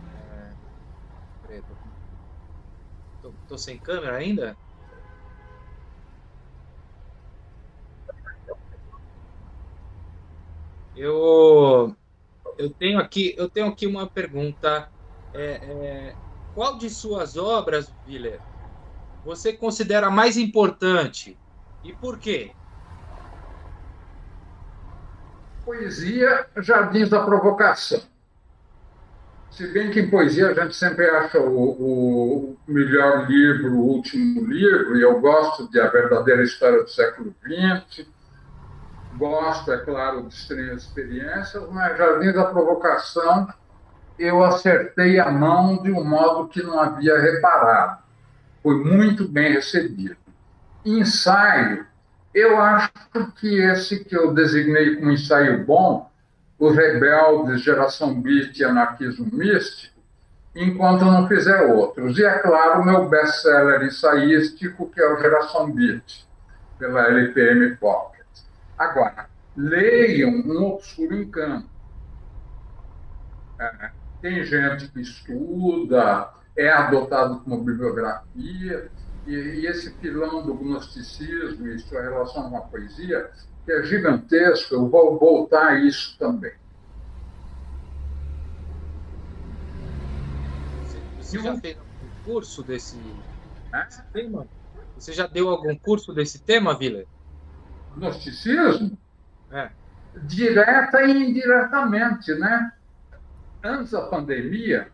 É... 0.06 0.58
Tô, 3.48 3.58
sem 3.58 3.80
câmera 3.80 4.18
ainda? 4.18 4.58
Eu, 10.94 11.96
eu 12.58 12.74
tenho 12.76 13.00
aqui, 13.00 13.36
eu 13.38 13.50
tenho 13.52 13.68
aqui 13.68 13.88
uma 13.88 14.10
pergunta. 14.10 14.92
É, 15.34 16.10
é, 16.12 16.18
qual 16.58 16.76
de 16.76 16.90
suas 16.90 17.38
obras, 17.38 17.94
Viller, 18.04 18.40
você 19.24 19.54
considera 19.54 20.10
mais 20.10 20.38
importante 20.38 21.38
e 21.84 21.94
por 21.94 22.18
quê? 22.18 22.50
Poesia, 25.64 26.48
Jardins 26.58 27.12
da 27.12 27.24
Provocação. 27.24 28.02
Se 29.52 29.68
bem 29.68 29.92
que 29.92 30.00
em 30.00 30.10
poesia 30.10 30.50
a 30.50 30.54
gente 30.56 30.76
sempre 30.76 31.08
acha 31.08 31.40
o, 31.40 31.70
o 31.70 32.58
melhor 32.68 33.30
livro, 33.30 33.76
o 33.76 33.86
último 33.90 34.44
livro, 34.44 34.98
e 34.98 35.04
eu 35.04 35.22
gosto 35.22 35.70
de 35.70 35.80
A 35.80 35.88
Verdadeira 35.92 36.42
História 36.42 36.82
do 36.82 36.90
Século 36.90 37.36
XX, 37.44 38.08
gosto, 39.16 39.72
é 39.72 39.78
claro, 39.78 40.24
de 40.24 40.34
Estranhas 40.34 40.86
Experiências, 40.86 41.70
mas 41.70 41.96
Jardins 42.00 42.34
da 42.34 42.46
Provocação 42.46 43.48
eu 44.18 44.44
acertei 44.44 45.20
a 45.20 45.30
mão 45.32 45.82
de 45.82 45.92
um 45.92 46.04
modo 46.04 46.48
que 46.48 46.64
não 46.64 46.80
havia 46.80 47.20
reparado. 47.20 48.00
Foi 48.64 48.84
muito 48.84 49.28
bem 49.28 49.54
recebido. 49.54 50.18
Ensaio, 50.84 51.86
eu 52.34 52.60
acho 52.60 52.92
que 53.40 53.60
esse 53.62 54.04
que 54.04 54.16
eu 54.16 54.34
designei 54.34 54.96
como 54.96 55.12
ensaio 55.12 55.66
bom, 55.66 56.10
Os 56.60 56.76
Rebeldes, 56.76 57.62
Geração 57.62 58.20
Beat 58.20 58.58
e 58.58 58.64
Anarquismo 58.64 59.28
Místico, 59.32 59.96
enquanto 60.56 61.06
não 61.06 61.28
fizer 61.28 61.62
outros. 61.74 62.18
E, 62.18 62.26
é 62.26 62.40
claro, 62.40 62.84
meu 62.84 63.08
best-seller 63.08 63.84
ensaístico, 63.84 64.90
que 64.90 65.00
é 65.00 65.08
o 65.08 65.20
Geração 65.20 65.72
Beat, 65.72 66.26
pela 66.80 67.08
LPM 67.08 67.76
Pocket. 67.78 68.26
Agora, 68.78 69.28
leiam 69.56 70.32
Um 70.32 70.64
Obscuro 70.64 71.16
Encanto. 71.16 71.70
É, 73.60 73.92
tem 74.22 74.44
gente 74.44 74.88
que 74.90 75.02
estuda, 75.02 76.30
é 76.56 76.70
adotado 76.70 77.40
como 77.42 77.64
bibliografia, 77.64 78.92
e, 79.26 79.32
e 79.32 79.68
esse 79.68 79.92
pilão 79.92 80.46
do 80.46 80.56
gnosticismo 80.56 81.68
e 81.68 81.80
sua 81.80 82.02
relação 82.02 82.50
com 82.50 82.58
a 82.58 82.62
poesia, 82.62 83.30
que 83.66 83.72
é 83.72 83.84
gigantesco, 83.84 84.74
eu 84.74 84.88
vou 84.88 85.20
voltar 85.20 85.68
a 85.68 85.80
isso 85.80 86.18
também. 86.18 86.54
Você, 91.20 91.40
já 91.40 91.58
fez 91.58 91.78
algum 91.78 92.24
curso 92.24 92.64
desse, 92.64 92.98
desse 93.72 94.02
tema? 94.14 94.48
Você 94.98 95.14
já 95.14 95.28
deu 95.28 95.50
algum 95.50 95.78
curso 95.78 96.14
desse 96.14 96.42
tema, 96.42 96.78
Vila? 96.78 97.04
Gnosticismo? 97.96 98.98
É. 99.52 99.70
Direta 100.24 101.04
e 101.04 101.30
indiretamente, 101.30 102.34
né? 102.36 102.72
Antes 103.64 103.92
da 103.92 104.02
pandemia, 104.02 104.88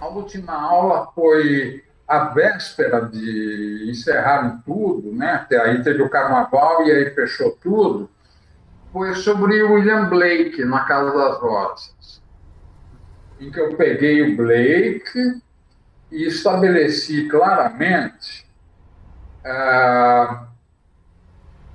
a 0.00 0.08
última 0.08 0.52
aula 0.52 1.10
foi 1.14 1.84
a 2.06 2.24
véspera 2.26 3.02
de 3.02 3.86
encerrarem 3.90 4.58
tudo, 4.64 5.12
né? 5.12 5.32
Até 5.32 5.60
aí 5.60 5.82
teve 5.82 6.02
o 6.02 6.08
carnaval 6.08 6.86
e 6.86 6.90
aí 6.90 7.10
fechou 7.10 7.58
tudo, 7.62 8.08
foi 8.92 9.14
sobre 9.14 9.62
William 9.62 10.08
Blake 10.08 10.64
na 10.64 10.84
Casa 10.84 11.12
das 11.12 11.38
Rosas, 11.38 12.22
em 13.38 13.50
que 13.50 13.60
eu 13.60 13.76
peguei 13.76 14.22
o 14.22 14.36
Blake 14.36 15.42
e 16.10 16.26
estabeleci 16.26 17.28
claramente 17.28 18.46
ah, 19.44 20.46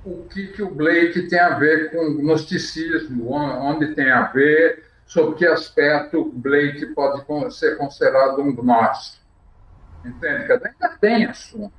o 0.04 0.24
que, 0.28 0.48
que 0.48 0.62
o 0.62 0.70
Blake 0.74 1.28
tem 1.28 1.38
a 1.38 1.50
ver 1.50 1.92
com 1.92 1.98
o 1.98 2.14
gnosticismo, 2.18 3.32
onde 3.32 3.94
tem 3.94 4.10
a 4.10 4.22
ver, 4.24 4.84
sobre 5.06 5.36
que 5.36 5.46
aspecto 5.46 6.24
Blake 6.32 6.86
pode 6.94 7.24
ser 7.54 7.76
considerado 7.76 8.40
um 8.40 8.54
gnóstico. 8.54 9.24
Entende? 10.04 10.42
Dizer, 10.42 10.66
ainda 10.66 10.98
tem 10.98 11.24
assunto. 11.24 11.72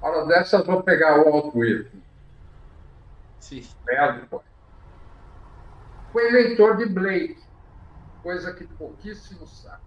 Hora 0.00 0.26
dessas, 0.26 0.64
vou 0.64 0.82
pegar 0.82 1.20
o 1.20 1.28
algoritmo. 1.28 2.00
Sim. 3.38 3.66
Médico. 3.86 4.42
Foi 6.12 6.26
eleitor 6.28 6.76
de 6.76 6.86
Blake, 6.86 7.38
coisa 8.22 8.52
que 8.52 8.66
pouquíssimos 8.66 9.62
sabem. 9.62 9.78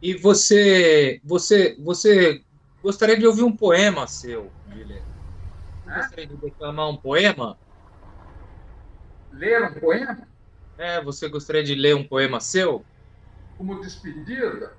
E 0.00 0.14
você, 0.14 1.20
você, 1.24 1.76
você 1.80 2.44
gostaria 2.82 3.18
de 3.18 3.26
ouvir 3.26 3.42
um 3.42 3.56
poema 3.56 4.06
seu, 4.06 4.50
Guilherme? 4.68 5.06
Gostaria 5.84 6.26
de 6.26 6.36
declamar 6.36 6.88
um 6.88 6.96
poema? 6.96 7.58
Ler 9.32 9.64
um 9.64 9.74
poema? 9.74 10.27
É, 10.78 11.02
você 11.02 11.28
gostaria 11.28 11.64
de 11.64 11.74
ler 11.74 11.96
um 11.96 12.06
poema 12.06 12.38
seu? 12.38 12.84
Como 13.56 13.80
despedida? 13.80 14.72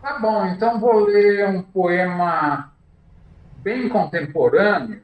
Tá 0.00 0.18
bom, 0.18 0.46
então 0.46 0.80
vou 0.80 1.04
ler 1.04 1.46
um 1.46 1.62
poema 1.62 2.72
bem 3.58 3.86
contemporâneo. 3.86 5.02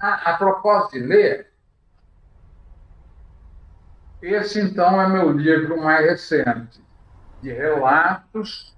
Ah, 0.00 0.32
a 0.32 0.36
propósito 0.36 0.98
de 0.98 1.06
ler, 1.06 1.52
esse 4.20 4.60
então 4.60 5.00
é 5.00 5.08
meu 5.08 5.30
livro 5.30 5.80
mais 5.80 6.04
recente, 6.04 6.80
de 7.40 7.52
relatos, 7.52 8.76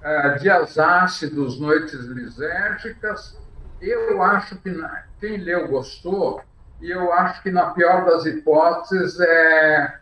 uh, 0.00 0.38
dias 0.38 0.78
ácidos, 0.78 1.58
noites 1.58 2.04
lisérgicas. 2.04 3.36
Eu 3.80 4.22
acho 4.22 4.56
que 4.58 4.70
quem 5.18 5.38
leu 5.38 5.66
gostou, 5.66 6.40
e 6.80 6.90
eu 6.90 7.12
acho 7.12 7.42
que, 7.42 7.50
na 7.50 7.70
pior 7.70 8.04
das 8.04 8.24
hipóteses, 8.24 9.18
é, 9.20 10.00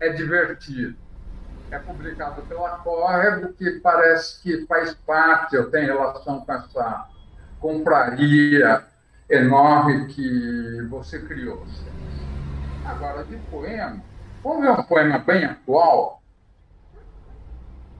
é 0.00 0.08
divertido. 0.10 0.96
É 1.70 1.78
publicado 1.78 2.42
pela 2.42 2.78
Córrego, 2.78 3.52
que 3.52 3.80
parece 3.80 4.40
que 4.42 4.66
faz 4.66 4.94
parte, 4.94 5.56
eu 5.56 5.70
tenho 5.70 5.98
relação 5.98 6.40
com 6.40 6.52
essa 6.52 7.08
compraria 7.58 8.84
enorme 9.28 10.06
que 10.06 10.82
você 10.88 11.18
criou. 11.20 11.66
Agora, 12.84 13.24
de 13.24 13.36
poema, 13.50 14.02
vamos 14.42 14.62
ver 14.62 14.70
um 14.70 14.82
poema 14.82 15.18
bem 15.18 15.44
atual? 15.44 16.22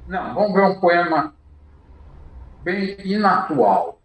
Não, 0.06 0.34
vamos 0.34 0.52
ver 0.52 0.62
um 0.62 0.80
poema 0.80 1.34
bem 2.62 2.96
inatual. 3.04 3.98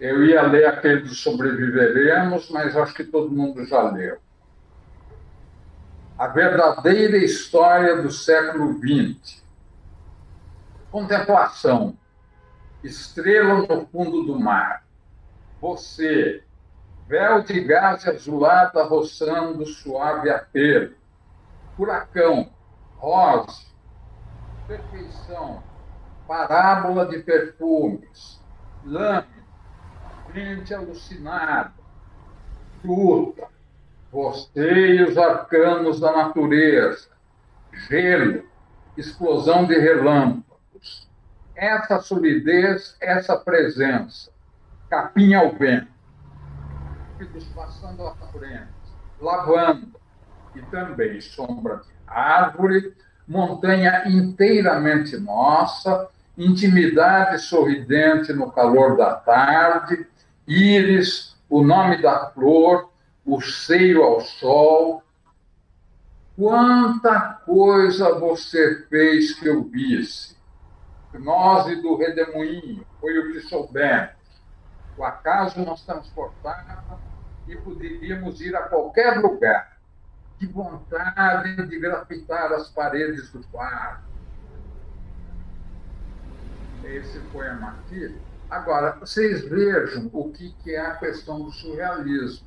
Eu 0.00 0.24
ia 0.24 0.40
ler 0.40 0.66
aquele 0.66 1.02
do 1.02 1.14
Sobreviveremos, 1.14 2.48
mas 2.48 2.74
acho 2.74 2.94
que 2.94 3.04
todo 3.04 3.30
mundo 3.30 3.66
já 3.66 3.82
leu. 3.82 4.16
A 6.18 6.26
verdadeira 6.26 7.18
história 7.18 8.00
do 8.00 8.10
século 8.10 8.78
XX. 8.78 9.42
Contemplação. 10.90 11.98
Estrela 12.82 13.66
no 13.66 13.86
fundo 13.88 14.22
do 14.22 14.40
mar. 14.40 14.86
Você, 15.60 16.42
véu 17.06 17.42
de 17.42 17.60
gás 17.62 18.08
azulado 18.08 18.82
roçando 18.84 19.66
suave 19.66 20.30
apelo. 20.30 20.94
Furacão, 21.76 22.50
rosa, 22.96 23.66
perfeição, 24.66 25.62
parábola 26.26 27.04
de 27.04 27.18
perfumes, 27.18 28.40
lâmina, 28.82 29.39
mente 30.34 30.74
alucinada, 30.74 31.72
luta, 32.84 33.48
você 34.10 34.96
e 34.96 35.02
os 35.02 35.16
arcanos 35.16 36.00
da 36.00 36.12
natureza, 36.12 37.08
gelo, 37.88 38.44
explosão 38.96 39.66
de 39.66 39.78
relâmpagos. 39.78 41.08
Essa 41.54 42.00
solidez, 42.00 42.96
essa 43.00 43.36
presença, 43.36 44.30
capim 44.88 45.34
ao 45.34 45.52
vento, 45.52 45.88
passando 47.54 48.06
à 48.06 48.14
frente, 48.32 48.68
lavando, 49.20 50.00
e 50.54 50.62
também 50.62 51.20
sombra 51.20 51.76
de 51.76 51.92
árvore, 52.06 52.94
montanha 53.28 54.08
inteiramente 54.08 55.16
nossa, 55.18 56.08
intimidade 56.36 57.38
sorridente 57.38 58.32
no 58.32 58.50
calor 58.50 58.96
da 58.96 59.14
tarde, 59.14 60.06
íris, 60.50 61.36
o 61.48 61.62
nome 61.62 62.02
da 62.02 62.30
flor, 62.30 62.90
o 63.24 63.40
seio 63.40 64.02
ao 64.02 64.20
sol. 64.20 65.02
Quanta 66.36 67.40
coisa 67.44 68.18
você 68.18 68.84
fez 68.88 69.38
que 69.38 69.46
eu 69.46 69.62
visse. 69.62 70.36
Nós 71.14 71.68
e 71.68 71.76
do 71.76 71.96
redemoinho, 71.96 72.84
foi 73.00 73.18
o 73.18 73.32
que 73.32 73.40
soubemos. 73.42 74.14
O 74.96 75.04
acaso 75.04 75.60
nos 75.60 75.82
transportava 75.82 76.98
e 77.46 77.56
poderíamos 77.56 78.40
ir 78.40 78.54
a 78.56 78.62
qualquer 78.62 79.18
lugar. 79.20 79.78
Que 80.38 80.46
vontade 80.46 81.66
de 81.68 81.78
grafitar 81.78 82.52
as 82.52 82.68
paredes 82.70 83.30
do 83.30 83.44
quarto. 83.48 84.10
Esse 86.84 87.20
poema 87.32 87.76
aqui 87.80 88.18
Agora, 88.50 88.96
vocês 88.98 89.48
vejam 89.48 90.10
o 90.12 90.30
que, 90.32 90.52
que 90.64 90.74
é 90.74 90.80
a 90.80 90.96
questão 90.96 91.40
do 91.40 91.52
surrealismo. 91.52 92.44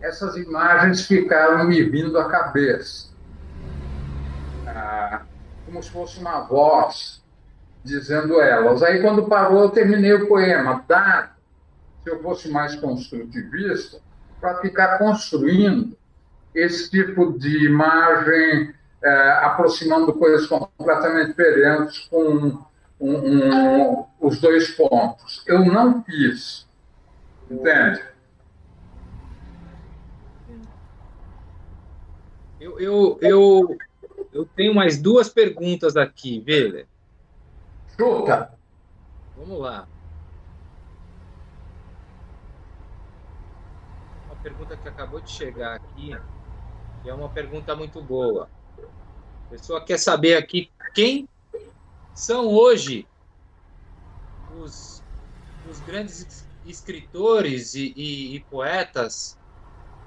Essas 0.00 0.36
imagens 0.36 1.06
ficaram 1.06 1.64
me 1.64 1.80
vindo 1.84 2.18
à 2.18 2.28
cabeça, 2.28 3.10
ah, 4.66 5.22
como 5.64 5.80
se 5.80 5.90
fosse 5.90 6.18
uma 6.18 6.40
voz 6.40 7.22
dizendo 7.84 8.40
elas. 8.40 8.82
Aí, 8.82 9.00
quando 9.00 9.28
parou, 9.28 9.62
eu 9.62 9.70
terminei 9.70 10.12
o 10.12 10.26
poema. 10.26 10.84
Dá, 10.88 11.32
se 12.02 12.10
eu 12.10 12.20
fosse 12.20 12.48
mais 12.48 12.74
construtivista, 12.74 14.00
para 14.40 14.60
ficar 14.60 14.98
construindo 14.98 15.96
esse 16.52 16.90
tipo 16.90 17.38
de 17.38 17.66
imagem, 17.66 18.74
eh, 19.02 19.38
aproximando 19.42 20.12
coisas 20.12 20.46
completamente 20.46 21.28
diferentes 21.28 22.08
com 22.08 22.58
um, 23.00 23.14
um, 23.14 24.06
os 24.20 24.40
dois 24.40 24.70
pontos. 24.72 25.42
Eu 25.46 25.64
não 25.64 26.02
fiz. 26.02 26.66
Entende? 27.50 28.02
Eu, 32.60 32.80
eu, 32.80 33.18
eu, 33.20 33.78
eu 34.32 34.44
tenho 34.44 34.74
mais 34.74 35.00
duas 35.00 35.28
perguntas 35.28 35.96
aqui, 35.96 36.40
Vele. 36.40 36.86
Chuta. 37.96 38.52
Vamos 39.36 39.60
lá. 39.60 39.86
Uma 44.26 44.36
pergunta 44.36 44.76
que 44.76 44.88
acabou 44.88 45.20
de 45.20 45.30
chegar 45.30 45.76
aqui, 45.76 46.16
e 47.04 47.08
é 47.08 47.14
uma 47.14 47.28
pergunta 47.28 47.76
muito 47.76 48.02
boa. 48.02 48.48
A 49.46 49.50
pessoa 49.50 49.84
quer 49.84 49.98
saber 49.98 50.36
aqui 50.36 50.70
quem 50.92 51.28
são 52.18 52.48
hoje 52.48 53.06
os, 54.58 55.00
os 55.70 55.78
grandes 55.80 56.44
escritores 56.66 57.74
e, 57.74 57.92
e, 57.96 58.34
e 58.34 58.40
poetas 58.40 59.38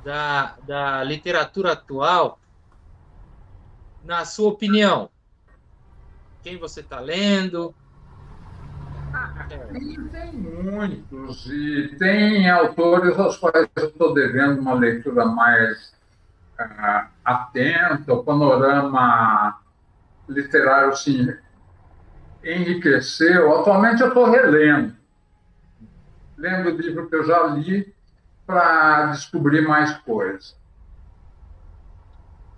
da, 0.04 0.58
da 0.68 1.04
literatura 1.06 1.72
atual, 1.72 2.38
na 4.04 4.26
sua 4.26 4.50
opinião? 4.50 5.10
Quem 6.44 6.58
você 6.58 6.82
está 6.82 7.00
lendo? 7.00 7.74
Tem, 9.72 10.10
tem 10.10 10.34
muitos, 10.34 11.46
e 11.46 11.96
tem 11.98 12.50
autores 12.50 13.18
aos 13.18 13.38
quais 13.38 13.70
eu 13.78 13.88
estou 13.88 14.14
devendo 14.14 14.60
uma 14.60 14.74
leitura 14.74 15.26
mais 15.26 15.94
uh, 16.60 17.08
atenta, 17.24 18.14
o 18.14 18.24
panorama 18.24 19.62
literário 20.28 20.96
sim, 20.96 21.34
enriqueceu. 22.44 23.56
Atualmente 23.60 24.02
eu 24.02 24.10
estou 24.10 24.30
relendo, 24.30 24.96
lendo 26.38 26.70
o 26.70 26.78
livro 26.78 27.08
que 27.08 27.16
eu 27.16 27.26
já 27.26 27.48
li 27.48 27.94
para 28.46 29.08
descobrir 29.08 29.62
mais 29.62 29.98
coisas. 30.00 30.60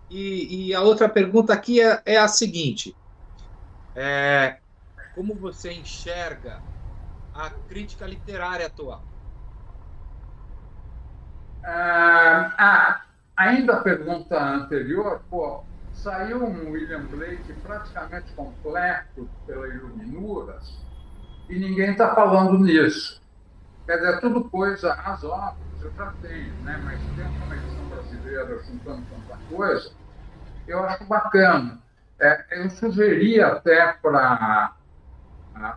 E, 0.10 0.68
e, 0.68 0.76
a 0.76 0.82
outra 0.82 1.10
pergunta 1.10 1.54
aqui 1.54 1.82
é, 1.82 2.02
é 2.06 2.18
a 2.18 2.28
seguinte: 2.28 2.96
é, 3.96 4.58
como 5.16 5.34
você 5.34 5.72
enxerga 5.72 6.62
a 7.34 7.50
crítica 7.50 8.06
literária 8.06 8.68
atual? 8.68 9.04
Ah, 11.64 12.54
ah 12.58 13.06
ainda 13.36 13.74
a 13.78 13.82
pergunta 13.82 14.40
anterior, 14.40 15.24
pô, 15.30 15.64
saiu 16.04 16.44
um 16.44 16.72
William 16.72 17.06
Blake 17.06 17.54
praticamente 17.64 18.34
completo 18.34 19.30
pela 19.48 19.68
Iluminuras 19.70 20.78
e 21.50 21.58
ninguém 21.58 21.92
está 21.92 22.14
falando 22.14 22.60
nisso. 22.60 23.22
Quer 23.86 23.98
dizer, 23.98 24.20
tudo 24.20 24.50
coisa, 24.50 24.94
as 24.94 25.24
obras 25.24 25.56
eu 25.82 25.92
já 25.94 26.14
tenho, 26.22 26.54
né? 26.64 26.80
mas 26.84 27.00
tem 27.16 27.26
uma 27.26 27.56
edição 27.56 27.86
brasileira 27.86 28.64
juntando 28.64 29.04
tanta 29.10 29.40
coisa, 29.50 29.92
eu 30.68 30.84
acho 30.84 31.06
bacana. 31.06 31.80
É, 32.20 32.64
eu 32.64 32.70
sugeri 32.70 33.42
até 33.42 33.94
para 33.94 34.74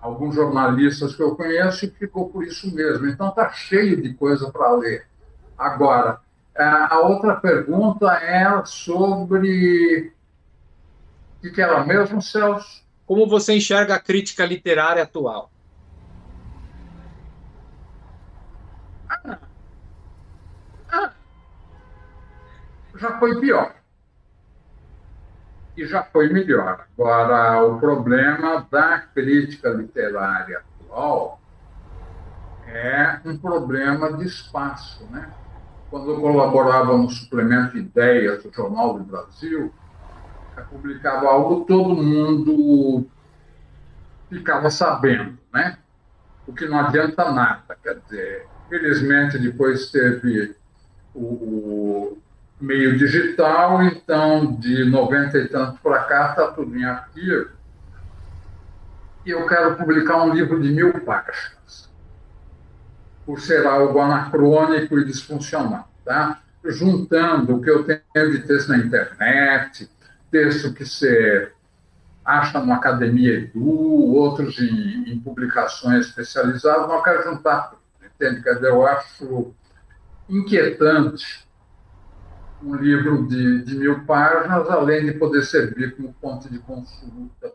alguns 0.00 0.34
jornalistas 0.34 1.14
que 1.14 1.22
eu 1.22 1.36
conheço 1.36 1.86
e 1.86 1.90
ficou 1.90 2.28
por 2.28 2.44
isso 2.44 2.72
mesmo. 2.74 3.06
Então 3.08 3.28
está 3.28 3.50
cheio 3.50 4.02
de 4.02 4.12
coisa 4.14 4.50
para 4.50 4.72
ler. 4.72 5.06
Agora, 5.56 6.20
a 6.56 6.98
outra 7.00 7.36
pergunta 7.36 8.12
é 8.12 8.64
sobre. 8.64 10.15
O 11.44 11.52
que 11.52 11.60
ela 11.60 11.84
mesmo, 11.84 12.20
Celso? 12.20 12.84
Como 13.06 13.28
você 13.28 13.54
enxerga 13.54 13.94
a 13.94 14.00
crítica 14.00 14.44
literária 14.44 15.02
atual? 15.02 15.50
Ah, 19.08 19.38
ah, 20.90 21.12
já 22.96 23.18
foi 23.18 23.40
pior. 23.40 23.76
E 25.76 25.86
já 25.86 26.02
foi 26.02 26.32
melhor. 26.32 26.86
Agora, 26.98 27.62
o 27.64 27.78
problema 27.78 28.66
da 28.70 28.98
crítica 28.98 29.68
literária 29.68 30.62
atual 30.80 31.40
é 32.66 33.20
um 33.24 33.36
problema 33.36 34.12
de 34.14 34.24
espaço. 34.24 35.06
Né? 35.10 35.30
Quando 35.90 36.10
eu 36.10 36.20
colaborava 36.20 36.96
no 36.96 37.08
suplemento 37.08 37.76
Ideias 37.76 38.42
do 38.42 38.52
Jornal 38.52 38.98
do 38.98 39.04
Brasil, 39.04 39.72
publicava 40.62 41.26
algo, 41.26 41.64
todo 41.64 42.02
mundo 42.02 43.06
ficava 44.28 44.70
sabendo, 44.70 45.38
né? 45.52 45.78
O 46.46 46.52
que 46.52 46.66
não 46.66 46.78
adianta 46.78 47.30
nada, 47.32 47.76
quer 47.82 47.98
dizer, 48.00 48.46
felizmente 48.68 49.38
depois 49.38 49.90
teve 49.90 50.54
o, 51.14 52.16
meio 52.60 52.96
digital, 52.96 53.82
então 53.82 54.54
de 54.56 54.84
90 54.84 55.38
e 55.38 55.48
tanto 55.48 55.80
para 55.80 56.04
cá 56.04 56.30
está 56.30 56.52
tudo 56.52 56.76
em 56.76 56.84
arquivo. 56.84 57.50
E 59.24 59.30
eu 59.30 59.46
quero 59.46 59.76
publicar 59.76 60.22
um 60.22 60.32
livro 60.32 60.60
de 60.60 60.70
mil 60.70 60.92
páginas, 61.00 61.90
por 63.24 63.40
ser 63.40 63.66
algo 63.66 63.98
anacrônico 63.98 64.98
e 64.98 65.04
disfuncional, 65.04 65.90
tá? 66.04 66.40
Juntando 66.64 67.56
o 67.56 67.60
que 67.60 67.70
eu 67.70 67.84
tenho 67.84 68.32
de 68.32 68.40
texto 68.40 68.68
na 68.68 68.78
internet, 68.78 69.90
texto 70.36 70.74
que 70.74 70.84
você 70.84 71.50
acha 72.22 72.60
no 72.60 72.72
Academia 72.72 73.38
Edu, 73.38 74.14
outros 74.14 74.58
em, 74.58 75.10
em 75.10 75.18
publicações 75.20 76.06
especializadas, 76.06 76.88
não 76.88 77.02
quero 77.02 77.22
juntar 77.24 77.70
tudo, 77.70 77.80
entende? 78.04 78.42
Quer 78.42 78.54
dizer, 78.56 78.68
eu 78.68 78.86
acho 78.86 79.54
inquietante 80.28 81.46
um 82.62 82.74
livro 82.74 83.26
de, 83.28 83.62
de, 83.64 83.76
mil 83.76 84.04
páginas, 84.04 84.68
além 84.68 85.06
de 85.06 85.12
poder 85.12 85.42
servir 85.42 85.94
como 85.96 86.12
ponto 86.14 86.50
de 86.50 86.58
consulta 86.58 87.52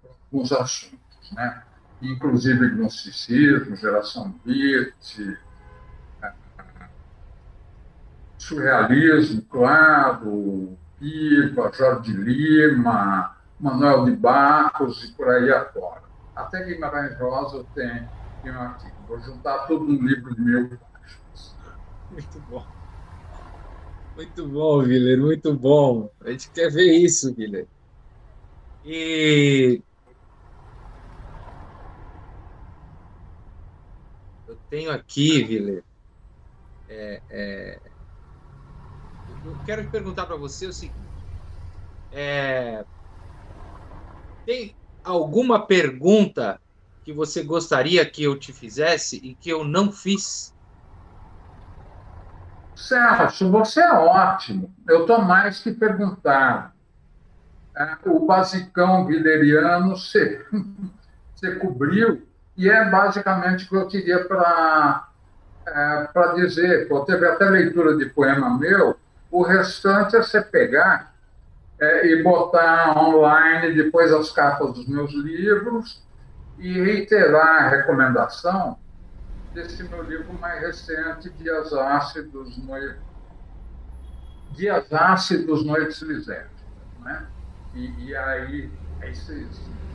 para 0.00 0.10
alguns 0.10 0.52
assuntos, 0.52 1.32
né? 1.32 1.62
inclusive 2.02 2.70
gnosticismo, 2.70 3.76
geração 3.76 4.34
beat, 4.44 5.38
surrealismo, 8.36 9.42
claro, 9.42 10.76
Piva, 11.02 11.72
Jorge 11.74 12.12
Lima, 12.12 13.36
Manuel 13.58 14.04
de 14.04 14.14
Barros 14.14 15.02
e 15.02 15.12
por 15.16 15.28
aí 15.30 15.50
afora. 15.50 16.00
Até 16.32 16.64
Guimarães 16.64 17.18
Rosa 17.18 17.66
tem, 17.74 18.08
tem 18.40 18.52
um 18.52 18.60
artigo. 18.60 18.94
Vou 19.08 19.18
juntar 19.20 19.66
tudo 19.66 19.84
num 19.84 20.00
livro 20.06 20.32
de 20.32 20.40
mil 20.40 20.68
páginas. 20.68 21.58
Muito 22.08 22.40
bom. 22.42 22.64
Muito 24.14 24.48
bom, 24.48 24.82
Viller, 24.84 25.18
muito 25.20 25.52
bom. 25.52 26.08
A 26.20 26.30
gente 26.30 26.48
quer 26.52 26.70
ver 26.70 26.92
isso, 26.92 27.34
Viller. 27.34 27.68
E 28.84 29.82
eu 34.46 34.56
tenho 34.70 34.92
aqui, 34.92 35.42
Viller, 35.42 35.84
é, 36.88 37.22
é... 37.28 37.91
eu 39.44 39.56
quero 39.64 39.84
perguntar 39.90 40.26
para 40.26 40.36
você 40.36 40.66
o 40.66 40.72
seguinte: 40.72 40.96
é... 42.12 42.84
tem 44.44 44.74
alguma 45.04 45.66
pergunta 45.66 46.60
que 47.04 47.12
você 47.12 47.42
gostaria 47.42 48.08
que 48.08 48.22
eu 48.22 48.38
te 48.38 48.52
fizesse 48.52 49.16
e 49.16 49.34
que 49.34 49.50
eu 49.50 49.64
não 49.64 49.90
fiz? 49.90 50.54
Celso, 52.76 53.50
você 53.50 53.80
é 53.80 53.92
ótimo. 53.92 54.72
Eu 54.88 55.02
estou 55.02 55.20
mais 55.20 55.60
que 55.60 55.72
perguntar. 55.72 56.72
É, 57.76 57.96
o 58.06 58.26
basicão 58.26 59.06
guilheriano 59.06 59.96
você 61.34 61.56
cobriu, 61.56 62.26
e 62.56 62.68
é 62.68 62.88
basicamente 62.90 63.64
o 63.64 63.68
que 63.68 63.76
eu 63.76 63.88
queria 63.88 64.24
para 64.24 65.08
é, 65.66 66.34
dizer. 66.34 66.88
Pô, 66.88 67.00
teve 67.00 67.26
até 67.26 67.46
leitura 67.46 67.96
de 67.96 68.06
poema 68.06 68.58
meu, 68.58 68.96
o 69.32 69.42
restante 69.42 70.14
é 70.14 70.22
você 70.22 70.42
pegar 70.42 71.14
é, 71.80 72.06
e 72.06 72.22
botar 72.22 72.96
online 72.96 73.74
depois 73.74 74.12
as 74.12 74.30
capas 74.30 74.74
dos 74.74 74.86
meus 74.86 75.10
livros 75.12 76.04
e 76.58 76.70
reiterar 76.80 77.64
a 77.64 77.68
recomendação 77.70 78.78
desse 79.54 79.82
meu 79.84 80.02
livro 80.02 80.32
mais 80.34 80.60
recente, 80.60 81.30
Dias 81.30 81.72
Ácidos, 81.72 82.56
no... 82.58 82.74
Dias 84.52 84.92
Ácidos 84.92 85.64
Noites 85.64 86.00
Lisérgicas. 86.02 86.52
Né? 87.00 87.26
E, 87.74 88.04
e, 88.04 88.16
aí, 88.16 88.70
aí 89.00 89.14
vocês 89.14 89.48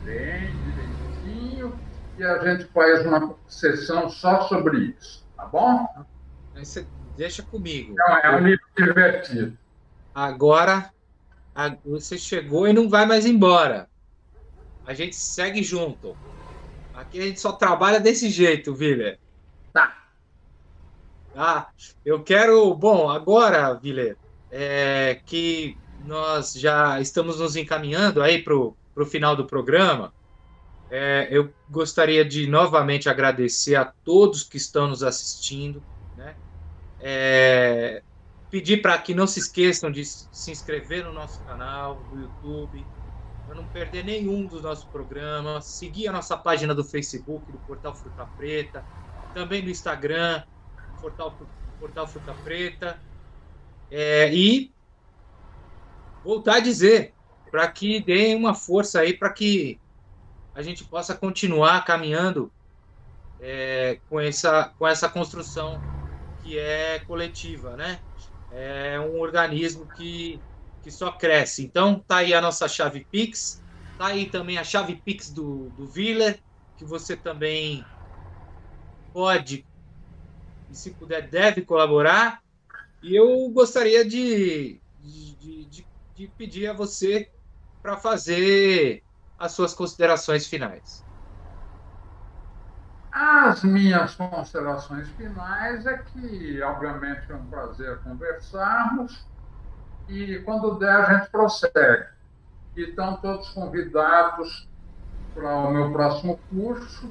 vêm 0.04 0.52
direitinho 0.64 1.78
e 2.18 2.24
a 2.24 2.38
gente 2.38 2.64
faz 2.72 3.06
uma 3.06 3.36
sessão 3.46 4.10
só 4.10 4.42
sobre 4.42 4.96
isso, 4.98 5.24
tá 5.36 5.46
bom? 5.46 5.86
Aí 6.56 6.64
deixa 7.18 7.42
comigo. 7.42 7.94
Não, 7.96 8.16
é 8.18 8.36
um 8.36 8.38
livro 8.38 8.64
divertido. 8.76 9.58
Agora, 10.14 10.90
você 11.84 12.16
chegou 12.16 12.68
e 12.68 12.72
não 12.72 12.88
vai 12.88 13.04
mais 13.06 13.26
embora. 13.26 13.88
A 14.86 14.94
gente 14.94 15.16
segue 15.16 15.62
junto. 15.62 16.16
Aqui 16.94 17.20
a 17.20 17.24
gente 17.24 17.40
só 17.40 17.52
trabalha 17.52 17.98
desse 17.98 18.30
jeito, 18.30 18.74
Viller. 18.74 19.18
Tá. 19.72 20.08
Ah, 21.36 21.68
eu 22.04 22.22
quero. 22.22 22.72
Bom, 22.74 23.10
agora, 23.10 23.74
Viller, 23.74 24.16
é, 24.50 25.20
que 25.26 25.76
nós 26.04 26.52
já 26.52 27.00
estamos 27.00 27.40
nos 27.40 27.56
encaminhando 27.56 28.22
aí 28.22 28.42
para 28.42 28.54
o 28.54 28.76
final 29.06 29.34
do 29.34 29.44
programa, 29.44 30.12
é, 30.88 31.28
eu 31.30 31.52
gostaria 31.68 32.24
de 32.24 32.46
novamente 32.46 33.08
agradecer 33.08 33.74
a 33.74 33.84
todos 33.84 34.44
que 34.44 34.56
estão 34.56 34.88
nos 34.88 35.02
assistindo, 35.02 35.82
né? 36.16 36.34
É, 37.00 38.02
pedir 38.50 38.82
para 38.82 38.98
que 38.98 39.14
não 39.14 39.26
se 39.26 39.40
esqueçam 39.40 39.90
de 39.90 40.04
se 40.04 40.50
inscrever 40.50 41.04
no 41.04 41.12
nosso 41.12 41.42
canal 41.44 41.96
do 42.10 42.20
YouTube, 42.20 42.84
para 43.46 43.54
não 43.54 43.64
perder 43.64 44.04
nenhum 44.04 44.46
dos 44.46 44.62
nossos 44.62 44.84
programas, 44.84 45.66
seguir 45.66 46.08
a 46.08 46.12
nossa 46.12 46.36
página 46.36 46.74
do 46.74 46.84
Facebook, 46.84 47.50
do 47.50 47.58
Portal 47.58 47.94
Fruta 47.94 48.26
Preta, 48.36 48.84
também 49.34 49.62
no 49.62 49.70
Instagram, 49.70 50.42
Portal, 51.00 51.36
Portal 51.78 52.06
Fruta 52.06 52.34
Preta. 52.34 52.98
É, 53.90 54.32
e 54.34 54.70
voltar 56.22 56.56
a 56.56 56.60
dizer, 56.60 57.14
para 57.50 57.66
que 57.70 58.02
deem 58.02 58.36
uma 58.36 58.54
força 58.54 59.00
aí, 59.00 59.14
para 59.14 59.32
que 59.32 59.80
a 60.54 60.62
gente 60.62 60.84
possa 60.84 61.14
continuar 61.16 61.84
caminhando 61.84 62.52
é, 63.40 64.00
com, 64.08 64.20
essa, 64.20 64.74
com 64.78 64.86
essa 64.86 65.08
construção 65.08 65.80
que 66.48 66.58
é 66.58 67.00
coletiva, 67.00 67.76
né? 67.76 68.00
É 68.50 68.98
um 69.00 69.20
organismo 69.20 69.88
que, 69.94 70.44
que 70.82 70.90
só 70.90 71.12
cresce. 71.12 71.62
Então, 71.64 72.02
tá 72.06 72.18
aí 72.18 72.32
a 72.34 72.40
nossa 72.40 72.66
chave 72.68 73.06
Pix, 73.10 73.62
tá 73.98 74.06
aí 74.08 74.30
também 74.30 74.58
a 74.58 74.64
chave 74.64 75.02
Pix 75.02 75.30
do, 75.32 75.70
do 75.70 75.86
Viller, 75.88 76.42
que 76.76 76.84
você 76.86 77.16
também 77.16 77.90
pode 79.12 79.66
e, 80.68 80.74
se 80.74 80.94
puder, 80.94 81.28
deve 81.30 81.62
colaborar. 81.64 82.40
E 83.02 83.16
eu 83.16 83.50
gostaria 83.50 84.04
de, 84.06 84.82
de, 84.98 85.36
de, 85.66 85.88
de 86.14 86.28
pedir 86.38 86.68
a 86.68 86.74
você 86.74 87.30
para 87.82 87.98
fazer 87.98 89.04
as 89.38 89.52
suas 89.54 89.74
considerações 89.74 90.48
finais. 90.48 91.06
As 93.20 93.64
minhas 93.64 94.14
considerações 94.14 95.08
finais 95.16 95.84
é 95.86 95.98
que, 95.98 96.62
obviamente, 96.62 97.22
é 97.28 97.34
um 97.34 97.46
prazer 97.46 97.98
conversarmos 98.04 99.26
e, 100.08 100.38
quando 100.44 100.78
der, 100.78 100.88
a 100.88 101.18
gente 101.18 101.28
prossegue. 101.28 102.06
E 102.76 102.82
estão 102.82 103.16
todos 103.16 103.48
convidados 103.48 104.68
para 105.34 105.52
o 105.52 105.72
meu 105.72 105.90
próximo 105.90 106.38
curso, 106.48 107.10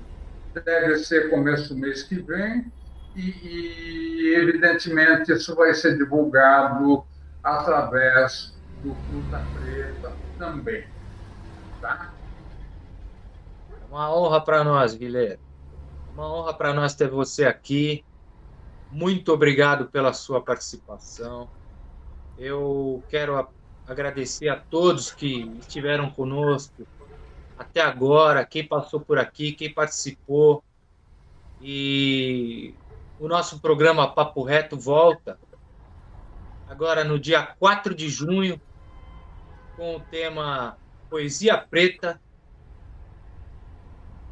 deve 0.53 0.95
ser 0.99 1.29
começo 1.29 1.73
do 1.73 1.81
mês 1.81 2.03
que 2.03 2.21
vem, 2.21 2.71
e, 3.13 3.29
e, 3.29 4.35
evidentemente 4.35 5.33
isso 5.33 5.53
vai 5.55 5.73
ser 5.73 5.97
divulgado 5.97 7.05
através 7.43 8.57
do 8.81 8.95
Fruta 8.95 9.45
Preta 9.59 10.13
também. 10.39 10.87
Tá? 11.81 12.13
Uma 13.89 14.15
honra 14.15 14.39
para 14.39 14.63
nós, 14.63 14.95
Guilherme. 14.95 15.46
Uma 16.17 16.33
honra 16.33 16.51
para 16.51 16.73
nós 16.73 16.95
ter 16.95 17.07
você 17.11 17.45
aqui. 17.45 18.03
Muito 18.91 19.31
obrigado 19.31 19.85
pela 19.85 20.13
sua 20.13 20.41
participação. 20.41 21.47
Eu 22.39 23.03
quero 23.07 23.47
agradecer 23.85 24.49
a 24.49 24.59
todos 24.59 25.11
que 25.11 25.43
estiveram 25.59 26.09
conosco 26.09 26.87
até 27.55 27.81
agora, 27.81 28.43
quem 28.43 28.67
passou 28.67 28.99
por 28.99 29.19
aqui, 29.19 29.51
quem 29.51 29.71
participou. 29.71 30.63
E 31.61 32.73
o 33.19 33.27
nosso 33.27 33.59
programa 33.59 34.11
Papo 34.11 34.41
Reto 34.41 34.75
volta 34.75 35.39
agora 36.67 37.03
no 37.03 37.19
dia 37.19 37.45
4 37.59 37.93
de 37.93 38.09
junho 38.09 38.59
com 39.75 39.97
o 39.97 39.99
tema 39.99 40.79
Poesia 41.11 41.59
Preta, 41.59 42.19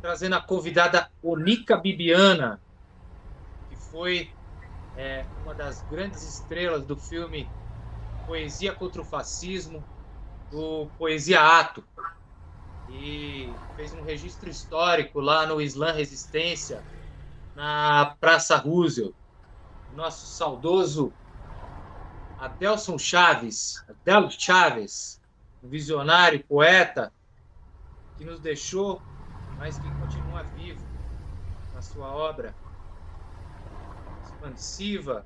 trazendo 0.06 0.36
a 0.36 0.42
convidada 0.42 1.10
Onica 1.24 1.76
Bibiana, 1.76 2.62
foi 3.90 4.32
é, 4.96 5.26
uma 5.42 5.56
das 5.56 5.82
grandes 5.82 6.22
estrelas 6.22 6.86
do 6.86 6.96
filme 6.96 7.50
Poesia 8.24 8.72
contra 8.72 9.02
o 9.02 9.06
Fascismo, 9.06 9.84
do 10.52 10.86
Poesia 11.00 11.42
Ato. 11.42 11.84
E 12.88 13.52
fez 13.76 13.96
um 13.96 14.04
registro 14.04 14.48
histórico 14.48 15.20
lá 15.20 15.48
no 15.48 15.60
Islã 15.60 15.92
Resistência, 15.92 16.84
na 17.56 18.16
Praça 18.20 18.58
Roosevelt. 18.58 19.16
Nosso 19.96 20.28
saudoso 20.38 21.12
Adelson 22.38 23.00
Chaves, 23.00 23.84
Adel 23.90 24.30
Chaves, 24.30 25.20
visionário, 25.64 26.44
poeta, 26.44 27.12
que 28.20 28.24
nos 28.24 28.40
deixou, 28.40 29.02
mas 29.58 29.78
que 29.78 29.90
continua 29.92 30.44
vivo 30.44 30.86
na 31.74 31.82
sua 31.82 32.08
obra 32.14 32.56
expansiva 34.24 35.26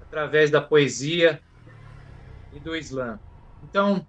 através 0.00 0.50
da 0.50 0.60
poesia 0.60 1.42
e 2.52 2.58
do 2.58 2.74
Islã. 2.74 3.20
Então, 3.62 4.06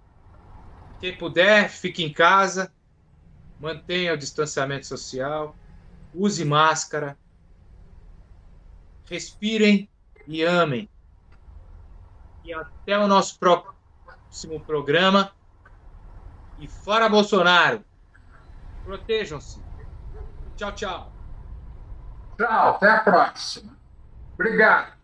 quem 0.98 1.16
puder, 1.16 1.68
fique 1.70 2.02
em 2.02 2.12
casa, 2.12 2.72
mantenha 3.58 4.14
o 4.14 4.16
distanciamento 4.16 4.86
social, 4.86 5.56
use 6.12 6.44
máscara, 6.44 7.18
respirem 9.08 9.88
e 10.26 10.42
amem. 10.42 10.88
E 12.44 12.52
até 12.52 12.98
o 12.98 13.06
nosso 13.06 13.38
próximo 13.38 14.60
programa. 14.66 15.32
E 16.58 16.68
fora 16.68 17.08
Bolsonaro! 17.08 17.91
Protejam-se. 18.84 19.60
Tchau, 20.56 20.72
tchau. 20.72 21.12
Tchau, 22.36 22.68
até 22.70 22.90
a 22.90 23.00
próxima. 23.00 23.76
Obrigado. 24.34 25.01